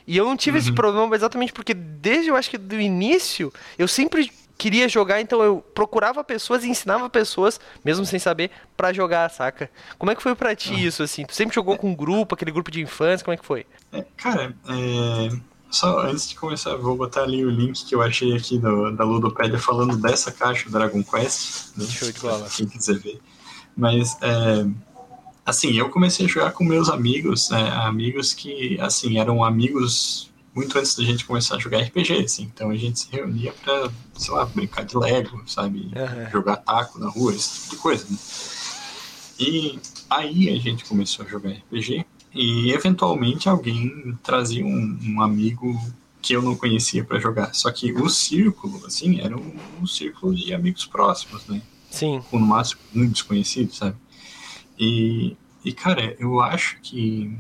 E 0.07 0.17
eu 0.17 0.25
não 0.25 0.37
tive 0.37 0.57
uhum. 0.57 0.62
esse 0.62 0.73
problema 0.73 1.17
exatamente 1.17 1.53
porque 1.53 1.75
desde 1.75 2.29
eu 2.29 2.37
acho 2.37 2.49
que 2.49 2.57
do 2.57 2.81
início, 2.81 3.53
eu 3.77 3.88
sempre 3.88 4.31
queria 4.57 4.88
jogar, 4.88 5.21
então 5.21 5.43
eu 5.43 5.61
procurava 5.75 6.23
pessoas 6.23 6.62
e 6.62 6.69
ensinava 6.69 7.11
pessoas, 7.11 7.59
mesmo 7.85 8.07
sem 8.07 8.21
saber, 8.21 8.53
para 8.77 8.93
jogar, 8.93 9.29
saca? 9.31 9.69
Como 9.99 10.12
é 10.12 10.14
que 10.14 10.23
foi 10.23 10.37
para 10.37 10.55
ti 10.55 10.75
ah. 10.75 10.79
isso, 10.79 11.03
assim? 11.03 11.25
Tu 11.25 11.35
sempre 11.35 11.53
jogou 11.53 11.77
com 11.77 11.90
um 11.90 11.95
grupo, 11.95 12.37
aquele 12.37 12.53
grupo 12.53 12.71
de 12.71 12.81
infância, 12.81 13.25
como 13.25 13.35
é 13.35 13.37
que 13.37 13.45
foi? 13.45 13.67
É, 13.93 14.05
cara, 14.17 14.55
é 14.69 15.54
só 15.75 16.07
antes 16.07 16.29
de 16.29 16.37
começar, 16.37 16.77
vou 16.77 16.97
botar 16.97 17.23
ali 17.23 17.45
o 17.45 17.51
link 17.51 17.85
que 17.85 17.95
eu 17.95 18.01
achei 18.01 18.35
aqui 18.37 18.59
do, 18.59 18.93
da 18.93 19.05
Ludopédia 19.05 19.59
falando 19.59 19.97
dessa 19.97 20.31
caixa 20.31 20.67
do 20.67 20.71
Dragon 20.71 21.03
Quest. 21.03 21.77
Né? 21.77 21.85
Show 21.87 22.13
de 22.13 22.21
bola. 22.21 22.49
Quem 22.49 22.67
quiser 22.67 22.99
ver. 22.99 23.21
Mas, 23.77 24.17
é, 24.23 24.65
assim, 25.45 25.73
eu 25.73 25.91
comecei 25.91 26.27
a 26.27 26.29
jogar 26.29 26.53
com 26.53 26.63
meus 26.63 26.89
amigos, 26.89 27.51
né, 27.51 27.71
amigos 27.71 28.33
que, 28.33 28.79
assim, 28.81 29.19
eram 29.19 29.43
amigos 29.43 30.31
muito 30.55 30.79
antes 30.79 30.95
da 30.95 31.03
gente 31.03 31.25
começar 31.25 31.57
a 31.57 31.59
jogar 31.59 31.81
RPG, 31.81 32.25
assim. 32.25 32.45
Então 32.55 32.71
a 32.71 32.77
gente 32.77 33.01
se 33.01 33.09
reunia 33.11 33.53
pra, 33.65 33.91
sei 34.17 34.33
lá, 34.33 34.45
brincar 34.45 34.85
de 34.85 34.97
Lego, 34.97 35.43
sabe? 35.45 35.81
Uhum. 35.81 36.31
Jogar 36.31 36.59
taco 36.59 37.01
na 37.01 37.11
rua, 37.11 37.35
esse 37.35 37.63
tipo 37.63 37.71
de 37.71 37.77
coisa, 37.83 38.07
né? 38.09 38.17
E 39.41 39.81
aí 40.09 40.49
a 40.51 40.61
gente 40.61 40.85
começou 40.85 41.27
a 41.27 41.29
jogar 41.29 41.51
RPG. 41.51 42.07
E 42.35 42.73
eventualmente 42.73 43.49
alguém 43.49 44.18
trazia 44.23 44.64
um, 44.64 44.99
um 45.03 45.23
amigo 45.23 45.81
que 46.20 46.35
eu 46.35 46.42
não 46.42 46.57
conhecia 46.57 47.05
para 47.05 47.20
jogar. 47.20 47.55
Só 47.55 47.70
que 47.70 47.92
o 47.92 48.09
círculo, 48.09 48.85
assim, 48.87 49.20
era 49.20 49.37
um, 49.37 49.53
um, 49.81 49.87
círculo 49.87 50.35
de 50.35 50.53
amigos 50.53 50.87
próximos, 50.87 51.47
né? 51.47 51.62
Sim. 51.90 52.23
Com 52.31 52.38
no 52.38 52.47
máximo 52.47 52.81
um 52.94 53.07
desconhecido, 53.07 53.73
sabe? 53.75 53.97
E, 54.79 55.37
e, 55.64 55.73
cara, 55.73 56.16
eu 56.18 56.40
acho 56.40 56.79
que 56.83 57.31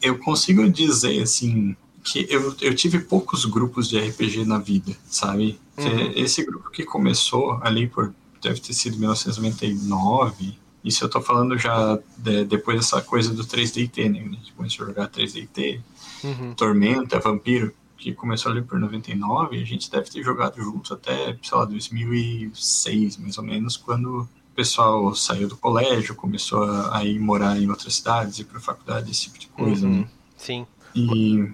eu 0.00 0.18
consigo 0.18 0.68
dizer, 0.68 1.22
assim, 1.22 1.76
que 2.02 2.26
eu, 2.28 2.56
eu 2.60 2.74
tive 2.74 3.00
poucos 3.00 3.44
grupos 3.44 3.88
de 3.88 3.98
RPG 3.98 4.44
na 4.44 4.58
vida, 4.58 4.96
sabe? 5.06 5.58
Uhum. 5.76 6.12
Esse 6.16 6.44
grupo 6.44 6.70
que 6.70 6.84
começou 6.84 7.58
ali 7.62 7.86
por, 7.86 8.12
deve 8.42 8.60
ter 8.60 8.72
sido 8.72 8.98
1999, 8.98 10.58
isso 10.84 11.04
eu 11.04 11.08
tô 11.08 11.20
falando 11.20 11.56
já 11.56 11.98
de, 12.16 12.44
depois 12.44 12.76
dessa 12.78 13.00
coisa 13.00 13.32
do 13.32 13.44
3DT, 13.44 14.10
né? 14.10 14.20
A 14.20 14.22
gente 14.22 14.52
começou 14.52 14.84
a 14.84 14.88
jogar 14.88 15.08
3DT, 15.08 15.80
uhum. 16.24 16.54
Tormenta, 16.54 17.20
Vampiro, 17.20 17.72
que 17.96 18.12
começou 18.12 18.50
ali 18.50 18.62
por 18.62 18.80
99, 18.80 19.56
e 19.56 19.62
a 19.62 19.66
gente 19.66 19.90
deve 19.90 20.10
ter 20.10 20.22
jogado 20.22 20.60
juntos 20.60 20.90
até, 20.90 21.36
sei 21.40 21.58
lá, 21.58 21.64
2006, 21.64 23.16
mais 23.18 23.38
ou 23.38 23.44
menos, 23.44 23.76
quando 23.76 24.22
o 24.22 24.54
pessoal 24.54 25.14
saiu 25.14 25.48
do 25.48 25.56
colégio, 25.56 26.14
começou 26.14 26.64
a, 26.64 26.98
a 26.98 27.04
ir 27.04 27.18
morar 27.20 27.56
em 27.58 27.70
outras 27.70 27.94
cidades, 27.94 28.40
ir 28.40 28.44
pra 28.44 28.60
faculdade, 28.60 29.10
esse 29.10 29.22
tipo 29.22 29.38
de 29.38 29.46
coisa, 29.48 29.86
uhum. 29.86 30.00
né? 30.00 30.08
Sim. 30.36 30.66
E... 30.94 31.48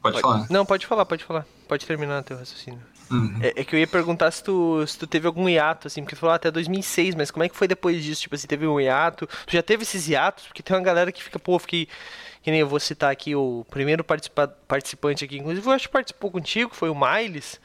Pode, 0.00 0.20
pode, 0.20 0.20
falar. 0.20 0.46
Não, 0.50 0.64
pode 0.64 0.86
falar, 0.86 1.04
pode 1.06 1.24
falar. 1.24 1.46
Pode 1.66 1.84
terminar 1.84 2.22
teu 2.22 2.36
raciocínio. 2.36 2.80
Uhum. 3.10 3.38
É, 3.40 3.60
é, 3.60 3.64
que 3.64 3.74
eu 3.74 3.80
ia 3.80 3.86
perguntar 3.86 4.30
se 4.30 4.42
tu, 4.42 4.86
se 4.86 4.98
tu 4.98 5.06
teve 5.06 5.26
algum 5.26 5.48
hiato, 5.48 5.86
assim, 5.86 6.02
porque 6.02 6.14
tu 6.14 6.18
falou 6.18 6.34
até 6.34 6.50
2006, 6.50 7.14
mas 7.14 7.30
como 7.30 7.44
é 7.44 7.48
que 7.48 7.56
foi 7.56 7.66
depois 7.66 8.02
disso? 8.02 8.22
Tipo, 8.22 8.36
se 8.36 8.46
teve 8.46 8.66
um 8.66 8.80
hiato? 8.80 9.26
Tu 9.46 9.52
já 9.52 9.62
teve 9.62 9.82
esses 9.82 10.08
hiatos? 10.08 10.46
Porque 10.46 10.62
tem 10.62 10.76
uma 10.76 10.82
galera 10.82 11.10
que 11.10 11.22
fica, 11.22 11.38
pô, 11.38 11.58
fiquei. 11.58 11.88
Que 12.42 12.50
nem 12.50 12.60
eu 12.60 12.68
vou 12.68 12.78
citar 12.78 13.10
aqui 13.10 13.34
o 13.34 13.66
primeiro 13.68 14.04
participa 14.04 14.46
participante 14.46 15.24
aqui, 15.24 15.38
inclusive 15.38 15.66
eu 15.66 15.72
acho 15.72 15.88
que 15.88 15.92
participou 15.92 16.30
contigo, 16.30 16.70
foi 16.74 16.88
o 16.88 16.94
Miles. 16.94 17.60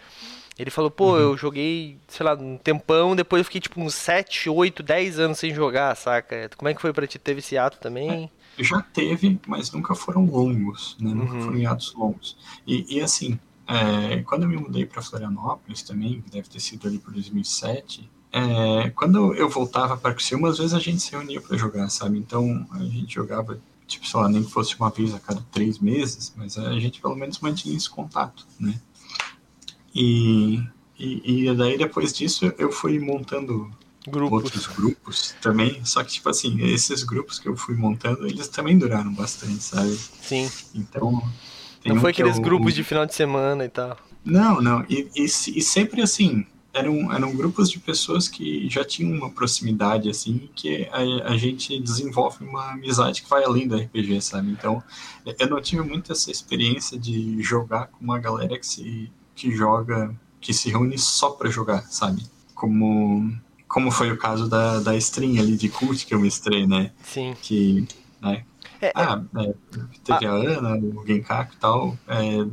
Ele 0.58 0.69
falou, 0.69 0.91
pô, 0.91 1.13
uhum. 1.13 1.19
eu 1.19 1.38
joguei, 1.38 1.97
sei 2.08 2.25
lá, 2.25 2.36
um 2.36 2.58
tempão, 2.58 3.15
depois 3.15 3.39
eu 3.39 3.45
fiquei 3.45 3.62
tipo 3.62 3.82
uns 3.82 3.95
7, 3.95 4.49
8, 4.49 4.84
10 4.84 5.19
anos 5.19 5.39
sem 5.39 5.53
jogar, 5.53 5.95
saca? 5.95 6.49
Como 6.56 6.69
é 6.69 6.73
que 6.73 6.82
foi 6.82 6.93
pra 6.93 7.08
ti? 7.08 7.17
Teve 7.17 7.39
esse 7.39 7.58
ato 7.58 7.79
também? 7.79 8.29
É, 8.58 8.63
já 8.63 8.82
teve, 8.82 9.39
mas 9.47 9.71
nunca 9.71 9.95
foram 9.95 10.25
longos, 10.25 10.95
né? 10.99 11.12
Nunca 11.12 11.34
uhum. 11.34 11.41
foram 11.41 11.58
hiatos 11.58 11.93
longos. 11.95 12.38
E, 12.67 12.97
e 12.97 13.01
assim, 13.01 13.39
é, 13.67 14.21
quando 14.23 14.43
eu 14.43 14.49
me 14.49 14.58
mudei 14.58 14.86
para 14.86 15.02
Florianópolis 15.02 15.82
também, 15.82 16.21
que 16.21 16.30
deve 16.30 16.49
ter 16.49 16.60
sido 16.60 16.88
ali 16.88 16.99
por 16.99 17.13
2007, 17.13 18.10
é, 18.32 18.89
quando 18.89 19.34
eu 19.36 19.47
voltava 19.47 19.95
para 19.95 20.13
Criciúma, 20.13 20.49
às 20.49 20.58
vezes 20.58 20.73
a 20.73 20.80
gente 20.80 20.99
se 20.99 21.12
reunia 21.12 21.39
para 21.39 21.56
jogar, 21.56 21.88
sabe? 21.89 22.17
Então 22.17 22.67
a 22.71 22.84
gente 22.84 23.13
jogava, 23.13 23.62
tipo, 23.86 24.08
sei 24.08 24.19
lá, 24.19 24.28
nem 24.28 24.43
que 24.43 24.52
fosse 24.52 24.76
uma 24.76 24.89
vez 24.89 25.13
a 25.13 25.19
cada 25.19 25.41
três 25.52 25.80
meses, 25.80 26.34
mas 26.36 26.58
a 26.58 26.80
gente 26.80 26.99
pelo 26.99 27.15
menos 27.15 27.39
mantinha 27.39 27.78
esse 27.78 27.89
contato, 27.89 28.45
né? 28.60 28.80
E, 29.93 30.63
e, 30.97 31.47
e 31.47 31.56
daí 31.56 31.78
depois 31.78 32.12
disso 32.12 32.52
eu 32.58 32.71
fui 32.71 32.99
montando 32.99 33.71
grupos. 34.08 34.43
outros 34.43 34.67
grupos 34.67 35.36
também, 35.41 35.84
só 35.86 36.04
que, 36.04 36.13
tipo 36.13 36.30
assim, 36.30 36.60
esses 36.62 37.04
grupos 37.04 37.39
que 37.39 37.47
eu 37.47 37.56
fui 37.56 37.76
montando, 37.76 38.26
eles 38.26 38.47
também 38.47 38.78
duraram 38.78 39.13
bastante, 39.13 39.63
sabe? 39.63 39.95
Sim. 40.21 40.49
Então, 40.73 41.23
tem 41.84 41.93
não 41.93 42.02
foi 42.02 42.12
aqueles 42.12 42.38
eu... 42.38 42.41
grupos 42.41 42.74
de 42.74 42.84
final 42.84 43.06
de 43.06 43.13
semana 43.13 43.65
e 43.65 43.69
tal. 43.69 43.98
Não, 44.24 44.62
não. 44.62 44.86
E, 44.89 45.08
e, 45.15 45.26
e, 45.26 45.62
sempre 45.62 46.02
assim, 46.02 46.46
eram, 46.74 47.12
eram 47.12 47.36
grupos 47.36 47.69
de 47.69 47.78
pessoas 47.78 48.28
que 48.28 48.69
já 48.69 48.84
tinham 48.86 49.12
uma 49.12 49.30
proximidade, 49.30 50.10
assim, 50.10 50.50
que 50.56 50.88
a, 50.91 51.32
a 51.32 51.38
gente 51.38 51.78
desenvolve 51.80 52.46
uma 52.46 52.72
amizade 52.72 53.22
que 53.22 53.30
vai 53.30 53.43
além 53.43 53.67
do 53.67 53.76
RPG, 53.76 54.22
sabe? 54.22 54.52
Então, 54.52 54.82
eu 55.38 55.50
não 55.50 55.62
tive 55.62 55.84
muito 55.84 56.12
essa 56.12 56.32
experiência 56.32 56.98
de 56.98 57.41
jogar 57.41 57.88
com 57.88 58.04
uma 58.04 58.17
galera 58.17 58.58
que 58.58 58.65
se 58.65 59.12
que 59.36 59.52
joga, 59.52 60.15
que 60.39 60.54
se 60.54 60.69
reúne 60.69 60.98
só 60.98 61.32
para 61.32 61.50
jogar, 61.50 61.82
sabe? 61.89 62.24
Como 62.54 63.34
como 63.67 63.89
foi 63.89 64.12
o 64.12 64.17
caso 64.17 64.48
da, 64.48 64.80
da 64.80 64.96
stream 64.96 65.39
ali 65.39 65.58
de 65.58 65.67
cult 65.67 66.06
que 66.06 66.13
eu 66.13 66.19
mestrei, 66.19 66.67
né? 66.67 66.91
Sim. 67.04 67.34
Que, 67.41 67.88
né, 68.22 68.46
é, 68.84 68.88
é, 68.88 68.91
ah, 68.96 69.24
é, 69.38 69.54
teve 70.04 70.26
a, 70.26 70.32
a 70.32 70.34
Ana, 70.34 70.78
o 70.78 71.06
Genkaku 71.06 71.54
e 71.54 71.58
tal. 71.58 71.98
É, 72.08 72.46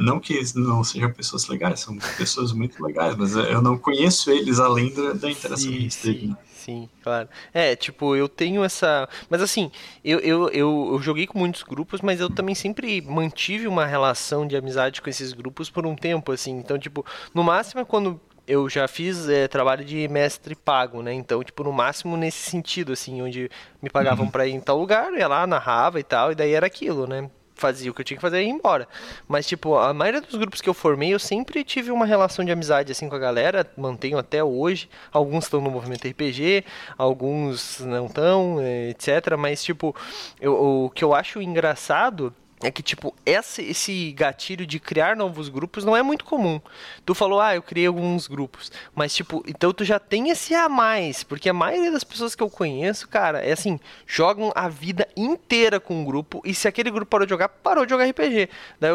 não 0.00 0.18
que 0.18 0.40
não 0.54 0.82
sejam 0.82 1.12
pessoas 1.12 1.46
legais, 1.48 1.80
são 1.80 1.96
pessoas 2.16 2.52
muito 2.52 2.82
legais, 2.82 3.14
mas 3.14 3.36
eu 3.36 3.60
não 3.60 3.76
conheço 3.76 4.30
eles 4.30 4.58
além 4.58 4.92
da, 4.94 5.12
da 5.12 5.30
interação 5.30 5.70
sim, 5.70 5.70
que 5.70 5.82
eles 5.82 5.96
teve. 5.96 6.18
Sim, 6.18 6.36
sim, 6.54 6.88
claro. 7.02 7.28
É, 7.52 7.76
tipo, 7.76 8.16
eu 8.16 8.28
tenho 8.28 8.64
essa. 8.64 9.06
Mas 9.28 9.42
assim, 9.42 9.70
eu, 10.02 10.18
eu, 10.20 10.48
eu, 10.48 10.90
eu, 10.92 11.02
joguei 11.02 11.26
com 11.26 11.38
muitos 11.38 11.62
grupos, 11.62 12.00
mas 12.00 12.20
eu 12.20 12.30
também 12.30 12.54
sempre 12.54 13.02
mantive 13.02 13.68
uma 13.68 13.84
relação 13.84 14.46
de 14.46 14.56
amizade 14.56 15.02
com 15.02 15.10
esses 15.10 15.32
grupos 15.34 15.68
por 15.68 15.84
um 15.84 15.94
tempo, 15.94 16.32
assim. 16.32 16.52
Então, 16.52 16.78
tipo, 16.78 17.04
no 17.34 17.44
máximo 17.44 17.80
é 17.82 17.84
quando 17.84 18.18
eu 18.46 18.68
já 18.68 18.86
fiz 18.86 19.28
é, 19.28 19.48
trabalho 19.48 19.84
de 19.84 20.06
mestre 20.08 20.54
pago, 20.54 21.02
né? 21.02 21.12
Então, 21.12 21.42
tipo, 21.42 21.64
no 21.64 21.72
máximo 21.72 22.16
nesse 22.16 22.50
sentido, 22.50 22.92
assim, 22.92 23.20
onde 23.22 23.50
me 23.82 23.90
pagavam 23.90 24.26
uhum. 24.26 24.30
pra 24.30 24.46
ir 24.46 24.52
em 24.52 24.60
tal 24.60 24.78
lugar, 24.78 25.12
ia 25.14 25.28
lá, 25.28 25.46
narrava 25.46 25.98
e 25.98 26.04
tal, 26.04 26.32
e 26.32 26.34
daí 26.34 26.52
era 26.52 26.66
aquilo, 26.66 27.06
né? 27.06 27.28
fazia 27.56 27.90
o 27.90 27.94
que 27.94 28.02
eu 28.02 28.04
tinha 28.04 28.16
que 28.16 28.22
fazer 28.22 28.42
e 28.42 28.44
ia 28.44 28.50
embora. 28.50 28.86
Mas, 29.26 29.46
tipo, 29.46 29.76
a 29.76 29.92
maioria 29.92 30.20
dos 30.20 30.34
grupos 30.36 30.60
que 30.60 30.68
eu 30.68 30.74
formei, 30.74 31.12
eu 31.12 31.18
sempre 31.18 31.64
tive 31.64 31.90
uma 31.90 32.06
relação 32.06 32.44
de 32.44 32.52
amizade, 32.52 32.92
assim, 32.92 33.08
com 33.08 33.16
a 33.16 33.18
galera, 33.18 33.66
mantenho 33.76 34.18
até 34.18 34.44
hoje. 34.44 34.88
Alguns 35.10 35.44
estão 35.44 35.60
no 35.60 35.70
movimento 35.70 36.06
RPG, 36.06 36.64
alguns 36.96 37.80
não 37.80 38.06
estão, 38.06 38.58
eh, 38.60 38.90
etc. 38.90 39.36
Mas, 39.38 39.64
tipo, 39.64 39.96
eu, 40.38 40.84
o 40.84 40.90
que 40.90 41.02
eu 41.02 41.14
acho 41.14 41.40
engraçado 41.40 42.32
é 42.62 42.70
que, 42.70 42.82
tipo, 42.82 43.14
esse, 43.26 43.62
esse 43.62 44.12
gatilho 44.12 44.66
de 44.66 44.80
criar 44.80 45.14
novos 45.14 45.50
grupos 45.50 45.84
não 45.84 45.94
é 45.94 46.02
muito 46.02 46.24
comum. 46.24 46.58
Tu 47.04 47.14
falou, 47.14 47.38
ah, 47.38 47.54
eu 47.54 47.60
criei 47.60 47.86
alguns 47.86 48.26
grupos. 48.26 48.72
Mas, 48.94 49.14
tipo, 49.14 49.44
então 49.46 49.74
tu 49.74 49.84
já 49.84 49.98
tem 49.98 50.30
esse 50.30 50.54
a 50.54 50.66
mais. 50.66 51.22
Porque 51.22 51.50
a 51.50 51.52
maioria 51.52 51.92
das 51.92 52.02
pessoas 52.02 52.34
que 52.34 52.42
eu 52.42 52.48
conheço, 52.48 53.08
cara, 53.08 53.40
é 53.40 53.52
assim, 53.52 53.78
jogam 54.06 54.52
a 54.54 54.70
vida 54.70 55.06
inteira 55.14 55.78
com 55.78 56.00
um 56.00 56.04
grupo. 56.04 56.40
E 56.46 56.54
se 56.54 56.66
aquele 56.66 56.90
grupo 56.90 57.10
parou 57.10 57.26
de 57.26 57.30
jogar, 57.30 57.48
parou 57.50 57.84
de 57.84 57.90
jogar 57.90 58.08
RPG. 58.08 58.48
Daí 58.80 58.90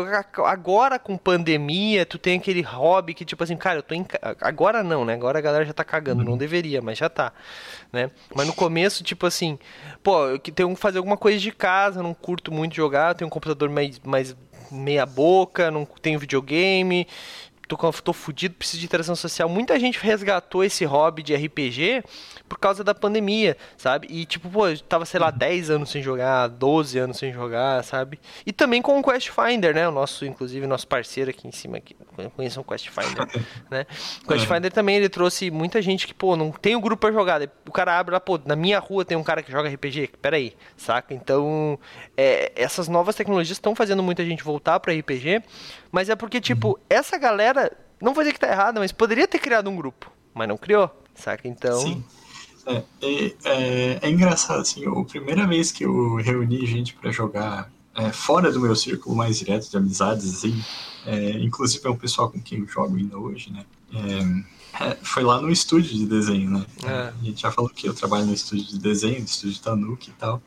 agora, 0.46 0.98
com 0.98 1.16
pandemia, 1.16 2.04
tu 2.04 2.18
tem 2.18 2.40
aquele 2.40 2.64
hobby 2.64 3.14
que, 3.14 3.24
tipo 3.24 3.44
assim, 3.44 3.56
cara, 3.56 3.78
eu 3.78 3.84
tô 3.84 3.94
em. 3.94 4.08
Agora 4.42 4.82
não, 4.82 5.06
né? 5.06 5.14
Agora 5.14 5.38
a 5.38 5.42
galera 5.42 5.66
já 5.66 5.74
tá 5.74 5.84
cagando. 5.84 6.24
Não 6.24 6.36
deveria, 6.36 6.82
mas 6.82 6.98
já 6.98 7.10
tá. 7.10 7.32
Né? 7.94 8.10
Mas 8.34 8.48
no 8.48 8.54
começo, 8.54 9.04
tipo 9.04 9.28
assim, 9.28 9.60
pô, 10.02 10.26
eu 10.28 10.40
tenho 10.40 10.74
que 10.74 10.82
fazer 10.82 10.98
alguma 10.98 11.18
coisa 11.18 11.38
de 11.38 11.52
casa, 11.52 12.02
não 12.02 12.14
curto 12.14 12.52
muito 12.52 12.74
jogar, 12.76 13.14
tenho 13.14 13.28
um 13.28 13.30
computador 13.30 13.51
computador 13.52 13.70
mais, 13.70 14.00
mais 14.04 14.36
meia 14.72 15.06
boca, 15.06 15.70
não 15.70 15.86
tenho 15.86 16.20
videogame, 16.20 17.08
tô, 17.78 17.92
tô 17.92 18.14
fudido, 18.14 18.56
preciso 18.56 18.80
de 18.80 18.86
interação 18.86 19.16
social. 19.16 19.48
Muita 19.48 19.80
gente 19.80 20.00
resgatou 20.00 20.64
esse 20.64 20.84
hobby 20.86 21.24
de 21.24 21.36
RPG 21.36 22.04
por 22.50 22.60
causa 22.60 22.84
da 22.84 22.94
pandemia, 22.94 23.56
sabe? 23.78 24.08
E 24.10 24.26
tipo, 24.26 24.50
pô, 24.50 24.68
eu 24.68 24.80
tava, 24.80 25.06
sei 25.06 25.20
lá, 25.20 25.32
10 25.32 25.70
anos 25.70 25.90
sem 25.90 26.02
jogar, 26.02 26.48
12 26.48 27.00
anos 27.00 27.18
sem 27.18 27.32
jogar, 27.32 27.84
sabe? 27.84 28.20
E 28.46 28.52
também 28.52 28.82
com 28.82 29.00
o 29.00 29.04
Quest 29.04 29.30
Finder, 29.30 29.74
né? 29.74 29.88
O 29.88 29.92
nosso, 29.92 30.26
inclusive, 30.26 30.68
nosso 30.68 30.88
parceiro 30.88 31.30
aqui 31.30 31.48
em 31.48 31.52
cima, 31.52 31.78
aqui, 31.78 31.96
conheçam 32.36 32.62
o 32.62 32.66
Quest 32.66 32.90
Finder, 32.90 33.28
né? 33.70 33.86
O 34.24 34.28
Quest 34.28 34.46
Finder 34.46 34.72
também, 34.72 34.98
ele 34.98 35.10
trouxe 35.10 35.50
muita 35.50 35.82
gente 35.82 36.06
que, 36.06 36.14
pô, 36.14 36.36
não 36.36 36.52
tem 36.52 36.76
o 36.76 36.80
um 36.80 36.82
grupo 36.82 37.02
pra 37.02 37.12
jogar. 37.12 37.42
O 37.68 37.72
cara 37.72 37.98
abre 37.98 38.14
lá, 38.14 38.20
pô, 38.20 38.40
na 38.46 38.56
minha 38.56 38.80
rua 38.80 39.06
tem 39.06 39.18
um 39.18 39.24
cara 39.24 39.42
que 39.42 39.52
joga 39.52 39.70
RPG. 39.70 40.12
Peraí, 40.22 40.54
saca? 40.76 41.14
Então, 41.14 41.80
é, 42.18 42.52
essas 42.56 42.88
novas 42.88 43.16
tecnologias 43.16 43.58
estão 43.58 43.76
fazendo 43.76 44.04
muita 44.04 44.26
gente 44.26 44.44
voltar 44.44 44.80
pra 44.80 44.94
RPG, 44.94 45.42
mas 45.92 46.10
é 46.10 46.16
porque, 46.16 46.40
tipo, 46.40 46.80
essa 46.90 47.18
galera, 47.18 47.61
não 48.02 48.14
vou 48.14 48.24
dizer 48.24 48.34
que 48.34 48.40
tá 48.40 48.48
errada, 48.48 48.80
mas 48.80 48.92
poderia 48.92 49.28
ter 49.28 49.40
criado 49.40 49.70
um 49.70 49.76
grupo, 49.76 50.12
mas 50.34 50.48
não 50.48 50.58
criou, 50.58 50.90
saca? 51.16 51.48
Então... 51.48 51.80
Sim. 51.80 52.04
É, 52.66 52.84
é, 53.02 53.36
é, 53.44 54.00
é, 54.04 54.10
engraçado, 54.10 54.62
assim, 54.62 54.84
a 54.86 55.04
primeira 55.06 55.48
vez 55.48 55.72
que 55.72 55.84
eu 55.84 56.16
reuni 56.16 56.66
gente 56.66 56.94
para 56.94 57.12
jogar 57.12 57.72
é, 57.96 58.12
fora 58.12 58.52
do 58.52 58.60
meu 58.60 58.76
círculo 58.76 59.16
mais 59.16 59.40
direto 59.40 59.70
de 59.70 59.76
amizades, 59.76 60.32
assim, 60.36 60.64
é, 61.06 61.32
inclusive 61.40 61.86
é 61.86 61.90
um 61.90 61.98
pessoal 61.98 62.30
com 62.30 62.40
quem 62.40 62.60
eu 62.60 62.68
jogo 62.68 62.98
ainda 62.98 63.18
hoje, 63.18 63.52
né? 63.52 63.66
É, 63.94 64.96
foi 65.02 65.24
lá 65.24 65.42
no 65.42 65.50
estúdio 65.50 65.98
de 65.98 66.06
desenho, 66.06 66.50
né? 66.52 66.66
A 66.84 67.26
gente 67.26 67.42
já 67.42 67.52
falou 67.52 67.70
que 67.70 67.88
eu 67.88 67.94
trabalho 67.94 68.26
no 68.26 68.34
estúdio 68.34 68.66
de 68.66 68.80
desenho, 68.80 69.20
no 69.20 69.26
estúdio 69.26 69.60
Tanuki 69.60 70.12
e 70.12 70.14
tal. 70.14 70.42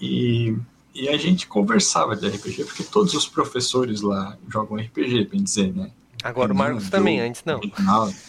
E, 0.00 0.56
e 0.94 1.08
a 1.08 1.16
gente 1.16 1.46
conversava 1.46 2.14
de 2.14 2.28
RPG, 2.28 2.64
porque 2.64 2.82
todos 2.82 3.14
os 3.14 3.26
professores 3.26 4.02
lá 4.02 4.36
jogam 4.48 4.76
RPG, 4.76 5.24
bem 5.24 5.42
dizer, 5.42 5.74
né? 5.74 5.90
Agora 6.22 6.52
o 6.52 6.56
Marcos 6.56 6.88
também, 6.88 7.20
antes 7.20 7.42
não. 7.44 7.60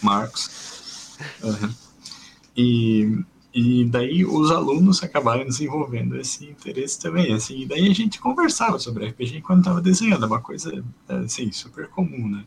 Marcos. 0.02 1.16
Uhum. 1.42 1.74
E, 2.56 3.18
e 3.52 3.84
daí 3.84 4.24
os 4.24 4.50
alunos 4.50 5.02
acabaram 5.02 5.44
desenvolvendo 5.44 6.16
esse 6.16 6.44
interesse 6.44 6.98
também, 6.98 7.32
assim, 7.32 7.62
e 7.62 7.66
daí 7.66 7.88
a 7.88 7.94
gente 7.94 8.20
conversava 8.20 8.78
sobre 8.78 9.06
RPG 9.08 9.38
enquanto 9.38 9.60
estava 9.60 9.80
desenhando, 9.80 10.24
é 10.24 10.26
uma 10.26 10.40
coisa, 10.40 10.84
assim, 11.08 11.50
super 11.52 11.88
comum, 11.88 12.28
né? 12.28 12.44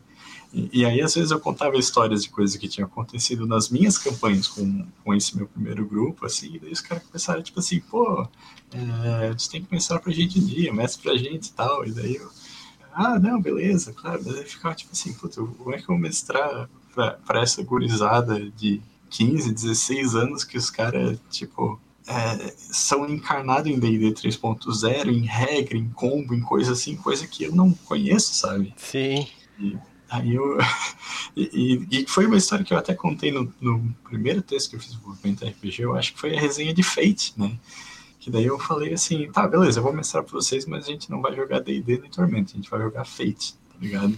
E, 0.52 0.80
e, 0.80 0.84
aí, 0.84 1.00
às 1.02 1.14
vezes, 1.14 1.30
eu 1.30 1.38
contava 1.38 1.76
histórias 1.76 2.22
de 2.22 2.30
coisas 2.30 2.56
que 2.56 2.68
tinham 2.68 2.86
acontecido 2.86 3.46
nas 3.46 3.68
minhas 3.68 3.98
campanhas 3.98 4.48
com, 4.48 4.86
com 5.04 5.14
esse 5.14 5.36
meu 5.36 5.46
primeiro 5.46 5.86
grupo, 5.86 6.24
assim, 6.24 6.54
e 6.54 6.58
daí 6.58 6.72
os 6.72 6.80
caras 6.80 7.04
começaram, 7.04 7.42
tipo 7.42 7.58
assim, 7.60 7.80
pô, 7.80 8.26
é, 8.72 9.32
você 9.32 9.50
tem 9.50 9.62
que 9.62 9.68
começar 9.68 9.98
pra 9.98 10.12
gente 10.12 10.38
um 10.38 10.44
dia, 10.44 10.72
mestre 10.72 11.02
pra 11.02 11.16
gente 11.16 11.48
e 11.48 11.52
tal, 11.52 11.86
e 11.86 11.92
daí 11.92 12.16
eu, 12.16 12.30
ah, 13.00 13.16
não, 13.16 13.40
beleza, 13.40 13.92
claro, 13.92 14.24
daí 14.24 14.44
ficava, 14.44 14.74
tipo 14.74 14.90
assim, 14.90 15.12
puta, 15.12 15.40
como 15.40 15.72
é 15.72 15.76
que 15.76 15.84
eu 15.84 15.86
vou 15.86 15.98
mestrar 15.98 16.68
pra, 16.92 17.12
pra 17.12 17.42
essa 17.42 17.62
gurizada 17.62 18.50
de 18.50 18.82
15, 19.10 19.54
16 19.54 20.16
anos 20.16 20.42
que 20.42 20.58
os 20.58 20.68
caras, 20.68 21.16
tipo, 21.30 21.80
é, 22.08 22.52
são 22.56 23.08
encarnados 23.08 23.70
em 23.70 23.78
D&D 23.78 24.10
3.0, 24.14 25.12
em 25.12 25.24
regra, 25.24 25.78
em 25.78 25.88
combo, 25.90 26.34
em 26.34 26.40
coisa 26.40 26.72
assim, 26.72 26.96
coisa 26.96 27.24
que 27.28 27.44
eu 27.44 27.54
não 27.54 27.72
conheço, 27.72 28.34
sabe? 28.34 28.74
Sim. 28.76 29.28
E 29.60 29.78
aí 30.10 30.34
eu... 30.34 30.58
e, 31.36 31.86
e, 31.92 32.06
foi 32.08 32.26
uma 32.26 32.36
história 32.36 32.64
que 32.64 32.74
eu 32.74 32.78
até 32.78 32.94
contei 32.94 33.30
no, 33.30 33.54
no 33.60 33.94
primeiro 34.02 34.42
texto 34.42 34.70
que 34.70 34.74
eu 34.76 34.80
fiz 34.80 34.94
do 34.94 35.06
movimento 35.06 35.46
RPG, 35.46 35.82
eu 35.82 35.94
acho 35.94 36.14
que 36.14 36.18
foi 36.18 36.36
a 36.36 36.40
resenha 36.40 36.74
de 36.74 36.82
Fate, 36.82 37.32
né? 37.36 37.56
Que 38.18 38.30
daí 38.30 38.46
eu 38.46 38.58
falei 38.58 38.92
assim, 38.92 39.30
tá, 39.30 39.46
beleza, 39.46 39.78
eu 39.78 39.82
vou 39.82 39.94
mostrar 39.94 40.22
pra 40.22 40.32
vocês, 40.32 40.66
mas 40.66 40.84
a 40.84 40.90
gente 40.90 41.10
não 41.10 41.22
vai 41.22 41.34
jogar 41.34 41.60
D&D 41.60 41.98
nem 41.98 42.10
Tormento, 42.10 42.52
a 42.52 42.56
gente 42.56 42.70
vai 42.70 42.80
jogar 42.80 43.04
Fate, 43.04 43.54
tá 43.54 43.76
ligado? 43.80 44.16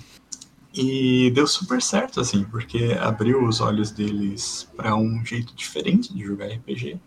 E 0.73 1.31
deu 1.33 1.47
super 1.47 1.83
certo, 1.83 2.21
assim, 2.21 2.45
porque 2.45 2.97
abriu 3.01 3.45
os 3.45 3.61
olhos 3.61 3.91
deles 3.91 4.69
para 4.77 4.95
um 4.97 5.25
jeito 5.25 5.55
diferente 5.55 6.15
de 6.15 6.25
jogar 6.25 6.47
RPG. 6.47 6.99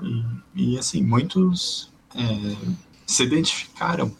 E, 0.00 0.24
e 0.54 0.78
assim, 0.78 1.02
muitos 1.02 1.92
é, 2.14 2.56
se 3.04 3.24
identificaram 3.24 4.14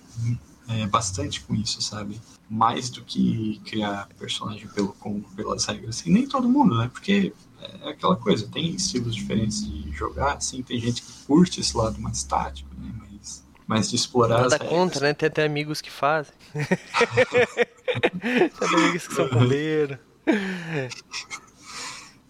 é, 0.68 0.86
bastante 0.86 1.40
com 1.40 1.54
isso, 1.54 1.80
sabe? 1.80 2.20
Mais 2.50 2.90
do 2.90 3.04
que 3.04 3.60
criar 3.64 4.08
personagem 4.18 4.66
pelo 4.68 4.92
com, 4.94 5.20
pelas 5.20 5.64
regras. 5.66 6.04
E 6.04 6.10
nem 6.10 6.26
todo 6.26 6.48
mundo, 6.48 6.76
né? 6.76 6.90
Porque 6.92 7.32
é 7.82 7.90
aquela 7.90 8.16
coisa, 8.16 8.46
tem 8.48 8.70
estilos 8.70 9.14
diferentes 9.14 9.66
de 9.66 9.90
jogar, 9.92 10.34
assim, 10.34 10.62
tem 10.62 10.78
gente 10.78 11.02
que 11.02 11.12
curte 11.26 11.60
esse 11.60 11.76
lado 11.76 12.00
mais 12.00 12.22
tático, 12.22 12.68
né? 12.78 12.92
Mas, 12.98 13.44
mas 13.66 13.90
de 13.90 13.96
explorar 13.96 14.42
Nada 14.42 14.56
as 14.56 14.68
contra, 14.68 15.08
né? 15.08 15.14
Tem 15.14 15.26
até 15.26 15.44
amigos 15.44 15.80
que 15.80 15.90
fazem. 15.90 16.32
tem 18.22 18.68
amigos 18.78 19.08
que 19.08 19.14
são 19.14 19.28
boleiros. 19.28 19.98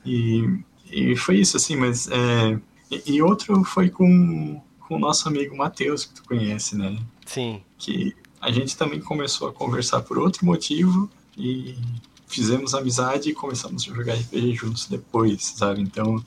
E, 0.05 0.61
e 0.91 1.17
foi 1.17 1.37
isso, 1.37 1.57
assim, 1.57 1.77
mas. 1.77 2.09
É, 2.09 2.59
e, 2.91 3.15
e, 3.17 3.23
outro 3.23 3.63
foi 3.65 3.91
com, 3.91 4.61
com 4.81 4.97
o 4.97 4.99
nosso 4.99 5.29
amigo 5.29 5.57
Matheus, 5.57 6.07
que 6.07 6.15
tu 6.15 6.25
conhece, 6.25 6.77
né? 6.77 6.99
Sim. 7.27 7.63
Que 7.77 8.17
a 8.41 8.51
gente 8.51 8.77
também 8.77 9.01
começou 9.01 9.49
a 9.49 9.53
conversar 9.53 10.01
por 10.03 10.19
outro 10.19 10.47
motivo 10.47 11.11
e 11.37 11.77
fizemos 12.29 12.75
amizade 12.75 13.31
e 13.31 13.35
começamos 13.35 13.83
a 13.83 13.95
jogar 13.95 14.15
RPG 14.15 14.55
juntos 14.55 14.87
depois, 14.87 15.45
sabe? 15.45 15.81
Então, 15.81 16.25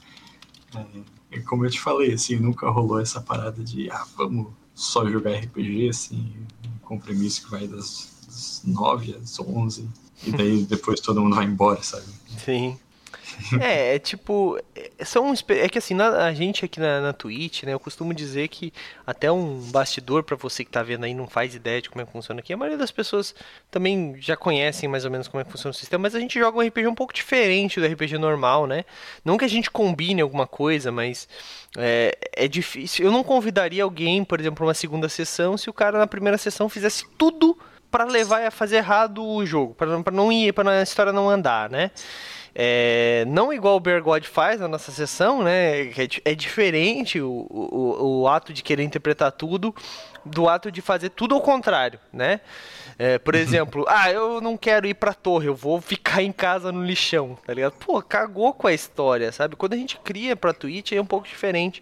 é, 1.31 1.39
como 1.39 1.65
eu 1.65 1.69
te 1.69 1.79
falei, 1.79 2.13
assim, 2.13 2.35
nunca 2.37 2.69
rolou 2.69 2.99
essa 2.99 3.21
parada 3.21 3.63
de, 3.63 3.89
ah, 3.89 4.05
vamos 4.17 4.47
só 4.73 5.07
jogar 5.09 5.31
RPG, 5.31 5.89
assim, 5.89 6.33
com 6.81 6.99
premissa 6.99 7.41
que 7.41 7.51
vai 7.51 7.67
das, 7.67 8.09
das 8.25 8.61
9 8.65 9.15
às 9.15 9.39
11, 9.39 9.87
e 10.25 10.31
daí 10.31 10.63
depois 10.63 10.99
todo 10.99 11.21
mundo 11.21 11.35
vai 11.35 11.45
embora, 11.45 11.81
sabe? 11.81 12.07
Sim. 12.43 12.77
É, 13.59 13.95
é 13.95 13.99
tipo, 13.99 14.57
é, 14.75 15.05
são 15.05 15.33
é 15.49 15.69
que 15.69 15.77
assim, 15.77 15.93
na, 15.93 16.25
a 16.25 16.33
gente 16.33 16.63
aqui 16.65 16.79
na, 16.79 17.01
na 17.01 17.13
Twitch, 17.13 17.63
né, 17.63 17.73
eu 17.73 17.79
costumo 17.79 18.13
dizer 18.13 18.47
que 18.47 18.73
até 19.05 19.31
um 19.31 19.59
bastidor 19.71 20.23
para 20.23 20.35
você 20.35 20.63
que 20.63 20.71
tá 20.71 20.81
vendo 20.81 21.03
aí 21.03 21.13
não 21.13 21.27
faz 21.27 21.53
ideia 21.55 21.81
de 21.81 21.89
como 21.89 22.01
é 22.01 22.05
que 22.05 22.11
funciona 22.11 22.39
aqui. 22.39 22.53
A 22.53 22.57
maioria 22.57 22.77
das 22.77 22.91
pessoas 22.91 23.35
também 23.69 24.15
já 24.19 24.35
conhecem 24.37 24.87
mais 24.87 25.05
ou 25.05 25.11
menos 25.11 25.27
como 25.27 25.41
é 25.41 25.43
que 25.43 25.51
funciona 25.51 25.71
o 25.71 25.77
sistema, 25.77 26.03
mas 26.03 26.15
a 26.15 26.19
gente 26.19 26.39
joga 26.39 26.57
um 26.57 26.61
RPG 26.65 26.87
um 26.87 26.95
pouco 26.95 27.13
diferente 27.13 27.79
do 27.79 27.85
RPG 27.85 28.17
normal, 28.17 28.67
né? 28.67 28.85
Não 29.23 29.37
que 29.37 29.45
a 29.45 29.49
gente 29.49 29.69
combine 29.69 30.21
alguma 30.21 30.47
coisa, 30.47 30.91
mas 30.91 31.27
é, 31.77 32.17
é 32.33 32.47
difícil. 32.47 33.05
Eu 33.05 33.11
não 33.11 33.23
convidaria 33.23 33.83
alguém, 33.83 34.23
por 34.23 34.39
exemplo, 34.39 34.57
para 34.57 34.65
uma 34.65 34.73
segunda 34.73 35.09
sessão 35.09 35.57
se 35.57 35.69
o 35.69 35.73
cara 35.73 35.97
na 35.97 36.07
primeira 36.07 36.37
sessão 36.37 36.69
fizesse 36.69 37.05
tudo 37.17 37.57
para 37.91 38.05
levar 38.05 38.41
a 38.43 38.51
fazer 38.51 38.77
errado 38.77 39.23
o 39.23 39.45
jogo, 39.45 39.75
para 39.75 40.11
não 40.11 40.31
ir, 40.31 40.53
para 40.53 40.79
a 40.79 40.83
história 40.83 41.11
não 41.11 41.29
andar, 41.29 41.69
né? 41.69 41.91
É, 42.53 43.23
não 43.27 43.53
igual 43.53 43.77
o 43.77 43.79
Bear 43.79 44.03
God 44.03 44.25
faz 44.25 44.59
na 44.59 44.67
nossa 44.67 44.91
sessão, 44.91 45.41
né? 45.41 45.83
É, 45.83 46.07
é 46.25 46.35
diferente 46.35 47.21
o, 47.21 47.47
o, 47.49 48.21
o, 48.21 48.27
ato 48.27 48.51
de 48.51 48.61
querer 48.61 48.83
interpretar 48.83 49.31
tudo 49.31 49.73
do 50.25 50.49
ato 50.49 50.71
de 50.71 50.81
fazer 50.81 51.09
tudo 51.09 51.33
ao 51.33 51.41
contrário, 51.41 51.97
né? 52.11 52.41
É, 52.99 53.17
por 53.17 53.35
exemplo, 53.35 53.85
ah, 53.87 54.11
eu 54.11 54.41
não 54.41 54.57
quero 54.57 54.85
ir 54.85 54.93
pra 54.93 55.13
torre, 55.13 55.47
eu 55.47 55.55
vou 55.55 55.79
ficar 55.79 56.21
em 56.21 56.31
casa 56.31 56.71
no 56.71 56.83
lixão, 56.83 57.37
tá 57.45 57.53
ligado? 57.53 57.73
Pô, 57.73 58.01
cagou 58.01 58.53
com 58.53 58.67
a 58.67 58.73
história, 58.73 59.31
sabe? 59.31 59.55
Quando 59.55 59.73
a 59.73 59.77
gente 59.77 59.97
cria 59.99 60.35
pra 60.35 60.53
Twitch 60.53 60.91
é 60.91 61.01
um 61.01 61.05
pouco 61.05 61.27
diferente. 61.27 61.81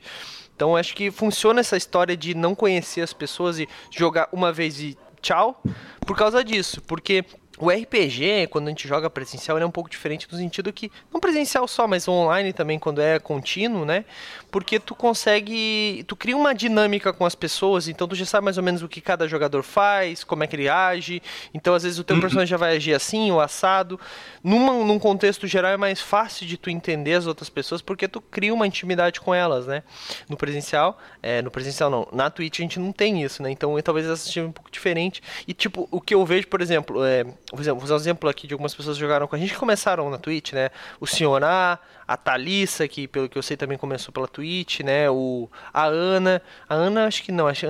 Então 0.56 0.76
acho 0.76 0.94
que 0.94 1.10
funciona 1.10 1.62
essa 1.62 1.78
história 1.78 2.16
de 2.16 2.36
não 2.36 2.54
conhecer 2.54 3.02
as 3.02 3.14
pessoas 3.14 3.60
e 3.60 3.68
jogar 3.90 4.30
uma 4.32 4.52
vez 4.52 4.80
e 4.80 4.98
tchau, 5.22 5.62
por 6.06 6.18
causa 6.18 6.44
disso, 6.44 6.82
porque 6.82 7.24
o 7.60 7.70
RPG, 7.70 8.48
quando 8.50 8.68
a 8.68 8.70
gente 8.70 8.88
joga 8.88 9.10
presencial, 9.10 9.58
ele 9.58 9.66
é 9.66 9.68
um 9.68 9.72
pouco 9.72 9.90
diferente 9.90 10.26
no 10.32 10.38
sentido 10.38 10.72
que, 10.72 10.90
não 11.14 11.20
presencial 11.20 11.68
só, 11.68 11.86
mas 11.86 12.08
online 12.08 12.54
também, 12.54 12.80
quando 12.80 13.02
é 13.02 13.20
contínuo, 13.20 13.84
né? 13.84 14.06
Porque 14.50 14.80
tu 14.80 14.96
consegue. 14.96 16.06
Tu 16.08 16.16
cria 16.16 16.38
uma 16.38 16.56
dinâmica 16.56 17.12
com 17.12 17.26
as 17.26 17.36
pessoas, 17.36 17.90
então 17.90 18.08
tu 18.08 18.16
já 18.16 18.26
sabe 18.26 18.46
mais 18.46 18.58
ou 18.58 18.64
menos 18.64 18.82
o 18.82 18.88
que 18.88 19.02
cada 19.02 19.28
jogador 19.28 19.62
faz, 19.62 20.24
como 20.24 20.44
é 20.44 20.48
que 20.48 20.56
ele 20.56 20.70
age. 20.70 21.22
Então, 21.54 21.76
às 21.76 21.84
vezes, 21.84 22.00
o 22.00 22.04
teu 22.04 22.16
uhum. 22.16 22.22
personagem 22.22 22.50
já 22.50 22.58
vai 22.58 22.78
agir 22.78 22.94
assim, 22.94 23.30
ou 23.30 23.42
assado. 23.42 24.00
Numa, 24.42 24.74
num 24.86 24.98
contexto 24.98 25.46
geral, 25.46 25.72
é 25.72 25.78
mais 25.78 26.00
fácil 26.00 26.48
de 26.48 26.56
tu 26.56 26.70
entender 26.70 27.16
as 27.16 27.28
outras 27.28 27.50
pessoas, 27.50 27.82
porque 27.82 28.08
tu 28.08 28.22
cria 28.22 28.54
uma 28.54 28.66
intimidade 28.66 29.20
com 29.20 29.36
elas, 29.36 29.68
né? 29.68 29.84
No 30.30 30.38
presencial, 30.38 30.98
é, 31.22 31.42
no 31.42 31.52
presencial 31.52 31.90
não, 31.90 32.08
na 32.14 32.30
Twitch 32.30 32.60
a 32.60 32.62
gente 32.62 32.80
não 32.80 32.94
tem 32.94 33.22
isso, 33.22 33.44
né? 33.44 33.52
Então, 33.52 33.80
talvez 33.82 34.08
essa 34.08 34.26
seja 34.26 34.46
um 34.46 34.52
pouco 34.52 34.72
diferente. 34.72 35.22
E, 35.46 35.54
tipo, 35.54 35.90
o 35.92 36.00
que 36.00 36.16
eu 36.16 36.26
vejo, 36.26 36.48
por 36.48 36.62
exemplo, 36.62 37.04
é 37.04 37.26
por 37.50 37.62
exemplo, 37.62 37.80
vou 37.80 37.86
usar 37.86 37.96
um 37.96 37.98
exemplo 37.98 38.30
aqui 38.30 38.48
de 38.48 38.54
algumas 38.54 38.74
pessoas 38.74 38.96
que 38.98 39.02
jogaram 39.02 39.28
com 39.28 39.36
a 39.36 39.40
gente 39.40 39.54
que 39.54 39.60
começaram 39.60 40.10
na 40.10 40.18
Twitch, 40.18 40.54
né? 40.54 40.70
O 41.00 41.08
Sioná, 41.08 41.80
a 42.08 42.18
Thalissa, 42.18 42.88
que 42.88 43.08
pelo 43.08 43.28
que 43.28 43.38
eu 43.38 43.44
sei 43.44 43.58
também 43.58 43.78
começou 43.78 44.14
pela 44.14 44.28
Twitch, 44.28 44.82
né? 44.82 45.10
O, 45.10 45.50
a 45.74 45.86
Ana. 45.86 46.42
A 46.68 46.76
Ana, 46.76 47.08
acho 47.08 47.24
que 47.24 47.32
não, 47.32 47.48
acho, 47.48 47.66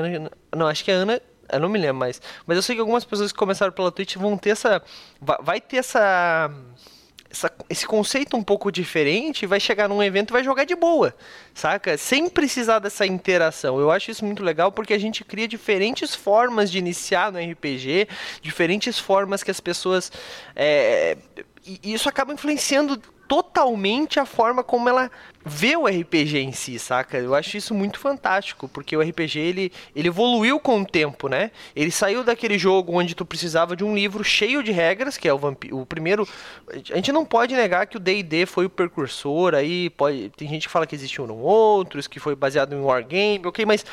não, 0.56 0.68
acho 0.68 0.84
que 0.84 0.92
a 0.92 0.96
Ana 0.96 1.22
eu 1.52 1.60
não 1.60 1.70
me 1.70 1.80
lembro 1.80 1.98
mais. 1.98 2.22
Mas 2.46 2.58
eu 2.58 2.62
sei 2.62 2.76
que 2.76 2.82
algumas 2.82 3.06
pessoas 3.06 3.32
que 3.32 3.38
começaram 3.38 3.72
pela 3.72 3.92
Twitch 3.92 4.16
vão 4.16 4.38
ter 4.38 4.52
essa. 4.52 4.82
Vai 5.42 5.60
ter 5.60 5.78
essa 5.78 6.52
essa, 7.30 7.52
esse 7.70 7.86
conceito 7.86 8.36
um 8.36 8.44
pouco 8.44 8.72
diferente, 8.72 9.46
vai 9.46 9.60
chegar 9.60 9.88
num 9.88 10.02
evento 10.02 10.32
e 10.32 10.34
vai 10.34 10.44
jogar 10.44 10.64
de 10.64 10.76
boa, 10.76 11.16
saca? 11.54 11.98
Sem 11.98 12.28
precisar 12.28 12.80
dessa 12.80 13.06
interação. 13.06 13.80
Eu 13.80 13.92
acho 13.92 14.10
isso 14.10 14.26
muito 14.26 14.44
legal 14.44 14.72
porque 14.72 14.94
a 14.94 14.98
gente 14.98 15.24
cria 15.24 15.48
diferentes 15.48 16.16
formas 16.16 16.72
de 16.72 16.80
iniciar 16.80 17.32
no 17.32 17.40
RPG, 17.40 18.08
diferentes 18.42 18.98
formas 18.98 19.44
que 19.44 19.52
as 19.52 19.60
pessoas. 19.60 20.12
É, 20.56 21.18
e 21.66 21.94
isso 21.94 22.10
acaba 22.10 22.34
influenciando 22.34 23.00
totalmente 23.30 24.20
a 24.20 24.26
forma 24.26 24.64
como 24.64 24.90
ela 24.90 25.12
vê 25.46 25.78
o 25.78 25.86
RPG 25.86 26.40
em 26.40 26.52
si, 26.52 26.80
saca? 26.80 27.20
Eu 27.20 27.36
acho 27.36 27.56
isso 27.58 27.76
muito 27.76 28.00
fantástico, 28.00 28.68
porque 28.68 28.98
o 28.98 29.02
RPG 29.02 29.38
ele, 29.40 29.72
ele 29.96 30.08
evoluiu 30.08 30.60
com 30.60 30.82
o 30.82 30.86
tempo, 30.86 31.30
né? 31.30 31.52
Ele 31.76 31.92
saiu 31.92 32.24
daquele 32.24 32.58
jogo 32.58 32.92
onde 32.92 33.14
tu 33.14 33.24
precisava 33.24 33.76
de 33.76 33.84
um 33.84 33.94
livro 33.94 34.24
cheio 34.24 34.64
de 34.64 34.72
regras, 34.72 35.16
que 35.16 35.28
é 35.28 35.34
o 35.34 35.38
Vampiro. 35.38 35.78
O 35.78 35.86
primeiro. 35.86 36.28
A 36.68 36.96
gente 36.96 37.12
não 37.12 37.24
pode 37.24 37.56
negar 37.56 37.86
que 37.86 37.98
o 37.98 38.00
DD 38.00 38.48
foi 38.48 38.66
o 38.66 38.70
precursor, 38.70 39.54
aí 39.54 39.92
pode. 39.92 40.32
Tem 40.36 40.50
gente 40.50 40.66
que 40.66 40.74
fala 40.74 40.88
que 40.88 40.96
existiam 40.96 41.30
outros, 41.30 42.08
que 42.08 42.20
foi 42.20 42.36
baseado 42.36 42.74
em 42.74 42.82
Wargame, 42.82 43.42
ok, 43.46 43.64
mas 43.64 43.86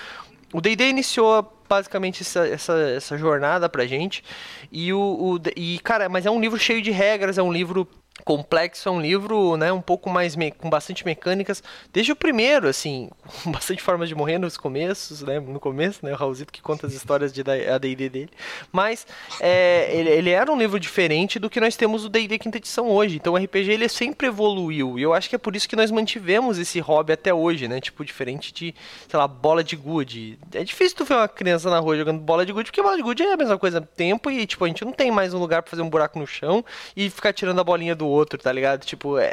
o 0.51 0.63
D&D 0.63 0.89
iniciou 0.89 1.53
basicamente 1.69 2.23
essa, 2.23 2.49
essa, 2.49 2.73
essa 2.91 3.19
jornada 3.19 3.69
pra 3.69 3.87
gente. 3.87 4.25
E, 4.73 4.95
o, 4.95 4.99
o, 4.99 5.41
e, 5.55 5.79
cara, 5.81 6.09
mas 6.09 6.25
é 6.25 6.31
um 6.31 6.41
livro 6.41 6.59
cheio 6.59 6.81
de 6.81 6.91
regras, 6.91 7.37
é 7.37 7.43
um 7.43 7.53
livro 7.53 7.87
complexo, 8.27 8.89
é 8.89 8.93
um 8.93 9.01
livro, 9.01 9.57
né, 9.57 9.73
um 9.73 9.81
pouco 9.81 10.11
mais 10.11 10.35
com 10.59 10.69
bastante 10.69 11.07
mecânicas, 11.07 11.63
desde 11.93 12.11
o 12.11 12.17
primeiro, 12.17 12.67
assim, 12.67 13.09
com 13.45 13.53
bastante 13.53 13.81
formas 13.81 14.09
de 14.09 14.17
morrer 14.17 14.37
nos 14.37 14.57
começos, 14.57 15.23
né, 15.23 15.39
no 15.39 15.61
começo, 15.61 16.05
né, 16.05 16.13
o 16.13 16.17
Raulzito 16.17 16.53
que 16.53 16.61
conta 16.61 16.89
as 16.89 16.93
histórias 16.93 17.33
de 17.33 17.41
AD&D 17.41 18.09
dele, 18.09 18.31
mas 18.73 19.07
é, 19.39 19.89
ele, 19.93 20.11
ele, 20.11 20.31
era 20.31 20.51
um 20.51 20.59
livro 20.59 20.81
diferente 20.81 21.39
do 21.39 21.49
que 21.49 21.61
nós 21.61 21.77
temos 21.77 22.05
o 22.05 22.09
D&D 22.09 22.37
quinta 22.41 22.59
edição 22.59 22.91
hoje, 22.91 23.15
então 23.15 23.35
o 23.35 23.37
RPG 23.37 23.71
ele 23.71 23.89
sempre 23.89 24.27
evoluiu, 24.27 24.99
e 24.99 25.03
eu 25.03 25.15
acho 25.15 25.29
que 25.29 25.37
é 25.37 25.39
por 25.39 25.55
isso 25.55 25.69
que 25.69 25.77
nós 25.77 25.93
mantivemos 25.93 26.59
esse 26.59 26.81
hobby 26.81 27.13
até 27.13 27.33
hoje, 27.33 27.69
né, 27.69 27.81
tipo, 27.81 28.05
diferente 28.05 28.53
de, 28.53 28.75
sei 29.09 29.19
lá, 29.21 29.29
bola 29.29 29.63
de 29.63 29.77
gude, 29.77 30.37
é 30.53 30.65
difícil 30.65 30.97
tu 30.97 31.05
ver 31.05 31.15
uma 31.15 31.29
criança 31.29 31.71
na 31.71 31.79
rua 31.79 31.97
jogando 31.97 32.19
bola 32.19 32.45
de 32.45 32.53
gude, 32.53 32.73
porque 32.73 32.83
bola 32.83 32.97
de 32.97 33.05
gude 33.05 33.23
é 33.23 33.35
a 33.35 33.37
mesma 33.37 33.57
coisa, 33.57 33.81
tempo, 33.81 34.29
e, 34.33 34.45
tipo, 34.49 34.65
a 34.65 34.69
gente 34.69 34.85
não 34.85 34.91
tem 34.91 35.13
mais 35.13 35.33
um 35.33 35.39
lugar 35.39 35.63
para 35.63 35.71
fazer 35.71 35.83
um 35.83 35.89
buraco 35.89 36.19
no 36.19 36.27
chão 36.27 36.65
e 36.97 37.09
ficar 37.09 37.33
tirando 37.33 37.61
a 37.61 37.65
bolinha 37.65 37.95
do 37.95 38.16
outro, 38.17 38.39
tá 38.39 38.51
ligado? 38.51 38.85
Tipo, 38.85 39.19
é... 39.19 39.33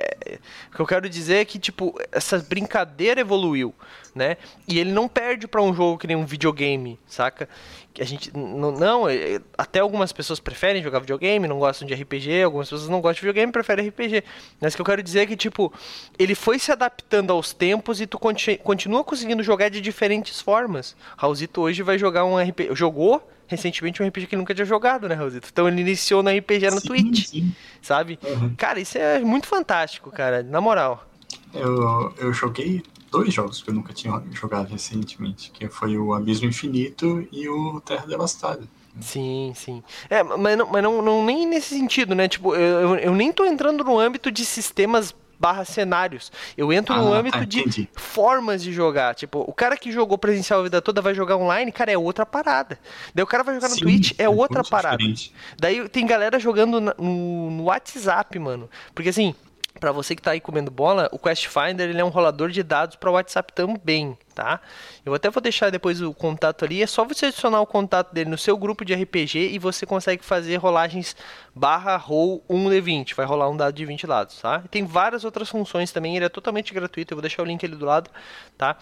o 0.71 0.75
que 0.75 0.81
eu 0.81 0.85
quero 0.85 1.09
dizer 1.09 1.37
é 1.37 1.45
que, 1.45 1.57
tipo, 1.57 1.99
essa 2.11 2.37
brincadeira 2.39 3.21
evoluiu, 3.21 3.73
né? 4.13 4.37
E 4.67 4.79
ele 4.79 4.91
não 4.91 5.07
perde 5.07 5.47
para 5.47 5.61
um 5.61 5.73
jogo 5.73 5.97
que 5.97 6.07
nem 6.07 6.15
um 6.15 6.25
videogame, 6.25 6.99
saca? 7.07 7.47
Que 7.93 8.01
a 8.01 8.05
gente 8.05 8.35
não, 8.35 8.71
não, 8.71 9.09
é, 9.09 9.39
até 9.57 9.79
algumas 9.79 10.11
pessoas 10.11 10.39
preferem 10.39 10.83
jogar 10.83 10.99
videogame, 10.99 11.47
não 11.47 11.59
gostam 11.59 11.87
de 11.87 11.93
RPG, 11.93 12.43
algumas 12.43 12.69
pessoas 12.69 12.89
não 12.89 13.01
gostam 13.01 13.21
de 13.21 13.21
videogame, 13.21 13.51
preferem 13.51 13.87
RPG. 13.87 14.23
Mas 14.59 14.73
o 14.73 14.77
que 14.77 14.81
eu 14.81 14.85
quero 14.85 15.03
dizer 15.03 15.21
é 15.21 15.25
que, 15.25 15.35
tipo, 15.35 15.73
ele 16.17 16.35
foi 16.35 16.59
se 16.59 16.71
adaptando 16.71 17.31
aos 17.31 17.53
tempos 17.53 18.01
e 18.01 18.07
tu 18.07 18.19
continua 18.19 19.03
conseguindo 19.03 19.43
jogar 19.43 19.69
de 19.69 19.81
diferentes 19.81 20.41
formas. 20.41 20.95
Raulzito 21.17 21.61
hoje 21.61 21.81
vai 21.81 21.97
jogar 21.97 22.25
um 22.25 22.37
RPG, 22.37 22.75
jogou 22.75 23.27
recentemente 23.55 24.01
um 24.01 24.07
RPG 24.07 24.27
que 24.27 24.35
ele 24.35 24.41
nunca 24.41 24.53
tinha 24.53 24.65
jogado, 24.65 25.07
né, 25.07 25.15
Raulzito? 25.15 25.49
Então 25.51 25.67
ele 25.67 25.81
iniciou 25.81 26.21
no 26.23 26.29
RPG 26.29 26.69
na 26.69 26.79
sim, 26.79 26.87
Twitch, 26.87 27.27
sim. 27.27 27.55
sabe? 27.81 28.19
Uhum. 28.23 28.53
Cara, 28.55 28.79
isso 28.79 28.97
é 28.97 29.19
muito 29.19 29.47
fantástico, 29.47 30.11
cara, 30.11 30.43
na 30.43 30.59
moral. 30.59 31.07
Eu, 31.53 32.13
eu 32.17 32.33
joguei 32.33 32.83
dois 33.11 33.33
jogos 33.33 33.61
que 33.61 33.69
eu 33.69 33.73
nunca 33.73 33.93
tinha 33.93 34.21
jogado 34.31 34.69
recentemente, 34.69 35.51
que 35.51 35.69
foi 35.69 35.97
o 35.97 36.13
Abismo 36.13 36.47
Infinito 36.47 37.27
e 37.31 37.47
o 37.47 37.79
Terra 37.81 38.05
Devastada. 38.07 38.63
Sim, 38.99 39.53
sim. 39.55 39.83
É, 40.09 40.21
mas, 40.23 40.57
não, 40.57 40.67
mas 40.67 40.83
não, 40.83 41.01
não 41.01 41.25
nem 41.25 41.47
nesse 41.47 41.75
sentido, 41.75 42.13
né? 42.13 42.27
Tipo, 42.27 42.55
eu, 42.55 42.95
eu 42.95 43.13
nem 43.13 43.31
tô 43.31 43.45
entrando 43.45 43.83
no 43.83 43.99
âmbito 43.99 44.31
de 44.31 44.45
sistemas 44.45 45.13
barra 45.39 45.65
cenários. 45.65 46.31
Eu 46.57 46.71
entro 46.71 46.93
ah, 46.93 46.97
no 46.97 47.13
âmbito 47.13 47.37
tá, 47.37 47.45
de 47.45 47.89
formas 47.93 48.61
de 48.61 48.71
jogar. 48.71 49.15
Tipo, 49.15 49.43
o 49.47 49.53
cara 49.53 49.77
que 49.77 49.91
jogou 49.91 50.17
presencial 50.17 50.59
a 50.61 50.63
vida 50.63 50.81
toda 50.81 51.01
vai 51.01 51.13
jogar 51.13 51.37
online, 51.37 51.71
cara, 51.71 51.91
é 51.91 51.97
outra 51.97 52.25
parada. 52.25 52.79
Daí 53.13 53.23
o 53.23 53.27
cara 53.27 53.43
vai 53.43 53.55
jogar 53.55 53.69
no 53.69 53.75
Sim, 53.75 53.81
Twitch, 53.81 54.11
é, 54.17 54.23
é 54.23 54.29
outra 54.29 54.63
parada. 54.63 54.97
Diferente. 54.97 55.33
Daí 55.57 55.87
tem 55.89 56.05
galera 56.05 56.39
jogando 56.39 56.79
no, 56.79 57.49
no 57.51 57.63
WhatsApp, 57.63 58.37
mano. 58.39 58.69
Porque 58.93 59.09
assim, 59.09 59.35
para 59.79 59.91
você 59.91 60.15
que 60.15 60.21
está 60.21 60.31
aí 60.31 60.39
comendo 60.39 60.71
bola, 60.71 61.09
o 61.11 61.19
Quest 61.19 61.47
Finder 61.47 61.89
ele 61.89 61.99
é 61.99 62.05
um 62.05 62.09
rolador 62.09 62.49
de 62.49 62.63
dados 62.63 62.95
para 62.95 63.11
WhatsApp 63.11 63.51
também, 63.53 64.17
tá? 64.33 64.61
Eu 65.05 65.13
até 65.13 65.29
vou 65.29 65.41
deixar 65.41 65.69
depois 65.69 66.01
o 66.01 66.13
contato 66.13 66.63
ali, 66.63 66.81
é 66.81 66.87
só 66.87 67.03
você 67.03 67.27
adicionar 67.27 67.59
o 67.59 67.65
contato 67.65 68.13
dele 68.13 68.29
no 68.29 68.37
seu 68.37 68.57
grupo 68.57 68.85
de 68.85 68.93
RPG 68.93 69.49
e 69.51 69.59
você 69.59 69.85
consegue 69.85 70.23
fazer 70.23 70.55
rolagens 70.57 71.15
barra 71.53 71.97
roll 71.97 72.43
1d20, 72.49 73.13
vai 73.15 73.25
rolar 73.25 73.49
um 73.49 73.57
dado 73.57 73.73
de 73.73 73.85
20 73.85 74.07
lados, 74.07 74.39
tá? 74.39 74.63
tem 74.69 74.85
várias 74.85 75.25
outras 75.25 75.49
funções 75.49 75.91
também, 75.91 76.15
ele 76.15 76.25
é 76.25 76.29
totalmente 76.29 76.73
gratuito, 76.73 77.13
eu 77.13 77.17
vou 77.17 77.21
deixar 77.21 77.41
o 77.41 77.45
link 77.45 77.65
ali 77.65 77.75
do 77.75 77.85
lado, 77.85 78.09
tá? 78.57 78.77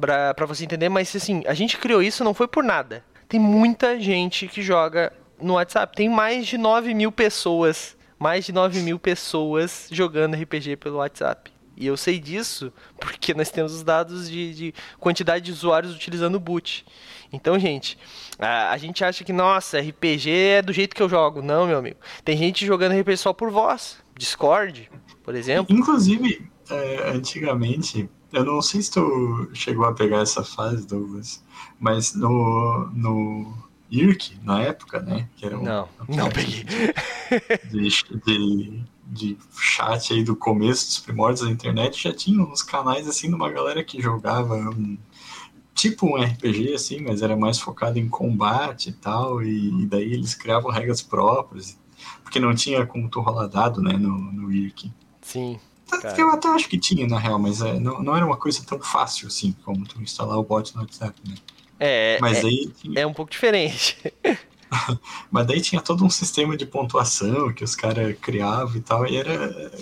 Para 0.00 0.46
você 0.46 0.64
entender, 0.64 0.88
mas 0.88 1.14
assim, 1.14 1.42
a 1.46 1.54
gente 1.54 1.76
criou 1.76 2.02
isso 2.02 2.24
não 2.24 2.32
foi 2.32 2.48
por 2.48 2.64
nada. 2.64 3.04
Tem 3.28 3.40
muita 3.40 3.98
gente 3.98 4.46
que 4.46 4.62
joga 4.62 5.12
no 5.40 5.54
WhatsApp, 5.54 5.94
tem 5.96 6.08
mais 6.08 6.46
de 6.46 6.56
9 6.56 6.94
mil 6.94 7.10
pessoas 7.10 7.95
mais 8.18 8.44
de 8.44 8.52
9 8.52 8.80
mil 8.80 8.98
pessoas 8.98 9.88
jogando 9.90 10.34
RPG 10.34 10.76
pelo 10.76 10.96
WhatsApp. 10.96 11.52
E 11.76 11.86
eu 11.86 11.96
sei 11.96 12.18
disso 12.18 12.72
porque 12.98 13.34
nós 13.34 13.50
temos 13.50 13.74
os 13.74 13.82
dados 13.82 14.30
de, 14.30 14.54
de 14.54 14.74
quantidade 14.98 15.44
de 15.44 15.52
usuários 15.52 15.94
utilizando 15.94 16.36
o 16.36 16.40
boot. 16.40 16.86
Então, 17.30 17.58
gente, 17.58 17.98
a, 18.38 18.70
a, 18.70 18.78
gente 18.78 19.04
acha 19.04 19.22
que, 19.24 19.32
nossa, 19.32 19.78
RPG 19.78 20.30
é 20.30 20.62
do 20.62 20.72
jeito 20.72 20.96
que 20.96 21.02
eu 21.02 21.08
jogo. 21.08 21.42
Não, 21.42 21.66
meu 21.66 21.78
amigo. 21.78 21.98
Tem 22.24 22.36
gente 22.36 22.64
jogando 22.64 22.98
RPG 22.98 23.18
só 23.18 23.32
por 23.32 23.50
voz. 23.50 23.98
Discord, 24.16 24.90
por 25.22 25.34
exemplo. 25.34 25.76
Inclusive, 25.76 26.48
é, 26.70 27.10
antigamente, 27.10 28.08
eu 28.32 28.44
não 28.44 28.62
sei 28.62 28.80
se 28.80 28.92
tu 28.92 29.50
chegou 29.52 29.84
a 29.84 29.92
pegar 29.92 30.20
essa 30.20 30.42
fase, 30.42 30.86
Douglas, 30.86 31.44
mas 31.78 32.14
no, 32.14 32.90
no 32.94 33.52
IRC, 33.90 34.38
na 34.42 34.62
época, 34.62 35.00
né? 35.00 35.28
Que 35.36 35.46
era 35.46 35.58
um, 35.58 35.62
não, 35.62 35.88
não 36.08 36.28
peguei. 36.30 36.64
De, 37.70 37.88
de, 38.24 38.82
de, 39.06 39.38
chat 39.58 40.12
aí 40.12 40.22
do 40.24 40.36
começo 40.36 40.86
dos 40.86 40.98
primórdios 40.98 41.46
da 41.46 41.50
internet, 41.50 42.02
já 42.02 42.12
tinha 42.12 42.42
uns 42.42 42.62
canais 42.62 43.08
assim 43.08 43.28
de 43.28 43.34
uma 43.34 43.50
galera 43.50 43.82
que 43.84 44.00
jogava 44.00 44.54
um, 44.54 44.98
tipo 45.74 46.06
um 46.06 46.22
RPG, 46.22 46.74
assim, 46.74 47.00
mas 47.00 47.22
era 47.22 47.36
mais 47.36 47.60
focado 47.60 47.98
em 47.98 48.08
combate 48.08 48.90
e 48.90 48.92
tal, 48.92 49.42
e, 49.42 49.82
e 49.82 49.86
daí 49.86 50.12
eles 50.12 50.34
criavam 50.34 50.70
regras 50.70 51.02
próprias, 51.02 51.78
porque 52.22 52.40
não 52.40 52.54
tinha 52.54 52.84
como 52.86 53.08
tu 53.08 53.20
rolar 53.20 53.46
dado, 53.46 53.80
né, 53.80 53.92
no, 53.92 54.16
no 54.16 54.52
IRC. 54.52 54.90
Sim. 55.20 55.58
Cara. 55.88 56.20
Eu 56.20 56.30
até 56.30 56.48
acho 56.48 56.68
que 56.68 56.78
tinha, 56.78 57.06
na 57.06 57.18
real, 57.18 57.38
mas 57.38 57.60
é, 57.60 57.78
não, 57.78 58.02
não 58.02 58.16
era 58.16 58.26
uma 58.26 58.36
coisa 58.36 58.64
tão 58.66 58.80
fácil 58.80 59.28
assim 59.28 59.54
como 59.64 59.86
tu 59.86 60.02
instalar 60.02 60.36
o 60.36 60.42
bot 60.42 60.74
no 60.74 60.82
WhatsApp, 60.82 61.14
né? 61.28 61.36
É, 61.78 62.18
Mas 62.20 62.38
é, 62.38 62.46
aí 62.46 62.72
é 62.94 63.06
um 63.06 63.12
pouco 63.12 63.30
diferente. 63.30 63.98
Mas 65.30 65.46
daí 65.46 65.60
tinha 65.60 65.80
todo 65.80 66.04
um 66.04 66.10
sistema 66.10 66.56
de 66.56 66.66
pontuação 66.66 67.52
que 67.52 67.62
os 67.62 67.74
caras 67.74 68.16
criavam 68.20 68.76
e 68.76 68.80
tal, 68.80 69.06
e 69.06 69.16
era. 69.16 69.72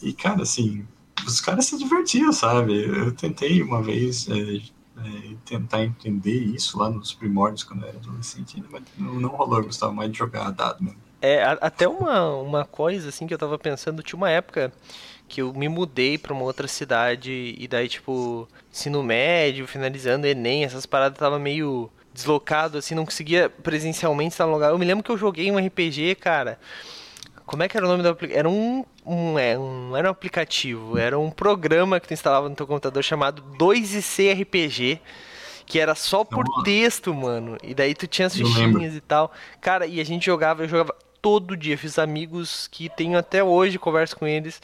E, 0.00 0.12
cara, 0.12 0.42
assim, 0.42 0.84
os 1.26 1.40
caras 1.40 1.66
se 1.66 1.78
divertiam, 1.78 2.32
sabe? 2.32 2.84
Eu 2.84 3.12
tentei 3.12 3.62
uma 3.62 3.82
vez 3.82 4.28
é, 4.28 4.56
é, 4.98 5.34
tentar 5.44 5.84
entender 5.84 6.38
isso 6.38 6.78
lá 6.78 6.90
nos 6.90 7.12
primórdios 7.12 7.64
quando 7.64 7.82
eu 7.82 7.88
era 7.88 7.98
adolescente, 7.98 8.62
mas 8.70 8.82
não, 8.98 9.14
não 9.14 9.28
rolou, 9.30 9.58
eu 9.58 9.64
gostava 9.64 9.92
mais 9.92 10.10
de 10.10 10.18
jogar 10.18 10.50
dado 10.50 10.82
mesmo. 10.82 10.98
É, 11.20 11.44
até 11.60 11.86
uma, 11.86 12.34
uma 12.36 12.64
coisa 12.64 13.08
assim 13.08 13.28
que 13.28 13.34
eu 13.34 13.38
tava 13.38 13.56
pensando, 13.56 14.02
tinha 14.02 14.16
uma 14.16 14.30
época 14.30 14.72
que 15.32 15.40
eu 15.40 15.50
me 15.54 15.66
mudei 15.66 16.18
para 16.18 16.34
uma 16.34 16.42
outra 16.42 16.68
cidade 16.68 17.54
e 17.58 17.66
daí, 17.66 17.88
tipo, 17.88 18.46
ensino 18.70 19.02
médio, 19.02 19.66
finalizando 19.66 20.26
Enem, 20.26 20.62
essas 20.62 20.84
paradas 20.84 21.18
tava 21.18 21.38
meio 21.38 21.90
deslocado, 22.12 22.76
assim, 22.76 22.94
não 22.94 23.06
conseguia 23.06 23.48
presencialmente 23.48 24.32
estar 24.32 24.44
no 24.44 24.52
lugar. 24.52 24.72
Eu 24.72 24.78
me 24.78 24.84
lembro 24.84 25.02
que 25.02 25.10
eu 25.10 25.16
joguei 25.16 25.50
um 25.50 25.56
RPG, 25.56 26.16
cara, 26.16 26.60
Como 27.46 27.62
é 27.62 27.68
que 27.68 27.78
era 27.78 27.86
o 27.86 27.88
nome 27.88 28.02
do 28.02 28.10
aplicativo? 28.10 28.38
Era 28.38 28.48
um, 28.50 28.84
um, 29.06 29.38
é, 29.38 29.58
um. 29.58 29.96
Era 29.96 30.08
um 30.08 30.10
aplicativo, 30.10 30.98
era 30.98 31.18
um 31.18 31.30
programa 31.30 31.98
que 31.98 32.08
tu 32.08 32.12
instalava 32.12 32.46
no 32.46 32.54
teu 32.54 32.66
computador 32.66 33.02
chamado 33.02 33.42
2IC 33.56 34.38
RPG. 34.42 35.00
Que 35.64 35.78
era 35.78 35.94
só 35.94 36.24
por 36.24 36.44
Nossa. 36.46 36.64
texto, 36.64 37.14
mano. 37.14 37.56
E 37.62 37.72
daí 37.72 37.94
tu 37.94 38.06
tinha 38.06 38.26
as 38.26 38.36
fichinhas 38.36 38.94
e 38.94 39.00
tal. 39.00 39.32
Cara, 39.62 39.86
e 39.86 39.98
a 39.98 40.04
gente 40.04 40.26
jogava, 40.26 40.64
eu 40.64 40.68
jogava 40.68 40.94
todo 41.22 41.56
dia. 41.56 41.78
Fiz 41.78 41.98
amigos 41.98 42.68
que 42.70 42.90
tenho 42.90 43.16
até 43.16 43.42
hoje, 43.42 43.78
converso 43.78 44.16
com 44.16 44.26
eles. 44.26 44.60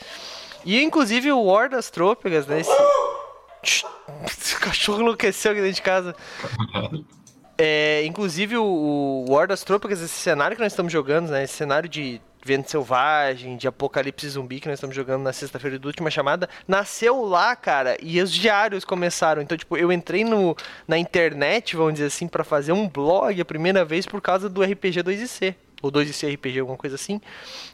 E 0.68 0.82
inclusive 0.82 1.32
o 1.32 1.44
War 1.44 1.70
das 1.70 1.88
Trôpegas, 1.88 2.46
né? 2.46 2.60
Esse... 2.60 2.70
O 2.70 4.60
cachorro 4.60 5.00
enlouqueceu 5.00 5.52
aqui 5.52 5.62
dentro 5.62 5.76
de 5.76 5.82
casa. 5.82 6.14
É, 7.60 8.04
inclusive 8.04 8.56
o, 8.56 8.62
o 8.62 9.32
War 9.32 9.48
das 9.48 9.64
Trôpegas, 9.64 10.00
esse 10.00 10.14
cenário 10.14 10.56
que 10.56 10.62
nós 10.62 10.70
estamos 10.70 10.92
jogando, 10.92 11.30
né? 11.30 11.42
Esse 11.42 11.54
cenário 11.54 11.88
de 11.88 12.20
vento 12.44 12.70
selvagem, 12.70 13.56
de 13.56 13.66
apocalipse 13.66 14.28
zumbi 14.28 14.60
que 14.60 14.68
nós 14.68 14.76
estamos 14.76 14.94
jogando 14.94 15.24
na 15.24 15.32
sexta-feira 15.32 15.76
do 15.76 15.86
última 15.86 16.08
chamada, 16.08 16.48
nasceu 16.68 17.24
lá, 17.24 17.56
cara, 17.56 17.96
e 18.00 18.22
os 18.22 18.32
diários 18.32 18.84
começaram. 18.84 19.42
Então, 19.42 19.58
tipo, 19.58 19.76
eu 19.76 19.90
entrei 19.90 20.22
no, 20.22 20.56
na 20.86 20.96
internet, 20.98 21.74
vamos 21.74 21.94
dizer 21.94 22.06
assim, 22.06 22.28
pra 22.28 22.44
fazer 22.44 22.70
um 22.70 22.88
blog 22.88 23.40
a 23.40 23.44
primeira 23.44 23.84
vez 23.84 24.06
por 24.06 24.20
causa 24.20 24.48
do 24.48 24.62
RPG 24.62 25.02
2IC. 25.02 25.56
Ou 25.80 25.92
2IC 25.92 26.34
RPG, 26.34 26.58
alguma 26.60 26.76
coisa 26.76 26.96
assim. 26.96 27.20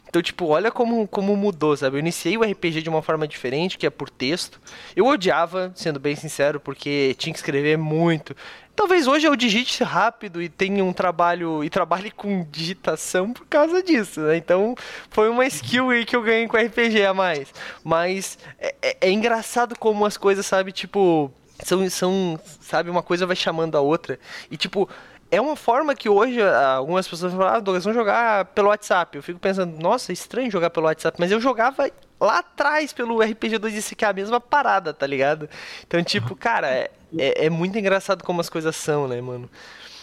Então, 0.07 0.21
tipo, 0.21 0.45
olha 0.45 0.71
como, 0.71 1.07
como 1.07 1.35
mudou, 1.35 1.75
sabe? 1.75 1.95
Eu 1.95 1.99
iniciei 1.99 2.37
o 2.37 2.43
RPG 2.43 2.81
de 2.83 2.89
uma 2.89 3.01
forma 3.01 3.27
diferente, 3.27 3.77
que 3.77 3.85
é 3.85 3.89
por 3.89 4.09
texto. 4.09 4.61
Eu 4.95 5.07
odiava, 5.07 5.71
sendo 5.75 5.99
bem 5.99 6.15
sincero, 6.15 6.59
porque 6.59 7.15
tinha 7.17 7.33
que 7.33 7.39
escrever 7.39 7.77
muito. 7.77 8.35
Talvez 8.75 9.07
hoje 9.07 9.25
eu 9.25 9.35
digite 9.35 9.83
rápido 9.83 10.41
e 10.41 10.49
tenha 10.49 10.83
um 10.83 10.93
trabalho 10.93 11.63
e 11.63 11.69
trabalhe 11.69 12.11
com 12.11 12.45
digitação 12.51 13.31
por 13.33 13.45
causa 13.47 13.81
disso, 13.81 14.19
né? 14.21 14.35
Então 14.37 14.75
foi 15.09 15.29
uma 15.29 15.45
skill 15.47 15.89
aí 15.89 16.05
que 16.05 16.15
eu 16.15 16.21
ganhei 16.21 16.47
com 16.47 16.57
RPG 16.57 17.05
a 17.05 17.13
mais. 17.13 17.53
Mas 17.83 18.37
é, 18.59 18.75
é- 18.81 18.97
é 19.01 19.11
engraçado 19.11 19.77
como 19.79 20.05
as 20.05 20.17
coisas, 20.17 20.45
sabe, 20.45 20.71
tipo, 20.73 21.31
são, 21.63 21.89
são, 21.89 22.39
sabe, 22.59 22.89
uma 22.89 23.01
coisa 23.01 23.25
vai 23.25 23.35
chamando 23.35 23.75
a 23.77 23.81
outra. 23.81 24.19
E 24.51 24.57
tipo, 24.57 24.89
é 25.31 25.41
uma 25.41 25.55
forma 25.55 25.95
que 25.95 26.07
hoje 26.07 26.41
ah, 26.41 26.75
algumas 26.75 27.07
pessoas 27.07 27.33
falam, 27.33 27.55
ah, 27.55 27.59
Douglas, 27.59 27.83
vamos 27.83 27.97
jogar 27.97 28.45
pelo 28.45 28.69
WhatsApp. 28.69 29.17
Eu 29.17 29.23
fico 29.23 29.39
pensando, 29.39 29.77
nossa, 29.79 30.11
é 30.11 30.13
estranho 30.13 30.51
jogar 30.51 30.69
pelo 30.69 30.85
WhatsApp, 30.85 31.17
mas 31.19 31.31
eu 31.31 31.39
jogava 31.39 31.89
lá 32.19 32.39
atrás 32.39 32.93
pelo 32.93 33.21
RPG 33.21 33.57
2 33.57 33.93
que 33.95 34.05
é 34.05 34.07
a 34.07 34.13
mesma 34.13 34.39
parada, 34.39 34.93
tá 34.93 35.05
ligado? 35.05 35.49
Então, 35.85 36.03
tipo, 36.03 36.35
cara, 36.37 36.69
é, 36.69 36.91
é, 37.17 37.45
é 37.45 37.49
muito 37.49 37.77
engraçado 37.77 38.23
como 38.23 38.41
as 38.41 38.49
coisas 38.49 38.75
são, 38.75 39.07
né, 39.07 39.19
mano? 39.21 39.49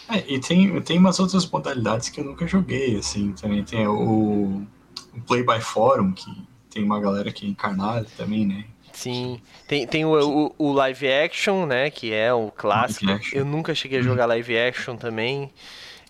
É, 0.09 0.23
e 0.27 0.39
tem, 0.39 0.81
tem 0.81 0.97
umas 0.99 1.19
outras 1.19 1.49
modalidades 1.49 2.09
que 2.09 2.19
eu 2.19 2.25
nunca 2.25 2.45
joguei, 2.45 2.97
assim, 2.97 3.31
também 3.33 3.63
tem 3.63 3.87
o, 3.87 4.65
o 5.13 5.21
Play 5.25 5.43
by 5.43 5.61
Forum, 5.61 6.11
que 6.11 6.29
tem 6.69 6.83
uma 6.83 6.99
galera 6.99 7.31
que 7.31 7.45
é 7.45 7.49
encarnada 7.49 8.05
também, 8.17 8.45
né? 8.45 8.65
Sim. 8.93 9.41
Tem, 9.67 9.85
tem 9.87 10.05
o, 10.05 10.13
o, 10.57 10.69
o 10.69 10.71
live 10.71 11.11
action, 11.11 11.65
né? 11.65 11.89
Que 11.89 12.13
é 12.13 12.33
o 12.33 12.49
clássico. 12.51 13.05
Eu 13.35 13.43
nunca 13.43 13.73
cheguei 13.75 13.99
a 13.99 14.01
jogar 14.01 14.25
live 14.27 14.57
action 14.57 14.95
também. 14.95 15.51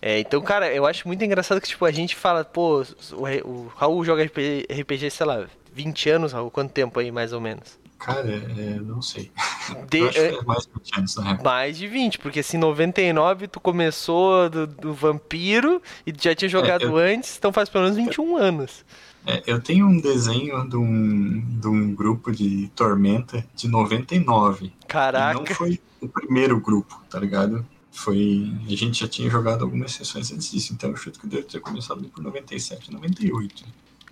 É, 0.02 0.20
então, 0.20 0.40
cara, 0.42 0.72
eu 0.72 0.84
acho 0.84 1.08
muito 1.08 1.24
engraçado 1.24 1.60
que, 1.60 1.66
tipo, 1.68 1.84
a 1.86 1.90
gente 1.90 2.14
fala, 2.14 2.44
pô, 2.44 2.84
o, 3.12 3.48
o 3.48 3.72
Raul 3.74 4.04
joga 4.04 4.22
RPG, 4.22 4.66
RPG, 4.70 5.10
sei 5.10 5.24
lá, 5.26 5.46
20 5.72 6.10
anos, 6.10 6.32
Raul, 6.32 6.50
quanto 6.50 6.72
tempo 6.72 7.00
aí, 7.00 7.10
mais 7.10 7.32
ou 7.32 7.40
menos? 7.40 7.78
Cara, 7.98 8.28
é, 8.28 8.78
não 8.80 9.00
sei. 9.00 9.30
De- 9.88 10.10
que 10.10 10.18
é 10.18 10.42
mais 10.42 10.66
de 10.66 10.72
20 10.74 10.98
anos, 10.98 11.16
real. 11.16 11.38
Mais 11.42 11.78
de 11.78 11.88
20, 11.88 12.18
porque 12.18 12.40
assim, 12.40 12.58
em 12.58 12.60
99 12.60 13.48
tu 13.48 13.58
começou 13.58 14.50
do, 14.50 14.66
do 14.66 14.92
Vampiro 14.92 15.80
e 16.06 16.12
já 16.20 16.34
tinha 16.34 16.50
jogado 16.50 16.82
eu- 16.84 16.96
antes, 16.98 17.38
então 17.38 17.50
faz 17.50 17.70
pelo 17.70 17.84
menos 17.84 17.96
21 17.96 18.36
anos. 18.36 18.84
É, 19.26 19.42
eu 19.46 19.60
tenho 19.60 19.86
um 19.86 19.98
desenho 19.98 20.68
de 20.68 20.76
um, 20.76 21.40
de 21.60 21.66
um 21.66 21.94
grupo 21.94 22.30
de 22.30 22.68
Tormenta 22.74 23.44
de 23.54 23.68
99. 23.68 24.66
E 24.66 24.68
não 24.68 24.74
Caraca. 24.86 25.54
foi 25.54 25.80
o 26.00 26.08
primeiro 26.08 26.60
grupo, 26.60 27.00
tá 27.08 27.18
ligado? 27.18 27.64
Foi. 27.90 28.52
A 28.66 28.74
gente 28.74 29.00
já 29.00 29.08
tinha 29.08 29.30
jogado 29.30 29.64
algumas 29.64 29.92
sessões 29.92 30.30
antes 30.32 30.50
disso, 30.50 30.72
então 30.72 30.90
eu 30.90 30.96
chuto 30.96 31.20
que 31.20 31.26
deve 31.26 31.44
ter 31.44 31.60
começado 31.60 32.02
por 32.08 32.22
97, 32.22 32.92
98. 32.92 33.64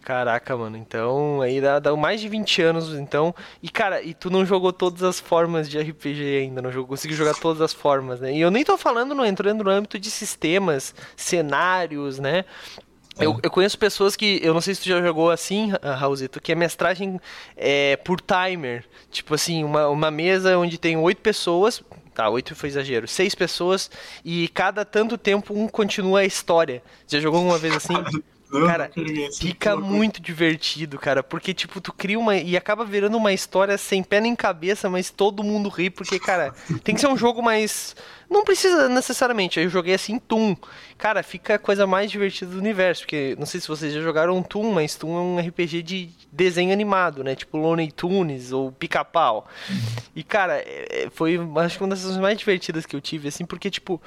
Caraca, 0.03 0.57
mano. 0.57 0.77
Então, 0.77 1.41
aí 1.41 1.61
dá, 1.61 1.79
dá 1.79 1.95
mais 1.95 2.21
de 2.21 2.29
20 2.29 2.63
anos, 2.63 2.93
então. 2.95 3.35
E, 3.63 3.69
cara, 3.69 4.03
e 4.03 4.13
tu 4.13 4.31
não 4.31 4.45
jogou 4.45 4.73
todas 4.73 5.03
as 5.03 5.21
formas 5.21 5.69
de 5.69 5.79
RPG 5.79 6.39
ainda, 6.39 6.61
não 6.61 6.73
jogou, 6.73 6.89
conseguiu 6.89 7.17
jogar 7.17 7.35
todas 7.35 7.61
as 7.61 7.73
formas, 7.73 8.21
né? 8.21 8.35
E 8.35 8.41
eu 8.41 8.51
nem 8.51 8.65
tô 8.65 8.77
falando, 8.77 9.15
não 9.15 9.25
entrando 9.25 9.63
no 9.63 9.71
âmbito 9.71 9.99
de 9.99 10.11
sistemas, 10.11 10.93
cenários, 11.17 12.19
né? 12.19 12.45
Eu, 13.19 13.39
eu 13.43 13.51
conheço 13.51 13.79
pessoas 13.79 14.17
que, 14.17 14.41
eu 14.43 14.55
não 14.55 14.61
sei 14.61 14.75
se 14.75 14.83
tu 14.83 14.89
já 14.89 15.01
jogou 15.03 15.31
assim, 15.31 15.73
Raulzito, 15.83 16.41
que 16.41 16.53
é 16.53 16.55
mestragem 16.55 17.21
é, 17.57 17.97
por 17.97 18.21
timer. 18.21 18.85
Tipo 19.11 19.35
assim, 19.35 19.65
uma, 19.65 19.89
uma 19.89 20.11
mesa 20.11 20.57
onde 20.57 20.79
tem 20.79 20.97
oito 20.97 21.21
pessoas, 21.21 21.83
tá, 22.15 22.29
oito 22.31 22.55
foi 22.55 22.69
exagero, 22.69 23.07
seis 23.07 23.35
pessoas, 23.35 23.91
e 24.25 24.49
cada 24.49 24.85
tanto 24.85 25.19
tempo 25.19 25.55
um 25.55 25.69
continua 25.69 26.21
a 26.21 26.25
história. 26.25 26.83
Já 27.07 27.21
jogou 27.21 27.43
uma 27.43 27.59
vez 27.59 27.75
assim? 27.77 27.95
Não, 28.53 28.67
Cara, 28.67 28.91
Fica 29.39 29.75
muito 29.77 30.21
divertido, 30.21 30.99
cara, 30.99 31.23
porque, 31.23 31.55
tipo, 31.55 31.81
tu 31.81 31.93
cria 31.93 32.19
uma. 32.19 32.37
E 32.37 32.57
acaba 32.57 32.85
virando 32.85 33.17
uma 33.17 33.33
história 33.33 33.79
sem 33.79 34.03
pé 34.03 34.21
nem 34.21 34.37
cabeça, 34.37 34.91
mas 34.91 35.11
todo 35.11 35.43
mundo 35.43 35.69
ri, 35.69 35.89
porque, 35.89 36.19
cara, 36.19 36.53
tem 36.85 36.95
que 36.95 37.01
ser 37.01 37.07
um 37.09 37.17
jogo 37.17 37.43
mais. 37.43 37.97
Não 38.29 38.45
precisa 38.45 38.89
necessariamente, 38.89 39.61
eu 39.61 39.69
joguei 39.69 39.95
assim 39.95 40.19
Toon. 40.19 40.57
Cara, 40.97 41.23
fica 41.23 41.55
a 41.57 41.59
coisa 41.59 41.87
mais 41.87 42.11
divertida 42.11 42.51
do 42.51 42.59
universo, 42.59 43.03
porque 43.03 43.37
não 43.39 43.45
sei 43.45 43.61
se 43.61 43.69
vocês 43.69 43.93
já 43.93 44.01
jogaram 44.01 44.43
Toon, 44.43 44.73
mas 44.73 44.95
Toon 44.95 45.17
é 45.17 45.21
um 45.21 45.39
RPG 45.49 45.83
de 45.83 46.11
desenho 46.31 46.73
animado, 46.73 47.23
né? 47.23 47.35
Tipo 47.35 47.59
Looney 47.59 47.91
Tunes 47.93 48.51
ou 48.53 48.73
Pica-Pau. 48.73 49.47
E, 50.17 50.23
cara, 50.23 50.55
é- 50.65 51.09
foi 51.13 51.39
acho 51.57 51.77
que 51.77 51.83
uma 51.85 51.91
das 51.91 52.01
coisas 52.03 52.19
mais 52.21 52.39
divertidas 52.39 52.87
que 52.87 52.97
eu 52.97 53.01
tive, 53.03 53.29
assim, 53.29 53.45
porque, 53.45 53.71
tipo, 53.71 54.01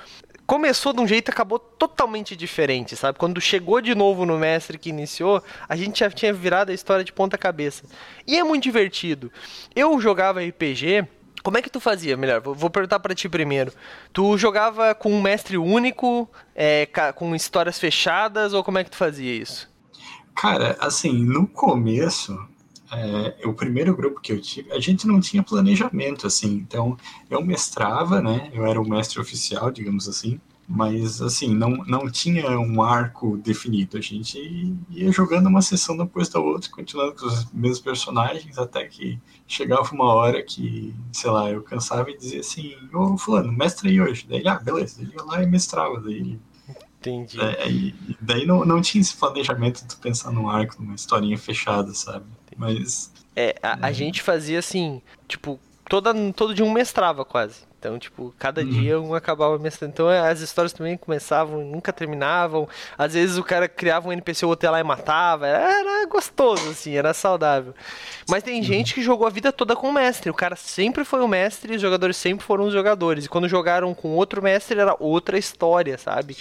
começou 0.45 0.93
de 0.93 1.01
um 1.01 1.07
jeito 1.07 1.29
e 1.29 1.31
acabou 1.31 1.59
totalmente 1.59 2.35
diferente, 2.35 2.95
sabe? 2.95 3.17
Quando 3.17 3.41
chegou 3.41 3.81
de 3.81 3.95
novo 3.95 4.25
no 4.25 4.37
mestre 4.37 4.77
que 4.77 4.89
iniciou, 4.89 5.43
a 5.67 5.75
gente 5.75 5.99
já 5.99 6.09
tinha 6.09 6.33
virado 6.33 6.71
a 6.71 6.73
história 6.73 7.03
de 7.03 7.11
ponta 7.11 7.37
cabeça. 7.37 7.83
E 8.27 8.37
é 8.37 8.43
muito 8.43 8.63
divertido. 8.63 9.31
Eu 9.75 9.99
jogava 9.99 10.41
RPG. 10.41 11.07
Como 11.43 11.57
é 11.57 11.61
que 11.61 11.69
tu 11.69 11.79
fazia? 11.79 12.17
Melhor, 12.17 12.41
vou, 12.41 12.71
perguntar 12.71 12.99
pra 12.99 13.13
ti 13.13 13.29
primeiro. 13.29 13.71
Tu 14.11 14.35
jogava 14.37 14.95
com 14.95 15.11
um 15.11 15.21
mestre 15.21 15.57
único, 15.57 16.27
é, 16.55 16.87
com 17.13 17.35
histórias 17.35 17.77
fechadas, 17.77 18.51
ou 18.53 18.63
como 18.63 18.79
é 18.79 18.83
que 18.83 18.89
tu 18.89 18.97
fazia 18.97 19.31
isso? 19.31 19.69
Cara, 20.35 20.75
assim, 20.79 21.13
no 21.13 21.45
começo, 21.45 22.35
é, 22.97 23.47
o 23.47 23.53
primeiro 23.53 23.95
grupo 23.95 24.21
que 24.21 24.31
eu 24.31 24.41
tive, 24.41 24.71
a 24.71 24.79
gente 24.79 25.07
não 25.07 25.19
tinha 25.19 25.43
planejamento, 25.43 26.27
assim, 26.27 26.53
então 26.53 26.97
eu 27.29 27.43
mestrava, 27.43 28.21
né? 28.21 28.49
Eu 28.53 28.65
era 28.65 28.79
o 28.79 28.87
mestre 28.87 29.19
oficial, 29.19 29.71
digamos 29.71 30.07
assim, 30.07 30.39
mas 30.67 31.21
assim, 31.21 31.53
não, 31.53 31.69
não 31.85 32.09
tinha 32.09 32.59
um 32.59 32.81
arco 32.81 33.37
definido. 33.37 33.97
A 33.97 34.01
gente 34.01 34.75
ia 34.89 35.11
jogando 35.11 35.47
uma 35.47 35.61
sessão 35.61 35.95
depois 35.95 36.27
da 36.29 36.39
outra, 36.39 36.69
continuando 36.71 37.13
com 37.15 37.27
os 37.27 37.51
mesmos 37.51 37.79
personagens, 37.79 38.57
até 38.57 38.85
que 38.85 39.19
chegava 39.47 39.93
uma 39.93 40.13
hora 40.13 40.41
que, 40.41 40.93
sei 41.11 41.29
lá, 41.29 41.49
eu 41.51 41.61
cansava 41.61 42.09
e 42.09 42.17
dizia 42.17 42.39
assim, 42.39 42.75
ô 42.93 43.17
fulano, 43.17 43.51
mestre 43.51 43.89
aí 43.89 44.01
hoje. 44.01 44.25
Daí, 44.27 44.39
ele, 44.39 44.49
ah, 44.49 44.59
beleza, 44.59 45.01
ele 45.01 45.13
ia 45.13 45.23
lá 45.23 45.43
e 45.43 45.47
mestrava, 45.47 45.99
daí 45.99 46.15
ele 46.15 46.39
Entendi. 46.99 47.39
é, 47.39 47.69
e 47.69 47.95
daí 48.19 48.45
não, 48.47 48.65
não 48.65 48.81
tinha 48.81 49.01
esse 49.01 49.15
planejamento 49.15 49.85
de 49.85 49.95
pensar 49.97 50.31
num 50.31 50.49
arco, 50.49 50.81
numa 50.81 50.95
historinha 50.95 51.37
fechada, 51.37 51.93
sabe? 51.93 52.25
Mas 52.57 53.11
É, 53.35 53.55
a, 53.61 53.87
a 53.87 53.91
gente 53.91 54.21
fazia 54.21 54.59
assim, 54.59 55.01
tipo, 55.27 55.59
toda, 55.89 56.13
todo 56.33 56.53
dia 56.53 56.63
um 56.65 56.71
mestrava 56.71 57.25
quase. 57.25 57.63
Então, 57.77 57.99
tipo, 57.99 58.33
cada 58.39 58.61
Uhum. 58.61 58.67
dia 58.69 58.99
um 58.99 59.13
acabava 59.13 59.59
mestrando. 59.59 59.91
Então, 59.91 60.09
é, 60.09 60.31
as 60.31 60.39
histórias 60.39 60.73
também 60.73 60.97
começavam, 60.97 61.61
e 61.61 61.65
nunca 61.65 61.93
terminavam. 61.93 62.67
Às 62.97 63.13
vezes 63.13 63.37
o 63.37 63.43
cara 63.43 63.69
criava 63.69 64.07
um 64.09 64.11
NPC, 64.11 64.43
o 64.43 64.49
outro 64.49 64.71
lá 64.71 64.79
e 64.79 64.83
matava. 64.83 65.45
Era, 65.45 66.03
gostoso, 66.07 66.67
assim, 66.69 66.95
era 66.95 67.13
saudável. 67.13 67.75
Mas 68.27 68.41
tem 68.41 68.63
gente 68.63 68.95
que 68.95 69.03
jogou 69.03 69.27
a 69.27 69.29
vida 69.29 69.51
toda 69.51 69.75
com 69.75 69.89
o 69.89 69.93
mestre. 69.93 70.31
O 70.31 70.33
cara 70.33 70.55
sempre 70.55 71.05
foi 71.05 71.21
o 71.21 71.27
mestre 71.27 71.73
e 71.73 71.75
os 71.75 71.81
jogadores 71.81 72.17
sempre 72.17 72.43
foram 72.43 72.65
os 72.65 72.73
jogadores. 72.73 73.25
E 73.25 73.29
quando 73.29 73.47
jogaram 73.47 73.93
com 73.93 74.15
outro 74.15 74.41
mestre, 74.41 74.79
era 74.79 74.95
outra 74.99 75.37
história, 75.37 75.95
sabe? 75.99 76.35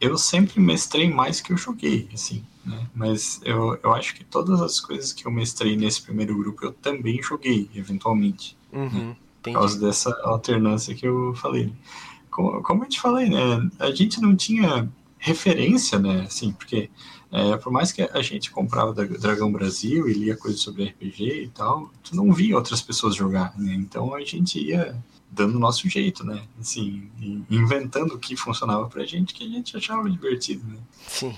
Eu 0.00 0.16
sempre 0.18 0.60
mestrei 0.60 1.10
mais 1.10 1.40
que 1.40 1.52
eu 1.52 1.56
joguei, 1.56 2.08
assim, 2.14 2.44
né? 2.64 2.86
Mas 2.94 3.40
eu, 3.44 3.78
eu 3.82 3.92
acho 3.94 4.14
que 4.14 4.24
todas 4.24 4.60
as 4.62 4.80
coisas 4.80 5.12
que 5.12 5.26
eu 5.26 5.30
mestrei 5.30 5.76
nesse 5.76 6.02
primeiro 6.02 6.36
grupo 6.38 6.64
eu 6.64 6.72
também 6.72 7.22
joguei, 7.22 7.68
eventualmente. 7.74 8.56
Uhum, 8.72 9.14
Por 9.42 9.52
causa 9.52 9.78
dessa 9.80 10.10
alternância 10.24 10.94
que 10.94 11.06
eu 11.06 11.34
falei. 11.34 11.72
Como, 12.30 12.62
como 12.62 12.84
eu 12.84 12.88
te 12.88 13.00
falei, 13.00 13.28
né? 13.28 13.70
A 13.78 13.90
gente 13.90 14.20
não 14.20 14.36
tinha 14.36 14.90
referência, 15.18 15.98
né? 15.98 16.22
Assim, 16.22 16.52
porque 16.52 16.90
é, 17.32 17.56
por 17.56 17.72
mais 17.72 17.92
que 17.92 18.02
a 18.02 18.22
gente 18.22 18.50
comprava 18.50 18.92
Dra- 18.92 19.06
Dragão 19.18 19.52
Brasil 19.52 20.08
e 20.08 20.12
lia 20.14 20.36
coisas 20.36 20.60
sobre 20.60 20.84
RPG 20.84 21.44
e 21.44 21.48
tal, 21.48 21.90
tu 22.02 22.14
não 22.16 22.32
via 22.32 22.56
outras 22.56 22.80
pessoas 22.80 23.14
jogar, 23.14 23.58
né? 23.58 23.74
Então 23.74 24.14
a 24.14 24.20
gente 24.24 24.58
ia 24.58 24.96
dando 25.30 25.56
o 25.56 25.60
nosso 25.60 25.88
jeito, 25.88 26.24
né? 26.24 26.42
Assim, 26.60 27.10
in- 27.20 27.44
inventando 27.50 28.14
o 28.14 28.18
que 28.18 28.36
funcionava 28.36 28.88
pra 28.88 29.04
gente, 29.04 29.32
que 29.32 29.44
a 29.44 29.48
gente 29.48 29.76
achava 29.76 30.08
divertido, 30.10 30.66
né? 30.66 30.78
Sim. 31.06 31.36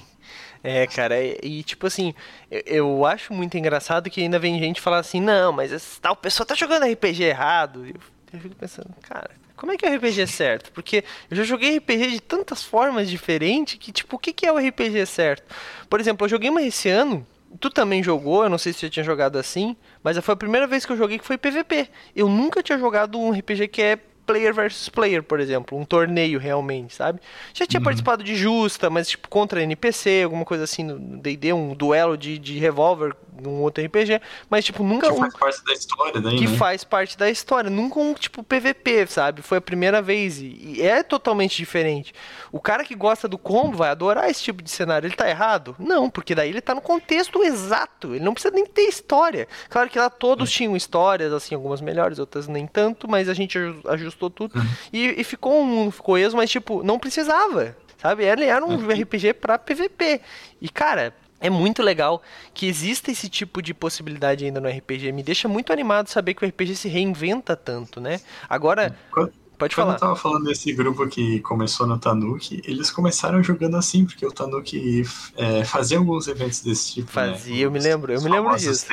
É, 0.65 0.87
cara, 0.87 1.17
e, 1.21 1.63
tipo 1.65 1.89
assim, 1.89 2.15
eu, 2.51 2.63
eu, 2.67 3.07
acho 3.07 3.33
muito 3.35 3.59
engraçado 3.59 4.09
que 4.09 4.21
ainda 4.21 4.39
vem 4.39 4.61
gente 4.61 4.81
falar 4.81 4.99
assim, 4.99 5.21
não, 5.21 5.53
mas 5.53 5.99
tal 6.01 6.15
pessoa 6.15 6.47
tá 6.47 6.55
jogando 6.55 6.85
RPG 6.87 7.25
errado. 7.25 7.85
Eu, 7.85 7.95
eu 8.33 8.41
fico 8.41 8.55
pensando, 8.55 8.89
cara, 9.03 9.31
como 9.57 9.73
é 9.73 9.77
que 9.77 9.85
é 9.85 9.91
o 9.91 9.95
RPG 9.97 10.27
certo? 10.29 10.71
Porque 10.73 11.05
eu 11.31 11.37
já 11.37 11.43
joguei 11.43 11.77
RPG 11.77 12.13
de 12.13 12.21
tantas 12.21 12.63
formas 12.63 13.11
diferentes 13.11 13.75
que, 13.75 13.91
tipo, 13.91 14.17
o 14.17 14.19
que, 14.19 14.33
que 14.33 14.47
é 14.47 14.53
o 14.53 14.59
RPG 14.59 15.05
certo? 15.07 15.53
Por 15.91 15.99
exemplo, 16.01 16.25
eu 16.25 16.31
joguei 16.31 16.49
uma 16.49 16.63
esse 16.63 16.89
ano, 16.89 17.27
tu 17.61 17.71
também 17.71 18.03
jogou, 18.03 18.45
eu 18.45 18.51
não 18.51 18.59
sei 18.59 18.73
se 18.73 18.81
você 18.81 18.91
tinha 18.91 19.05
jogado 19.05 19.39
assim, 19.39 19.77
mas 20.03 20.19
foi 20.19 20.33
a 20.35 20.37
primeira 20.37 20.67
vez 20.67 20.85
que 20.85 20.93
eu 20.93 20.97
joguei 20.97 21.19
que 21.19 21.25
foi 21.25 21.39
PVP. 21.39 21.89
Eu 22.15 22.29
nunca 22.29 22.63
tinha 22.63 22.79
jogado 22.79 23.19
um 23.19 23.31
RPG 23.31 23.69
que 23.69 23.83
é 23.83 23.99
player 24.27 24.55
versus 24.55 24.89
player, 24.89 25.23
por 25.23 25.41
exemplo, 25.41 25.77
um 25.79 25.85
torneio 25.85 26.39
realmente, 26.39 26.95
sabe? 26.95 27.21
Já 27.53 27.67
tinha 27.67 27.81
uhum. 27.81 27.85
participado 27.85 28.23
de 28.23 28.35
justa, 28.35 28.89
mas 28.89 29.09
tipo 29.09 29.29
contra 29.29 29.63
NPC, 29.63 30.23
alguma 30.25 30.45
coisa 30.45 30.65
assim 30.65 30.85
no 30.85 31.19
D&D, 31.19 31.53
um 31.53 31.75
duelo 31.75 32.17
de, 32.17 32.39
de 32.39 32.59
revólver 32.59 33.15
num 33.41 33.61
outro 33.61 33.85
RPG, 33.85 34.21
mas 34.49 34.65
tipo 34.65 34.85
nunca 34.85 35.09
que 35.09 35.13
um 35.13 35.19
faz 35.19 35.35
parte 35.35 35.65
da 35.65 35.73
história 35.73 36.21
daí, 36.21 36.39
que 36.39 36.47
né? 36.47 36.57
faz 36.57 36.85
parte 36.85 37.19
da 37.19 37.31
história, 37.31 37.69
nunca 37.69 37.99
um 37.99 38.15
tipo 38.15 38.43
PVP, 38.43 39.07
sabe? 39.07 39.43
Foi 39.43 39.59
a 39.59 39.61
primeira 39.61 40.01
vez 40.01 40.39
e, 40.39 40.77
e, 40.77 40.83
é 40.83 41.03
totalmente 41.03 41.57
diferente. 41.57 42.15
O 42.51 42.61
cara 42.61 42.85
que 42.85 42.95
gosta 42.95 43.27
do 43.27 43.39
combo 43.39 43.77
vai 43.79 43.91
adorar 43.91 44.31
esse 44.31 44.43
tipo 44.43 44.63
de 44.63 44.71
cenário. 44.71 45.07
Ele 45.07 45.15
tá 45.15 45.29
errado? 45.29 45.75
Não, 45.79 46.11
porque 46.11 46.35
daí 46.35 46.51
ele 46.51 46.61
tá 46.61 46.75
no 46.75 46.81
contexto 46.81 47.43
exato. 47.43 48.15
Ele 48.15 48.25
não 48.25 48.35
precisa 48.35 48.55
nem 48.55 48.67
ter 48.67 48.83
história. 48.83 49.49
Claro 49.69 49.89
que 49.89 49.99
lá 49.99 50.11
todos 50.11 50.51
é. 50.51 50.53
tinham 50.53 50.77
histórias, 50.77 51.33
assim, 51.33 51.55
algumas 51.55 51.81
melhores, 51.81 52.19
outras 52.19 52.47
nem 52.47 52.67
tanto, 52.67 53.09
mas 53.09 53.29
a 53.29 53.35
gente 53.35 53.59
ajustou 53.87 54.29
tudo 54.29 54.59
uhum. 54.59 54.67
e, 54.93 55.21
e, 55.21 55.25
ficou 55.25 55.61
um 55.61 55.65
mundo, 55.65 55.91
ficou 55.91 56.13
coeso, 56.13 56.37
mas 56.37 56.51
tipo, 56.51 56.83
não 56.83 56.99
precisava. 56.99 57.75
Sabe? 57.97 58.25
Ele 58.25 58.45
era 58.45 58.65
um 58.65 58.75
uhum. 58.75 58.89
RPG 58.89 59.35
para 59.35 59.59
PVP. 59.59 60.21
E, 60.61 60.69
cara, 60.69 61.15
é 61.43 61.51
muito 61.51 61.83
legal 61.83 62.23
que 62.55 62.67
exista 62.67 63.11
esse 63.11 63.29
tipo 63.29 63.61
de 63.61 63.75
possibilidade 63.75 64.45
ainda 64.45 64.61
no 64.61 64.69
RPG. 64.69 65.11
Me 65.11 65.23
deixa 65.23 65.49
muito 65.49 65.73
animado 65.73 66.09
saber 66.09 66.35
que 66.35 66.45
o 66.45 66.49
RPG 66.49 66.77
se 66.77 66.89
reinventa 66.89 67.57
tanto, 67.57 68.01
né? 68.01 68.21
Agora. 68.49 68.97
Quando, 69.11 69.33
pode 69.59 69.75
falar. 69.75 69.95
Quando 69.95 69.97
eu 69.97 70.01
tava 70.01 70.17
falando 70.17 70.45
desse 70.45 70.73
grupo 70.73 71.07
que 71.09 71.41
começou 71.41 71.87
no 71.87 71.99
Tanuki, 71.99 72.63
eles 72.65 72.91
começaram 72.91 73.43
jogando 73.43 73.77
assim, 73.77 74.05
porque 74.05 74.25
o 74.25 74.31
Tanuki 74.31 75.03
é, 75.37 75.65
fazia 75.65 75.99
alguns 75.99 76.29
eventos 76.29 76.61
desse 76.61 76.95
tipo. 76.95 77.07
Né? 77.09 77.33
Fazia, 77.33 77.57
né? 77.57 77.61
eu 77.63 77.71
me 77.73 77.81
lembro, 77.81 78.13
eu 78.13 78.23
me 78.23 78.31
lembro 78.31 78.57
disso. 78.57 78.87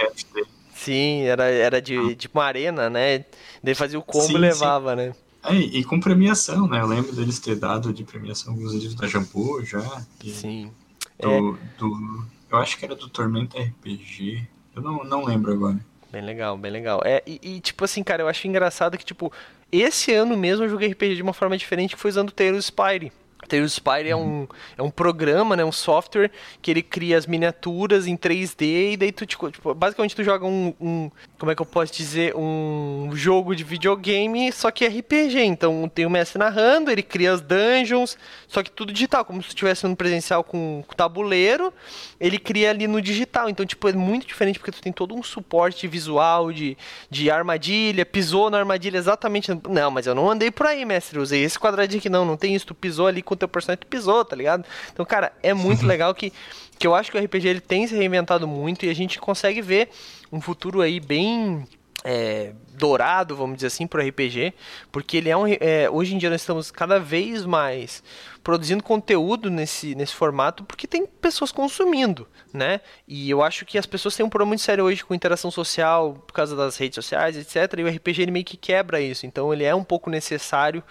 Sim, 0.74 1.24
era, 1.24 1.44
era 1.44 1.82
de, 1.82 2.16
de 2.16 2.28
uma 2.34 2.44
arena, 2.46 2.90
né? 2.90 3.26
Ele 3.64 3.76
fazia 3.76 4.00
o 4.00 4.02
combo 4.02 4.26
sim, 4.26 4.36
e 4.36 4.38
levava, 4.38 4.92
sim. 4.92 4.96
né? 4.96 5.14
É, 5.44 5.56
e 5.56 5.84
com 5.84 6.00
premiação, 6.00 6.68
né? 6.68 6.82
Eu 6.82 6.88
lembro 6.88 7.14
deles 7.14 7.38
ter 7.40 7.56
dado 7.56 7.94
de 7.94 8.04
premiação 8.04 8.54
alguns 8.54 8.74
livros 8.74 8.96
da 8.96 9.08
Jambu 9.08 9.64
já. 9.64 9.82
Sim. 10.24 10.72
Do, 11.20 11.30
é... 11.30 11.78
do 11.78 12.26
eu 12.52 12.58
acho 12.58 12.78
que 12.78 12.86
era 12.86 12.96
do 12.96 13.10
Tormenta 13.10 13.60
RPG. 13.60 14.48
Eu 14.76 14.82
não, 14.82 15.04
não 15.04 15.26
lembro 15.26 15.52
agora. 15.52 15.80
Bem 16.12 16.22
legal, 16.22 16.58
bem 16.58 16.72
legal. 16.72 17.02
É, 17.06 17.22
e, 17.26 17.40
e, 17.42 17.60
tipo 17.60 17.86
assim, 17.86 18.04
cara, 18.04 18.24
eu 18.24 18.28
acho 18.28 18.48
engraçado 18.48 18.98
que, 18.98 19.06
tipo, 19.06 19.32
esse 19.72 20.12
ano 20.14 20.36
mesmo 20.36 20.66
eu 20.66 20.70
joguei 20.70 20.90
RPG 20.90 21.16
de 21.16 21.22
uma 21.22 21.34
forma 21.34 21.58
diferente 21.58 21.96
que 21.96 22.02
foi 22.02 22.10
usando 22.10 22.30
o 22.30 22.34
Taylor 22.34 22.62
Spire. 22.62 23.12
Tails 23.48 23.74
Spire 23.74 24.10
é 24.10 24.16
um, 24.16 24.48
é 24.78 24.84
um 24.84 24.90
programa, 24.90 25.56
né, 25.56 25.64
um 25.64 25.72
software 25.72 26.30
que 26.62 26.70
ele 26.70 26.82
cria 26.82 27.18
as 27.18 27.26
miniaturas 27.26 28.06
em 28.06 28.18
3D 28.18 28.94
e 28.94 28.98
daí 28.98 29.12
tu, 29.12 29.26
tipo, 29.26 29.50
tipo, 29.50 29.74
basicamente 29.74 30.16
tu 30.16 30.24
joga 30.24 30.46
um, 30.46 30.74
um, 30.80 31.12
como 31.38 31.52
é 31.52 31.56
que 31.56 31.62
eu 31.62 31.66
posso 31.66 31.94
dizer, 31.94 32.36
um 32.36 33.10
jogo 33.14 33.56
de 33.56 33.64
videogame, 33.64 34.52
só 34.52 34.70
que 34.72 34.86
RPG. 34.86 35.40
Então 35.42 35.90
tem 35.90 36.06
o 36.06 36.10
mestre 36.10 36.38
narrando, 36.38 36.92
ele 36.92 37.02
cria 37.02 37.32
as 37.32 37.42
dungeons, 37.42 38.18
só 38.48 38.62
que 38.62 38.70
tudo 38.70 38.92
digital, 38.92 39.24
como 39.24 39.42
se 39.42 39.48
tu 39.48 39.52
estivesse 39.52 39.88
no 39.88 39.96
presencial 39.96 40.44
com, 40.44 40.84
com 40.86 40.96
tabuleiro, 40.96 41.74
ele 42.20 42.38
cria 42.38 42.70
ali 42.70 42.88
no 42.88 43.02
digital. 43.02 43.50
Então, 43.50 43.66
tipo, 43.66 43.88
é 43.88 43.94
muito 43.94 44.28
diferente 44.28 44.60
porque 44.60 44.72
tu 44.72 44.82
tem 44.82 44.92
todo 44.92 45.16
um 45.16 45.24
suporte 45.24 45.88
visual 45.88 46.52
de, 46.52 46.78
de 47.10 47.32
armadilha, 47.32 48.06
pisou 48.06 48.50
na 48.50 48.58
armadilha 48.60 48.98
exatamente. 48.98 49.52
Não, 49.68 49.90
mas 49.90 50.08
eu 50.08 50.14
não 50.14 50.30
andei 50.30 50.52
por 50.52 50.68
aí, 50.68 50.84
mestre, 50.84 51.20
usei 51.20 51.44
esse 51.44 51.58
quadradinho 51.58 52.00
aqui, 52.00 52.10
não, 52.10 52.26
não 52.26 52.38
tem 52.38 52.54
isso, 52.54 52.68
tu 52.68 52.76
pisou 52.76 53.08
ali 53.08 53.22
com 53.30 53.36
teu 53.36 53.48
personagem 53.48 53.82
tu 53.82 53.88
pisou, 53.88 54.26
tá 54.26 54.36
ligado? 54.36 54.66
Então, 54.92 55.06
cara, 55.06 55.32
é 55.44 55.54
muito 55.54 55.86
legal 55.86 56.14
que, 56.16 56.34
que 56.80 56.88
eu 56.88 56.96
acho 56.96 57.12
que 57.12 57.18
o 57.18 57.24
RPG 57.24 57.48
ele 57.48 57.62
tem 57.62 57.86
se 57.86 57.96
reinventado 57.96 58.48
muito 58.48 58.86
e 58.86 58.90
a 58.90 58.96
gente 58.96 59.20
consegue 59.20 59.62
ver 59.62 59.90
um 60.32 60.42
futuro 60.42 60.82
aí 60.82 61.00
bem 61.00 61.64
é, 62.04 62.54
dourado, 62.80 63.36
vamos 63.36 63.58
dizer 63.58 63.68
assim, 63.68 63.86
para 63.86 64.04
o 64.04 64.08
RPG, 64.08 64.54
porque 64.92 65.18
ele 65.18 65.30
é 65.30 65.38
um. 65.38 65.46
É, 65.48 65.90
hoje 65.90 66.16
em 66.16 66.18
dia 66.18 66.30
nós 66.30 66.42
estamos 66.42 66.72
cada 66.72 67.00
vez 67.00 67.46
mais 67.46 68.02
produzindo 68.42 68.82
conteúdo 68.82 69.50
nesse, 69.50 69.94
nesse 69.94 70.16
formato, 70.16 70.64
porque 70.64 70.88
tem 70.88 71.06
pessoas 71.06 71.52
consumindo, 71.52 72.26
né? 72.54 72.80
E 73.08 73.30
eu 73.30 73.44
acho 73.44 73.66
que 73.66 73.78
as 73.78 73.86
pessoas 73.86 74.16
têm 74.16 74.26
um 74.26 74.30
problema 74.30 74.52
muito 74.52 74.62
sério 74.62 74.86
hoje 74.86 75.04
com 75.04 75.14
interação 75.14 75.52
social 75.52 76.14
por 76.26 76.34
causa 76.34 76.56
das 76.56 76.78
redes 76.78 76.96
sociais, 76.96 77.36
etc. 77.38 77.78
E 77.78 77.84
o 77.84 77.88
RPG 77.90 78.22
ele 78.22 78.32
meio 78.32 78.46
que 78.46 78.58
quebra 78.58 79.02
isso, 79.02 79.26
então 79.26 79.54
ele 79.54 79.66
é 79.66 79.76
um 79.76 79.84
pouco 79.84 80.10
necessário 80.10 80.82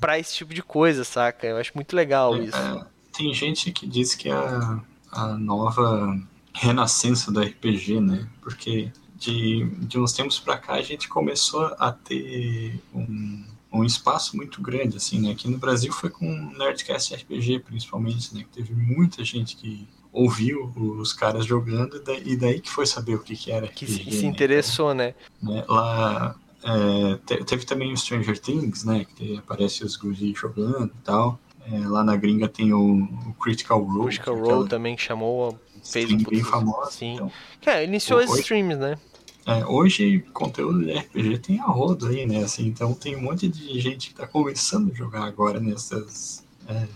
para 0.00 0.18
esse 0.18 0.34
tipo 0.34 0.52
de 0.52 0.62
coisa, 0.62 1.04
saca? 1.04 1.46
Eu 1.46 1.56
acho 1.56 1.72
muito 1.74 1.94
legal 1.94 2.34
é, 2.36 2.40
isso. 2.40 2.56
É, 2.56 2.84
tem 3.16 3.32
gente 3.32 3.70
que 3.70 3.86
diz 3.86 4.14
que 4.14 4.28
é 4.28 4.32
a, 4.32 4.80
a 5.12 5.26
nova 5.38 6.18
renascença 6.52 7.30
do 7.30 7.40
RPG, 7.40 8.00
né? 8.00 8.26
Porque 8.40 8.90
de, 9.18 9.64
de 9.64 9.98
uns 9.98 10.12
tempos 10.12 10.38
para 10.38 10.58
cá 10.58 10.74
a 10.74 10.82
gente 10.82 11.08
começou 11.08 11.74
a 11.78 11.90
ter 11.90 12.78
um, 12.94 13.44
um 13.72 13.84
espaço 13.84 14.36
muito 14.36 14.60
grande, 14.60 14.96
assim, 14.96 15.20
né? 15.20 15.32
Aqui 15.32 15.48
no 15.48 15.58
Brasil 15.58 15.92
foi 15.92 16.10
com 16.10 16.26
o 16.26 16.58
Nerdcast 16.58 17.14
RPG, 17.14 17.60
principalmente, 17.60 18.34
né? 18.34 18.42
Que 18.42 18.62
teve 18.62 18.74
muita 18.74 19.24
gente 19.24 19.56
que 19.56 19.88
ouviu 20.12 20.72
os 20.98 21.12
caras 21.12 21.44
jogando 21.44 22.02
e 22.24 22.36
daí 22.36 22.60
que 22.60 22.70
foi 22.70 22.86
saber 22.86 23.16
o 23.16 23.22
que, 23.22 23.36
que 23.36 23.50
era 23.50 23.66
RPG, 23.66 23.74
Que 23.74 23.86
se, 23.86 24.10
se 24.10 24.22
né? 24.22 24.28
interessou, 24.28 24.94
né? 24.94 25.14
né? 25.42 25.64
Lá 25.68 26.34
é, 26.62 27.42
teve 27.44 27.64
também 27.64 27.92
o 27.92 27.96
Stranger 27.96 28.38
Things, 28.38 28.84
né? 28.84 29.06
Que 29.16 29.38
aparece 29.38 29.84
os 29.84 29.96
Guri 29.96 30.34
jogando 30.34 30.86
e 30.86 31.04
tal. 31.04 31.38
É, 31.70 31.78
lá 31.86 32.04
na 32.04 32.16
gringa 32.16 32.48
tem 32.48 32.72
o, 32.72 33.04
o 33.26 33.34
Critical 33.34 33.82
Role. 33.82 34.06
Critical 34.06 34.38
Role 34.38 34.68
também 34.68 34.94
que 34.94 35.02
chamou 35.02 35.58
fez 35.92 36.10
um 36.10 36.18
bem 36.18 36.42
famosa. 36.42 36.90
Sim. 36.90 37.14
Então, 37.14 37.72
é, 37.72 37.84
iniciou 37.84 38.18
hoje, 38.18 38.32
as 38.32 38.38
streams, 38.38 38.78
né? 38.78 38.98
É, 39.46 39.64
hoje, 39.64 40.24
conteúdo 40.32 40.84
de 40.84 40.92
RPG 40.92 41.38
tem 41.38 41.60
a 41.60 41.64
rodo 41.64 42.08
aí, 42.08 42.26
né? 42.26 42.42
Assim, 42.42 42.66
então 42.66 42.92
tem 42.94 43.14
um 43.16 43.22
monte 43.22 43.48
de 43.48 43.78
gente 43.80 44.08
que 44.08 44.14
tá 44.14 44.26
começando 44.26 44.90
a 44.90 44.94
jogar 44.94 45.24
agora 45.24 45.60
nessas, 45.60 46.44
é, 46.68 46.86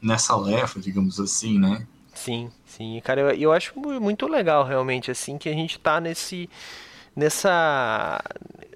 nessa 0.00 0.36
leva, 0.36 0.80
digamos 0.80 1.20
assim, 1.20 1.58
né? 1.58 1.86
Sim, 2.14 2.50
sim. 2.66 3.00
Cara, 3.04 3.20
eu, 3.20 3.30
eu 3.30 3.52
acho 3.52 3.78
muito 3.78 4.26
legal, 4.26 4.64
realmente, 4.64 5.10
assim, 5.10 5.36
que 5.36 5.48
a 5.48 5.52
gente 5.52 5.78
tá 5.78 6.00
nesse... 6.00 6.48
Nessa... 7.14 8.22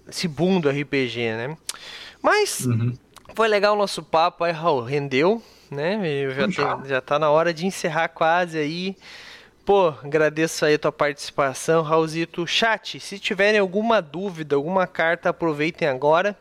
Esse 0.08 0.28
boom 0.28 0.60
do 0.60 0.68
RPG, 0.68 1.32
né? 1.32 1.56
Mas... 2.20 2.66
Uhum. 2.66 2.92
Foi 3.34 3.48
legal 3.48 3.74
o 3.74 3.78
nosso 3.78 4.02
papo 4.02 4.44
aí, 4.44 4.52
Raul. 4.52 4.82
Rendeu, 4.82 5.42
né? 5.70 5.98
Já, 6.34 6.50
já. 6.50 6.82
já 6.84 7.00
tá 7.00 7.18
na 7.18 7.30
hora 7.30 7.52
de 7.54 7.66
encerrar 7.66 8.08
quase 8.08 8.58
aí. 8.58 8.94
Pô, 9.64 9.94
agradeço 10.02 10.64
aí 10.64 10.74
a 10.74 10.78
tua 10.78 10.90
participação, 10.90 11.82
Raulzito. 11.82 12.44
Chat, 12.46 12.98
se 12.98 13.18
tiverem 13.18 13.60
alguma 13.60 14.02
dúvida, 14.02 14.56
alguma 14.56 14.88
carta, 14.88 15.28
aproveitem 15.28 15.86
agora. 15.86 16.36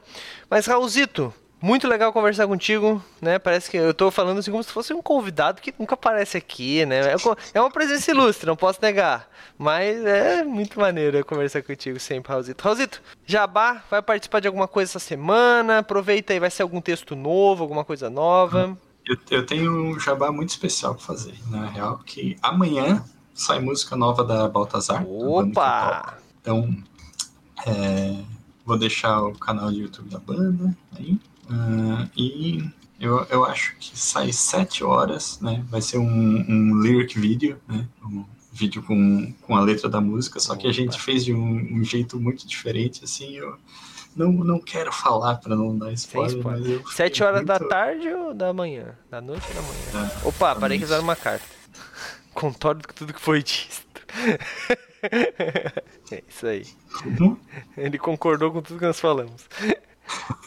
Mas, 0.49 0.65
Raulzito, 0.65 1.31
muito 1.61 1.87
legal 1.87 2.11
conversar 2.11 2.47
contigo, 2.47 2.99
né? 3.21 3.37
Parece 3.37 3.69
que 3.69 3.77
eu 3.77 3.93
tô 3.93 4.09
falando 4.09 4.39
assim 4.39 4.49
como 4.49 4.63
se 4.63 4.71
fosse 4.71 4.91
um 4.91 5.01
convidado 5.03 5.61
que 5.61 5.71
nunca 5.77 5.93
aparece 5.93 6.35
aqui, 6.35 6.83
né? 6.87 7.13
É, 7.13 7.15
é 7.53 7.61
uma 7.61 7.69
presença 7.69 8.09
ilustre, 8.09 8.47
não 8.47 8.55
posso 8.55 8.79
negar. 8.81 9.29
Mas 9.55 10.03
é 10.03 10.43
muito 10.43 10.79
maneiro 10.79 11.23
conversar 11.23 11.61
contigo 11.61 11.99
sempre, 11.99 12.31
Raulzito. 12.31 12.63
Raulzito, 12.63 13.03
Jabá, 13.27 13.83
vai 13.91 14.01
participar 14.01 14.39
de 14.39 14.47
alguma 14.47 14.67
coisa 14.67 14.89
essa 14.89 14.99
semana? 14.99 15.77
Aproveita 15.77 16.33
aí, 16.33 16.39
vai 16.39 16.49
ser 16.49 16.63
algum 16.63 16.81
texto 16.81 17.15
novo, 17.15 17.61
alguma 17.61 17.85
coisa 17.85 18.09
nova? 18.09 18.75
Eu, 19.05 19.17
eu 19.29 19.45
tenho 19.45 19.71
um 19.71 19.99
jabá 19.99 20.31
muito 20.31 20.49
especial 20.49 20.95
para 20.95 21.03
fazer, 21.03 21.33
na 21.49 21.67
real, 21.67 21.99
que 21.99 22.37
amanhã 22.41 23.03
sai 23.33 23.59
música 23.59 23.95
nova 23.95 24.23
da 24.23 24.47
Baltazar. 24.47 25.05
Opa! 25.07 26.17
Então, 26.39 26.75
é, 27.65 28.23
vou 28.65 28.77
deixar 28.77 29.21
o 29.23 29.33
canal 29.33 29.71
de 29.71 29.81
YouTube 29.81 30.09
da 30.09 30.19
banda 30.19 30.75
aí. 30.97 31.19
Uh, 31.49 32.09
e 32.15 32.69
eu, 32.99 33.25
eu 33.29 33.43
acho 33.43 33.75
que 33.79 33.97
sai 33.97 34.31
sete 34.31 34.83
horas, 34.83 35.39
né? 35.41 35.65
Vai 35.69 35.81
ser 35.81 35.97
um, 35.97 36.05
um 36.07 36.79
lyric 36.81 37.19
video, 37.19 37.59
né? 37.67 37.87
Um 38.03 38.23
vídeo 38.53 38.83
com, 38.83 39.33
com 39.41 39.55
a 39.55 39.61
letra 39.61 39.89
da 39.89 39.99
música, 39.99 40.39
só 40.39 40.55
que 40.55 40.67
a 40.67 40.71
gente 40.71 40.99
fez 40.99 41.25
de 41.25 41.33
um, 41.33 41.79
um 41.79 41.83
jeito 41.83 42.19
muito 42.19 42.47
diferente, 42.47 43.03
assim. 43.03 43.35
Eu, 43.35 43.57
não, 44.15 44.31
não 44.31 44.59
quero 44.59 44.91
falar 44.91 45.35
para 45.35 45.55
não 45.55 45.77
dar 45.77 45.91
spoiler. 45.93 46.37
spoiler. 46.37 46.81
Sete 46.89 47.23
horas 47.23 47.41
muito... 47.41 47.47
da 47.47 47.59
tarde 47.59 48.09
ou 48.09 48.33
da 48.33 48.51
manhã? 48.53 48.95
Da 49.09 49.21
noite 49.21 49.45
ou 49.47 49.53
da 49.53 49.61
manhã? 49.61 50.11
Opa, 50.23 50.55
parei 50.55 50.77
que 50.77 50.83
fizeram 50.83 51.03
uma 51.03 51.15
carta. 51.15 51.45
Concordo 52.33 52.87
com 52.87 52.93
tudo 52.93 53.13
que 53.13 53.21
foi 53.21 53.43
dito. 53.43 53.81
é 56.11 56.23
isso 56.27 56.47
aí. 56.47 56.65
Uhum. 57.05 57.37
Ele 57.77 57.97
concordou 57.97 58.51
com 58.51 58.61
tudo 58.61 58.79
que 58.79 58.85
nós 58.85 58.99
falamos. 58.99 59.47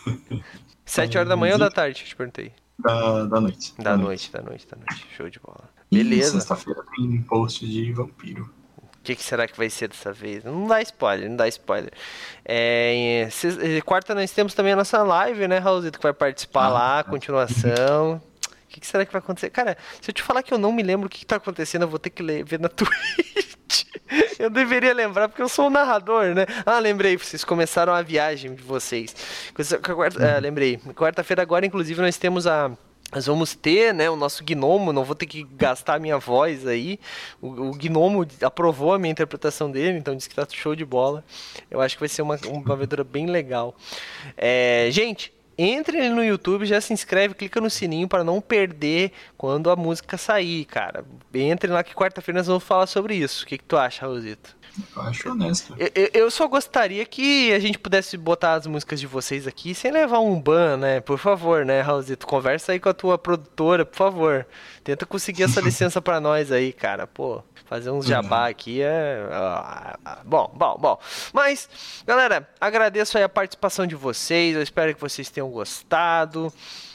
Sete 0.85 1.17
horas 1.17 1.29
da 1.29 1.37
manhã 1.37 1.55
ou 1.55 1.59
da 1.59 1.71
tarde? 1.71 2.05
Te 2.05 2.15
perguntei. 2.15 2.53
Da, 2.79 3.25
da 3.25 3.41
noite. 3.41 3.73
Da, 3.79 3.85
da 3.85 3.97
noite, 3.97 4.07
noite, 4.07 4.33
da 4.33 4.43
noite, 4.43 4.67
da 4.67 4.77
noite. 4.77 5.07
Show 5.17 5.31
de 5.31 5.41
bola. 5.41 5.71
Beleza. 5.91 6.33
Sexta-feira 6.33 6.85
tem 6.95 7.23
post 7.23 7.67
de 7.67 7.93
vampiro. 7.93 8.51
O 9.05 9.07
que, 9.07 9.15
que, 9.17 9.23
será 9.23 9.47
que 9.47 9.55
vai 9.55 9.69
ser 9.69 9.89
dessa 9.89 10.15
vez? 10.15 10.43
Não 10.43 10.67
dá 10.67 10.81
spoiler, 10.81 11.29
não 11.29 11.37
dá 11.37 11.47
spoiler. 11.47 11.93
É, 12.43 13.29
quarta 13.85 14.15
nós 14.15 14.31
temos 14.31 14.55
também 14.55 14.73
a 14.73 14.77
nossa 14.77 15.03
live, 15.03 15.47
né, 15.47 15.59
Raulzito, 15.59 15.99
que 15.99 16.03
vai 16.03 16.15
participar 16.15 16.65
ah, 16.65 16.69
lá, 16.71 17.03
tá. 17.03 17.11
continuação. 17.11 18.15
O 18.15 18.49
que, 18.67 18.81
que, 18.81 18.87
será 18.87 19.05
que 19.05 19.13
vai 19.13 19.19
acontecer? 19.19 19.51
Cara, 19.51 19.77
se 20.01 20.11
eu 20.11 20.15
te 20.15 20.23
falar 20.23 20.43
que 20.43 20.55
eu 20.55 20.57
não 20.57 20.73
me 20.73 20.83
lembro 20.83 21.07
o 21.07 21.11
que, 21.11 21.23
está 21.23 21.37
acontecendo, 21.37 21.83
eu 21.83 21.89
vou 21.89 21.99
ter 21.99 22.09
que 22.09 22.23
ler, 22.23 22.47
ver 22.47 22.59
na 22.59 22.71
Twitch. 22.73 23.85
Eu 24.39 24.49
deveria 24.49 24.95
lembrar, 24.95 25.29
porque 25.29 25.43
eu 25.43 25.51
sou 25.51 25.67
o 25.67 25.71
narrador, 25.71 26.35
né? 26.35 26.47
Ah, 26.65 26.79
lembrei, 26.79 27.19
vocês 27.19 27.45
começaram 27.45 27.93
a 27.93 28.01
viagem 28.01 28.55
de 28.55 28.63
vocês. 28.63 29.15
É, 30.19 30.41
lembrei. 30.41 30.79
Quarta-feira 30.95 31.43
agora, 31.43 31.67
inclusive, 31.67 32.01
nós 32.01 32.17
temos 32.17 32.47
a 32.47 32.71
nós 33.15 33.27
vamos 33.27 33.55
ter, 33.55 33.95
né, 33.95 34.11
o 34.11 34.17
nosso 34.17 34.43
gnomo, 34.45 34.93
não 34.93 35.05
vou 35.05 35.15
ter 35.15 35.27
que 35.27 35.45
gastar 35.45 35.95
a 35.95 35.99
minha 35.99 36.19
voz 36.19 36.67
aí. 36.67 36.99
O, 37.41 37.49
o 37.49 37.71
gnomo 37.73 38.27
aprovou 38.43 38.93
a 38.93 38.99
minha 38.99 39.13
interpretação 39.13 39.71
dele, 39.71 39.99
então 39.99 40.17
disse 40.17 40.29
que 40.29 40.35
tá 40.35 40.47
show 40.51 40.75
de 40.75 40.85
bola. 40.85 41.25
Eu 41.71 41.81
acho 41.81 41.97
que 41.97 42.01
vai 42.01 42.09
ser 42.09 42.23
uma, 42.23 42.39
uma 42.49 42.75
aventura 42.75 43.05
bem 43.05 43.27
legal. 43.27 43.77
É, 44.37 44.89
gente, 44.91 45.33
entre 45.57 46.09
no 46.09 46.25
YouTube, 46.25 46.67
já 46.67 46.81
se 46.81 46.93
inscreve, 46.93 47.35
clica 47.35 47.61
no 47.61 47.71
sininho 47.71 48.09
para 48.09 48.25
não 48.25 48.41
perder 48.41 49.13
quando 49.37 49.71
a 49.71 49.77
música 49.77 50.17
sair, 50.17 50.65
cara. 50.65 51.05
Entre 51.33 51.71
lá 51.71 51.83
que 51.83 51.95
quarta-feira 51.95 52.39
nós 52.39 52.47
vamos 52.47 52.65
falar 52.65 52.87
sobre 52.87 53.15
isso. 53.15 53.45
O 53.45 53.47
que, 53.47 53.59
que 53.59 53.65
tu 53.65 53.77
acha, 53.77 54.03
Raulzito? 54.03 54.57
Eu 54.97 55.03
acho 55.03 55.31
honesto. 55.31 55.75
Eu, 55.79 56.11
eu, 56.13 56.31
só 56.31 56.49
gostaria 56.49 57.05
que 57.07 57.53
a 57.53 57.59
gente 57.61 57.79
pudesse 57.79 58.17
botar 58.17 58.55
as 58.55 58.67
músicas 58.67 58.99
de 58.99 59.07
vocês 59.07 59.47
aqui 59.47 59.73
sem 59.75 59.93
levar 59.93 60.19
um 60.19 60.41
ban, 60.41 60.77
né? 60.77 61.01
Por 61.01 61.19
favor, 61.19 61.65
né, 61.65 61.81
Raulzito? 61.81 62.27
Conversa 62.27 62.73
aí 62.73 62.81
com 62.81 62.89
a 62.89 62.95
tua 62.95 63.17
produtora, 63.17 63.85
por 63.87 63.97
favor. 63.97 64.47
Tenta 64.83 65.07
conseguir 65.07 65.45
essa 65.45 65.61
licença 65.63 66.03
para 66.03 66.21
nós 66.21 66.51
aí, 66.51 66.73
cara. 66.73 67.07
Pô, 67.07 67.43
fazer 67.67 67.91
uns 67.91 68.05
jabá 68.05 68.49
aqui 68.49 68.83
é. 68.83 69.27
Bom, 70.25 70.53
bom, 70.55 70.77
bom. 70.79 70.99
Mas, 71.33 71.69
galera, 72.05 72.49
agradeço 72.61 73.17
aí 73.17 73.23
a 73.23 73.29
participação 73.29 73.87
de 73.87 73.95
vocês. 73.95 74.57
Eu 74.57 74.63
espero 74.63 74.93
que 74.95 75.01
vocês 75.01 75.31
tenham 75.31 75.44
gostado 75.51 76.53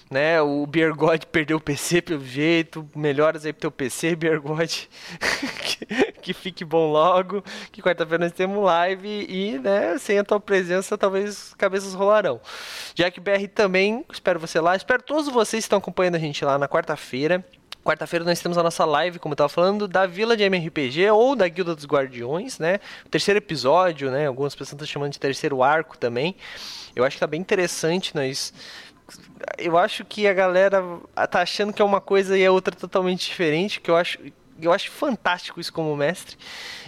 né? 0.09 0.41
O 0.41 0.65
Beergod 0.65 1.27
perdeu 1.27 1.57
o 1.57 1.61
PC 1.61 2.01
pelo 2.01 2.25
jeito. 2.25 2.87
Melhoras 2.95 3.45
aí 3.45 3.53
pro 3.53 3.61
teu 3.61 3.71
PC, 3.71 4.15
Beergod. 4.15 4.89
que, 5.63 5.85
que 6.13 6.33
fique 6.33 6.65
bom 6.65 6.91
logo. 6.91 7.43
Que 7.71 7.81
quarta-feira 7.81 8.23
nós 8.23 8.33
temos 8.33 8.63
live 8.63 9.25
e, 9.29 9.59
né, 9.59 9.97
sem 9.99 10.17
a 10.17 10.23
tua 10.23 10.39
presença, 10.39 10.97
talvez 10.97 11.53
cabeças 11.57 11.93
rolarão. 11.93 12.41
Jack 12.95 13.19
BR 13.19 13.47
também, 13.53 14.03
espero 14.11 14.39
você 14.39 14.59
lá. 14.59 14.75
Espero 14.75 15.03
todos 15.03 15.29
vocês 15.29 15.63
que 15.63 15.67
estão 15.67 15.77
acompanhando 15.77 16.15
a 16.15 16.19
gente 16.19 16.43
lá 16.43 16.57
na 16.57 16.67
quarta-feira. 16.67 17.45
Quarta-feira 17.83 18.25
nós 18.25 18.39
temos 18.41 18.57
a 18.57 18.63
nossa 18.63 18.83
live, 18.83 19.19
como 19.19 19.31
eu 19.31 19.35
estava 19.35 19.49
falando, 19.49 19.87
da 19.87 20.05
Vila 20.05 20.35
de 20.35 20.43
MRPG 20.43 21.11
ou 21.11 21.35
da 21.35 21.47
Guilda 21.47 21.73
dos 21.73 21.85
Guardiões, 21.85 22.59
né? 22.59 22.79
O 23.05 23.09
terceiro 23.09 23.37
episódio, 23.37 24.11
né? 24.11 24.27
Algumas 24.27 24.53
pessoas 24.53 24.73
estão 24.73 24.85
chamando 24.85 25.13
de 25.13 25.19
terceiro 25.19 25.63
arco 25.63 25.97
também. 25.97 26.35
Eu 26.95 27.03
acho 27.03 27.15
que 27.15 27.19
tá 27.19 27.27
bem 27.27 27.41
interessante 27.41 28.15
nós 28.15 28.53
eu 29.57 29.77
acho 29.77 30.05
que 30.05 30.27
a 30.27 30.33
galera 30.33 30.83
tá 31.29 31.41
achando 31.41 31.73
que 31.73 31.81
é 31.81 31.85
uma 31.85 32.01
coisa 32.01 32.37
e 32.37 32.43
é 32.43 32.51
outra 32.51 32.75
totalmente 32.75 33.25
diferente, 33.27 33.81
que 33.81 33.89
eu 33.89 33.95
acho, 33.95 34.19
eu 34.61 34.71
acho 34.71 34.91
fantástico 34.91 35.59
isso 35.59 35.73
como 35.73 35.95
mestre. 35.95 36.37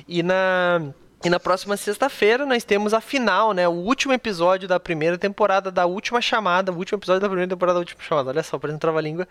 E 0.08 0.22
na 0.22 0.94
e 1.24 1.30
na 1.30 1.40
próxima 1.40 1.78
sexta-feira 1.78 2.48
nós 2.48 2.64
temos 2.64 2.96
a 2.96 3.02
final, 3.02 3.54
né? 3.54 3.68
O 3.68 3.74
último 3.74 4.12
episódio 4.12 4.68
da 4.68 4.80
primeira 4.80 5.20
temporada 5.20 5.72
da 5.72 5.86
última 5.86 6.20
chamada, 6.20 6.72
o 6.72 6.76
último 6.76 6.98
episódio 6.98 7.22
da 7.22 7.28
primeira 7.28 7.50
temporada 7.50 7.76
da 7.76 7.80
última 7.80 8.02
chamada. 8.02 8.30
Olha 8.32 8.42
só, 8.42 8.58
parece 8.58 8.76
um 8.76 8.80
trava-língua. 8.80 9.28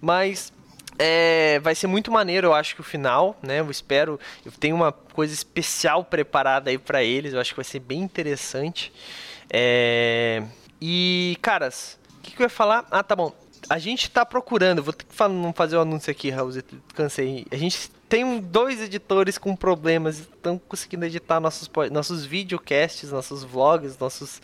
Mas 0.00 0.50
é, 0.98 1.58
vai 1.60 1.74
ser 1.74 1.88
muito 1.88 2.10
maneiro, 2.10 2.46
eu 2.48 2.54
acho 2.54 2.74
que 2.74 2.80
o 2.80 2.84
final, 2.84 3.36
né? 3.42 3.60
Eu 3.60 3.70
espero, 3.70 4.18
eu 4.46 4.52
tenho 4.52 4.74
uma 4.74 4.92
coisa 4.92 5.34
especial 5.34 6.02
preparada 6.04 6.70
aí 6.70 6.78
para 6.78 7.02
eles, 7.02 7.34
eu 7.34 7.40
acho 7.40 7.50
que 7.50 7.56
vai 7.56 7.64
ser 7.64 7.80
bem 7.80 8.00
interessante. 8.00 8.90
É, 9.52 10.42
e, 10.80 11.36
caras, 11.42 11.98
o 12.18 12.22
que, 12.22 12.32
que 12.32 12.42
eu 12.42 12.44
ia 12.44 12.50
falar? 12.50 12.86
Ah, 12.90 13.02
tá 13.02 13.16
bom. 13.16 13.32
A 13.68 13.78
gente 13.78 14.10
tá 14.10 14.24
procurando, 14.24 14.82
vou 14.82 14.92
ter 14.92 15.04
que 15.04 15.14
fazer 15.14 15.76
o 15.76 15.78
um 15.78 15.82
anúncio 15.82 16.10
aqui, 16.10 16.30
Raul, 16.30 16.50
cansei. 16.94 17.46
A 17.50 17.56
gente 17.56 17.90
tem 18.08 18.40
dois 18.40 18.80
editores 18.80 19.38
com 19.38 19.54
problemas, 19.54 20.20
estão 20.20 20.58
conseguindo 20.58 21.04
editar 21.04 21.38
nossos, 21.38 21.70
nossos 21.92 22.24
videocasts, 22.24 23.12
nossos 23.12 23.44
vlogs, 23.44 23.98
nossos. 23.98 24.40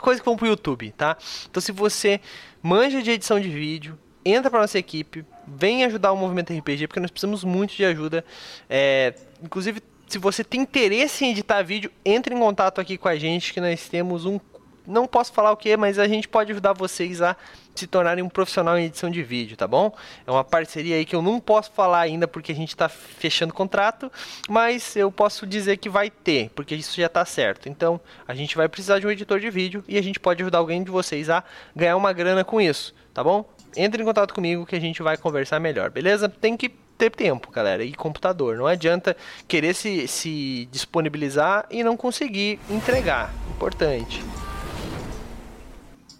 coisas 0.00 0.20
que 0.20 0.24
vão 0.24 0.36
pro 0.36 0.46
YouTube, 0.46 0.90
tá? 0.92 1.16
Então 1.48 1.60
se 1.60 1.70
você 1.70 2.20
manja 2.62 3.02
de 3.02 3.10
edição 3.10 3.38
de 3.38 3.48
vídeo, 3.48 3.98
entra 4.24 4.50
pra 4.50 4.60
nossa 4.60 4.78
equipe, 4.78 5.24
vem 5.46 5.84
ajudar 5.84 6.12
o 6.12 6.16
movimento 6.16 6.52
RPG, 6.52 6.86
porque 6.88 7.00
nós 7.00 7.10
precisamos 7.10 7.44
muito 7.44 7.74
de 7.74 7.84
ajuda. 7.84 8.24
É, 8.68 9.14
inclusive, 9.42 9.82
se 10.12 10.18
você 10.18 10.44
tem 10.44 10.60
interesse 10.60 11.24
em 11.24 11.30
editar 11.30 11.62
vídeo, 11.62 11.90
entre 12.04 12.34
em 12.34 12.38
contato 12.38 12.78
aqui 12.82 12.98
com 12.98 13.08
a 13.08 13.16
gente, 13.16 13.50
que 13.50 13.62
nós 13.62 13.88
temos 13.88 14.26
um 14.26 14.38
não 14.84 15.06
posso 15.06 15.32
falar 15.32 15.52
o 15.52 15.56
que, 15.56 15.76
mas 15.76 15.96
a 15.96 16.08
gente 16.08 16.28
pode 16.28 16.50
ajudar 16.50 16.72
vocês 16.72 17.22
a 17.22 17.36
se 17.72 17.86
tornarem 17.86 18.22
um 18.22 18.28
profissional 18.28 18.76
em 18.76 18.86
edição 18.86 19.08
de 19.08 19.22
vídeo, 19.22 19.56
tá 19.56 19.66
bom? 19.66 19.94
É 20.26 20.30
uma 20.30 20.42
parceria 20.42 20.96
aí 20.96 21.04
que 21.04 21.14
eu 21.14 21.22
não 21.22 21.38
posso 21.38 21.70
falar 21.70 22.00
ainda 22.00 22.26
porque 22.26 22.50
a 22.50 22.54
gente 22.54 22.70
está 22.70 22.88
fechando 22.88 23.54
contrato, 23.54 24.10
mas 24.50 24.96
eu 24.96 25.10
posso 25.12 25.46
dizer 25.46 25.76
que 25.76 25.88
vai 25.88 26.10
ter, 26.10 26.50
porque 26.50 26.74
isso 26.74 27.00
já 27.00 27.06
está 27.06 27.24
certo. 27.24 27.68
Então, 27.68 28.00
a 28.26 28.34
gente 28.34 28.56
vai 28.56 28.68
precisar 28.68 28.98
de 28.98 29.06
um 29.06 29.10
editor 29.10 29.38
de 29.38 29.48
vídeo 29.50 29.84
e 29.86 29.96
a 29.96 30.02
gente 30.02 30.18
pode 30.18 30.42
ajudar 30.42 30.58
alguém 30.58 30.82
de 30.82 30.90
vocês 30.90 31.30
a 31.30 31.44
ganhar 31.76 31.96
uma 31.96 32.12
grana 32.12 32.42
com 32.42 32.60
isso, 32.60 32.92
tá 33.14 33.22
bom? 33.22 33.48
Entre 33.76 34.02
em 34.02 34.04
contato 34.04 34.34
comigo 34.34 34.66
que 34.66 34.74
a 34.74 34.80
gente 34.80 35.00
vai 35.00 35.16
conversar 35.16 35.60
melhor, 35.60 35.90
beleza? 35.90 36.28
Tem 36.28 36.56
que 36.56 36.74
ter 37.02 37.10
tempo, 37.10 37.50
galera, 37.50 37.82
e 37.82 37.92
computador. 37.92 38.56
Não 38.56 38.66
adianta 38.66 39.16
querer 39.48 39.74
se, 39.74 40.06
se 40.06 40.68
disponibilizar 40.70 41.66
e 41.70 41.82
não 41.82 41.96
conseguir 41.96 42.60
entregar. 42.70 43.32
Importante. 43.50 44.22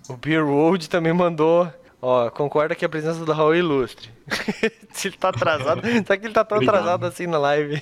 O 0.09 0.16
Beer 0.16 0.45
World 0.45 0.89
também 0.91 1.12
mandou. 1.12 1.72
Ó, 2.01 2.28
concorda 2.30 2.74
que 2.74 2.85
a 2.85 2.89
presença 2.89 3.24
do 3.24 3.33
Raul 3.33 3.55
é 3.55 3.59
ilustre. 3.59 4.11
Se 4.91 5.07
ele 5.07 5.16
tá 5.16 5.28
atrasado. 5.28 5.83
Será 5.83 6.16
que 6.16 6.26
ele 6.26 6.35
tá 6.35 6.45
tão 6.45 6.57
Obrigado. 6.57 6.76
atrasado 6.76 7.07
assim 7.07 7.28
na 7.28 7.39
live? 7.39 7.80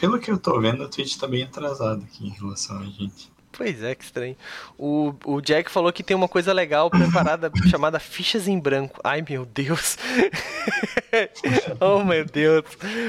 Pelo 0.00 0.18
que 0.18 0.30
eu 0.30 0.38
tô 0.38 0.58
vendo, 0.58 0.84
a 0.84 0.88
Twitch 0.88 1.18
tá 1.18 1.26
bem 1.26 1.42
atrasada 1.42 2.02
aqui 2.02 2.26
em 2.26 2.30
relação 2.30 2.78
a 2.78 2.84
gente. 2.86 3.30
Pois 3.56 3.82
é, 3.82 3.94
que 3.94 4.04
estranho. 4.04 4.36
O, 4.76 5.14
o 5.24 5.40
Jack 5.40 5.70
falou 5.70 5.92
que 5.92 6.02
tem 6.02 6.16
uma 6.16 6.28
coisa 6.28 6.52
legal 6.52 6.90
preparada 6.90 7.50
chamada 7.70 7.98
fichas 8.00 8.48
em 8.48 8.58
branco. 8.58 9.00
Ai, 9.02 9.24
meu 9.28 9.44
Deus. 9.46 9.96
oh, 11.80 12.02
meu 12.04 12.24
Deus. 12.24 12.64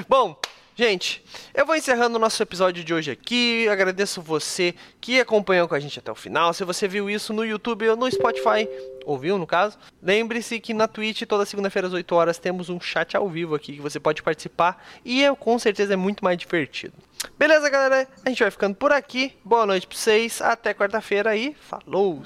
Bom, 0.08 0.40
Gente, 0.78 1.24
eu 1.54 1.66
vou 1.66 1.74
encerrando 1.74 2.18
o 2.18 2.20
nosso 2.20 2.44
episódio 2.44 2.84
de 2.84 2.94
hoje 2.94 3.10
aqui. 3.10 3.66
Agradeço 3.70 4.22
você 4.22 4.76
que 5.00 5.22
acompanhou 5.22 5.70
com 5.70 5.76
a 5.76 5.80
gente 5.80 6.00
até 6.00 6.12
o 6.12 6.16
final. 6.16 6.54
Se 6.54 6.66
você 6.66 6.86
viu 6.86 7.10
isso 7.10 7.32
no 7.32 7.46
YouTube 7.46 7.88
ou 7.88 7.96
no 7.96 8.12
Spotify, 8.12 8.68
ouviu 9.06 9.38
no 9.38 9.48
caso, 9.48 9.78
lembre-se 10.04 10.60
que 10.60 10.74
na 10.74 10.86
Twitch, 10.86 11.22
toda 11.22 11.46
segunda-feira 11.46 11.88
às 11.88 11.94
8 11.94 12.14
horas, 12.14 12.38
temos 12.38 12.70
um 12.70 12.78
chat 12.78 13.16
ao 13.16 13.30
vivo 13.30 13.56
aqui 13.56 13.76
que 13.76 13.82
você 13.82 14.02
pode 14.02 14.22
participar 14.22 14.86
e 15.06 15.24
eu, 15.24 15.34
com 15.34 15.58
certeza 15.58 15.94
é 15.94 15.96
muito 15.96 16.26
mais 16.26 16.38
divertido. 16.38 16.94
Beleza, 17.38 17.70
galera? 17.70 18.08
A 18.26 18.30
gente 18.30 18.40
vai 18.42 18.52
ficando 18.52 18.76
por 18.76 18.92
aqui. 18.92 19.38
Boa 19.44 19.66
noite 19.66 19.88
pra 19.88 19.98
vocês. 19.98 20.42
Até 20.42 20.74
quarta-feira 20.74 21.36
e 21.36 21.54
falou! 21.54 22.22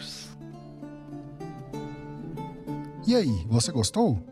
E 3.07 3.15
aí, 3.15 3.45
você 3.47 3.71
gostou? 3.71 4.23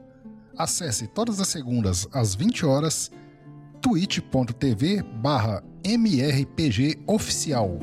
Acesse 0.57 1.07
todas 1.07 1.39
as 1.39 1.47
segundas 1.47 2.07
às 2.11 2.35
20 2.35 2.65
horas 2.65 3.11
twitch.tv 3.81 5.01
barra 5.03 5.63
mrpgoficial. 5.85 7.79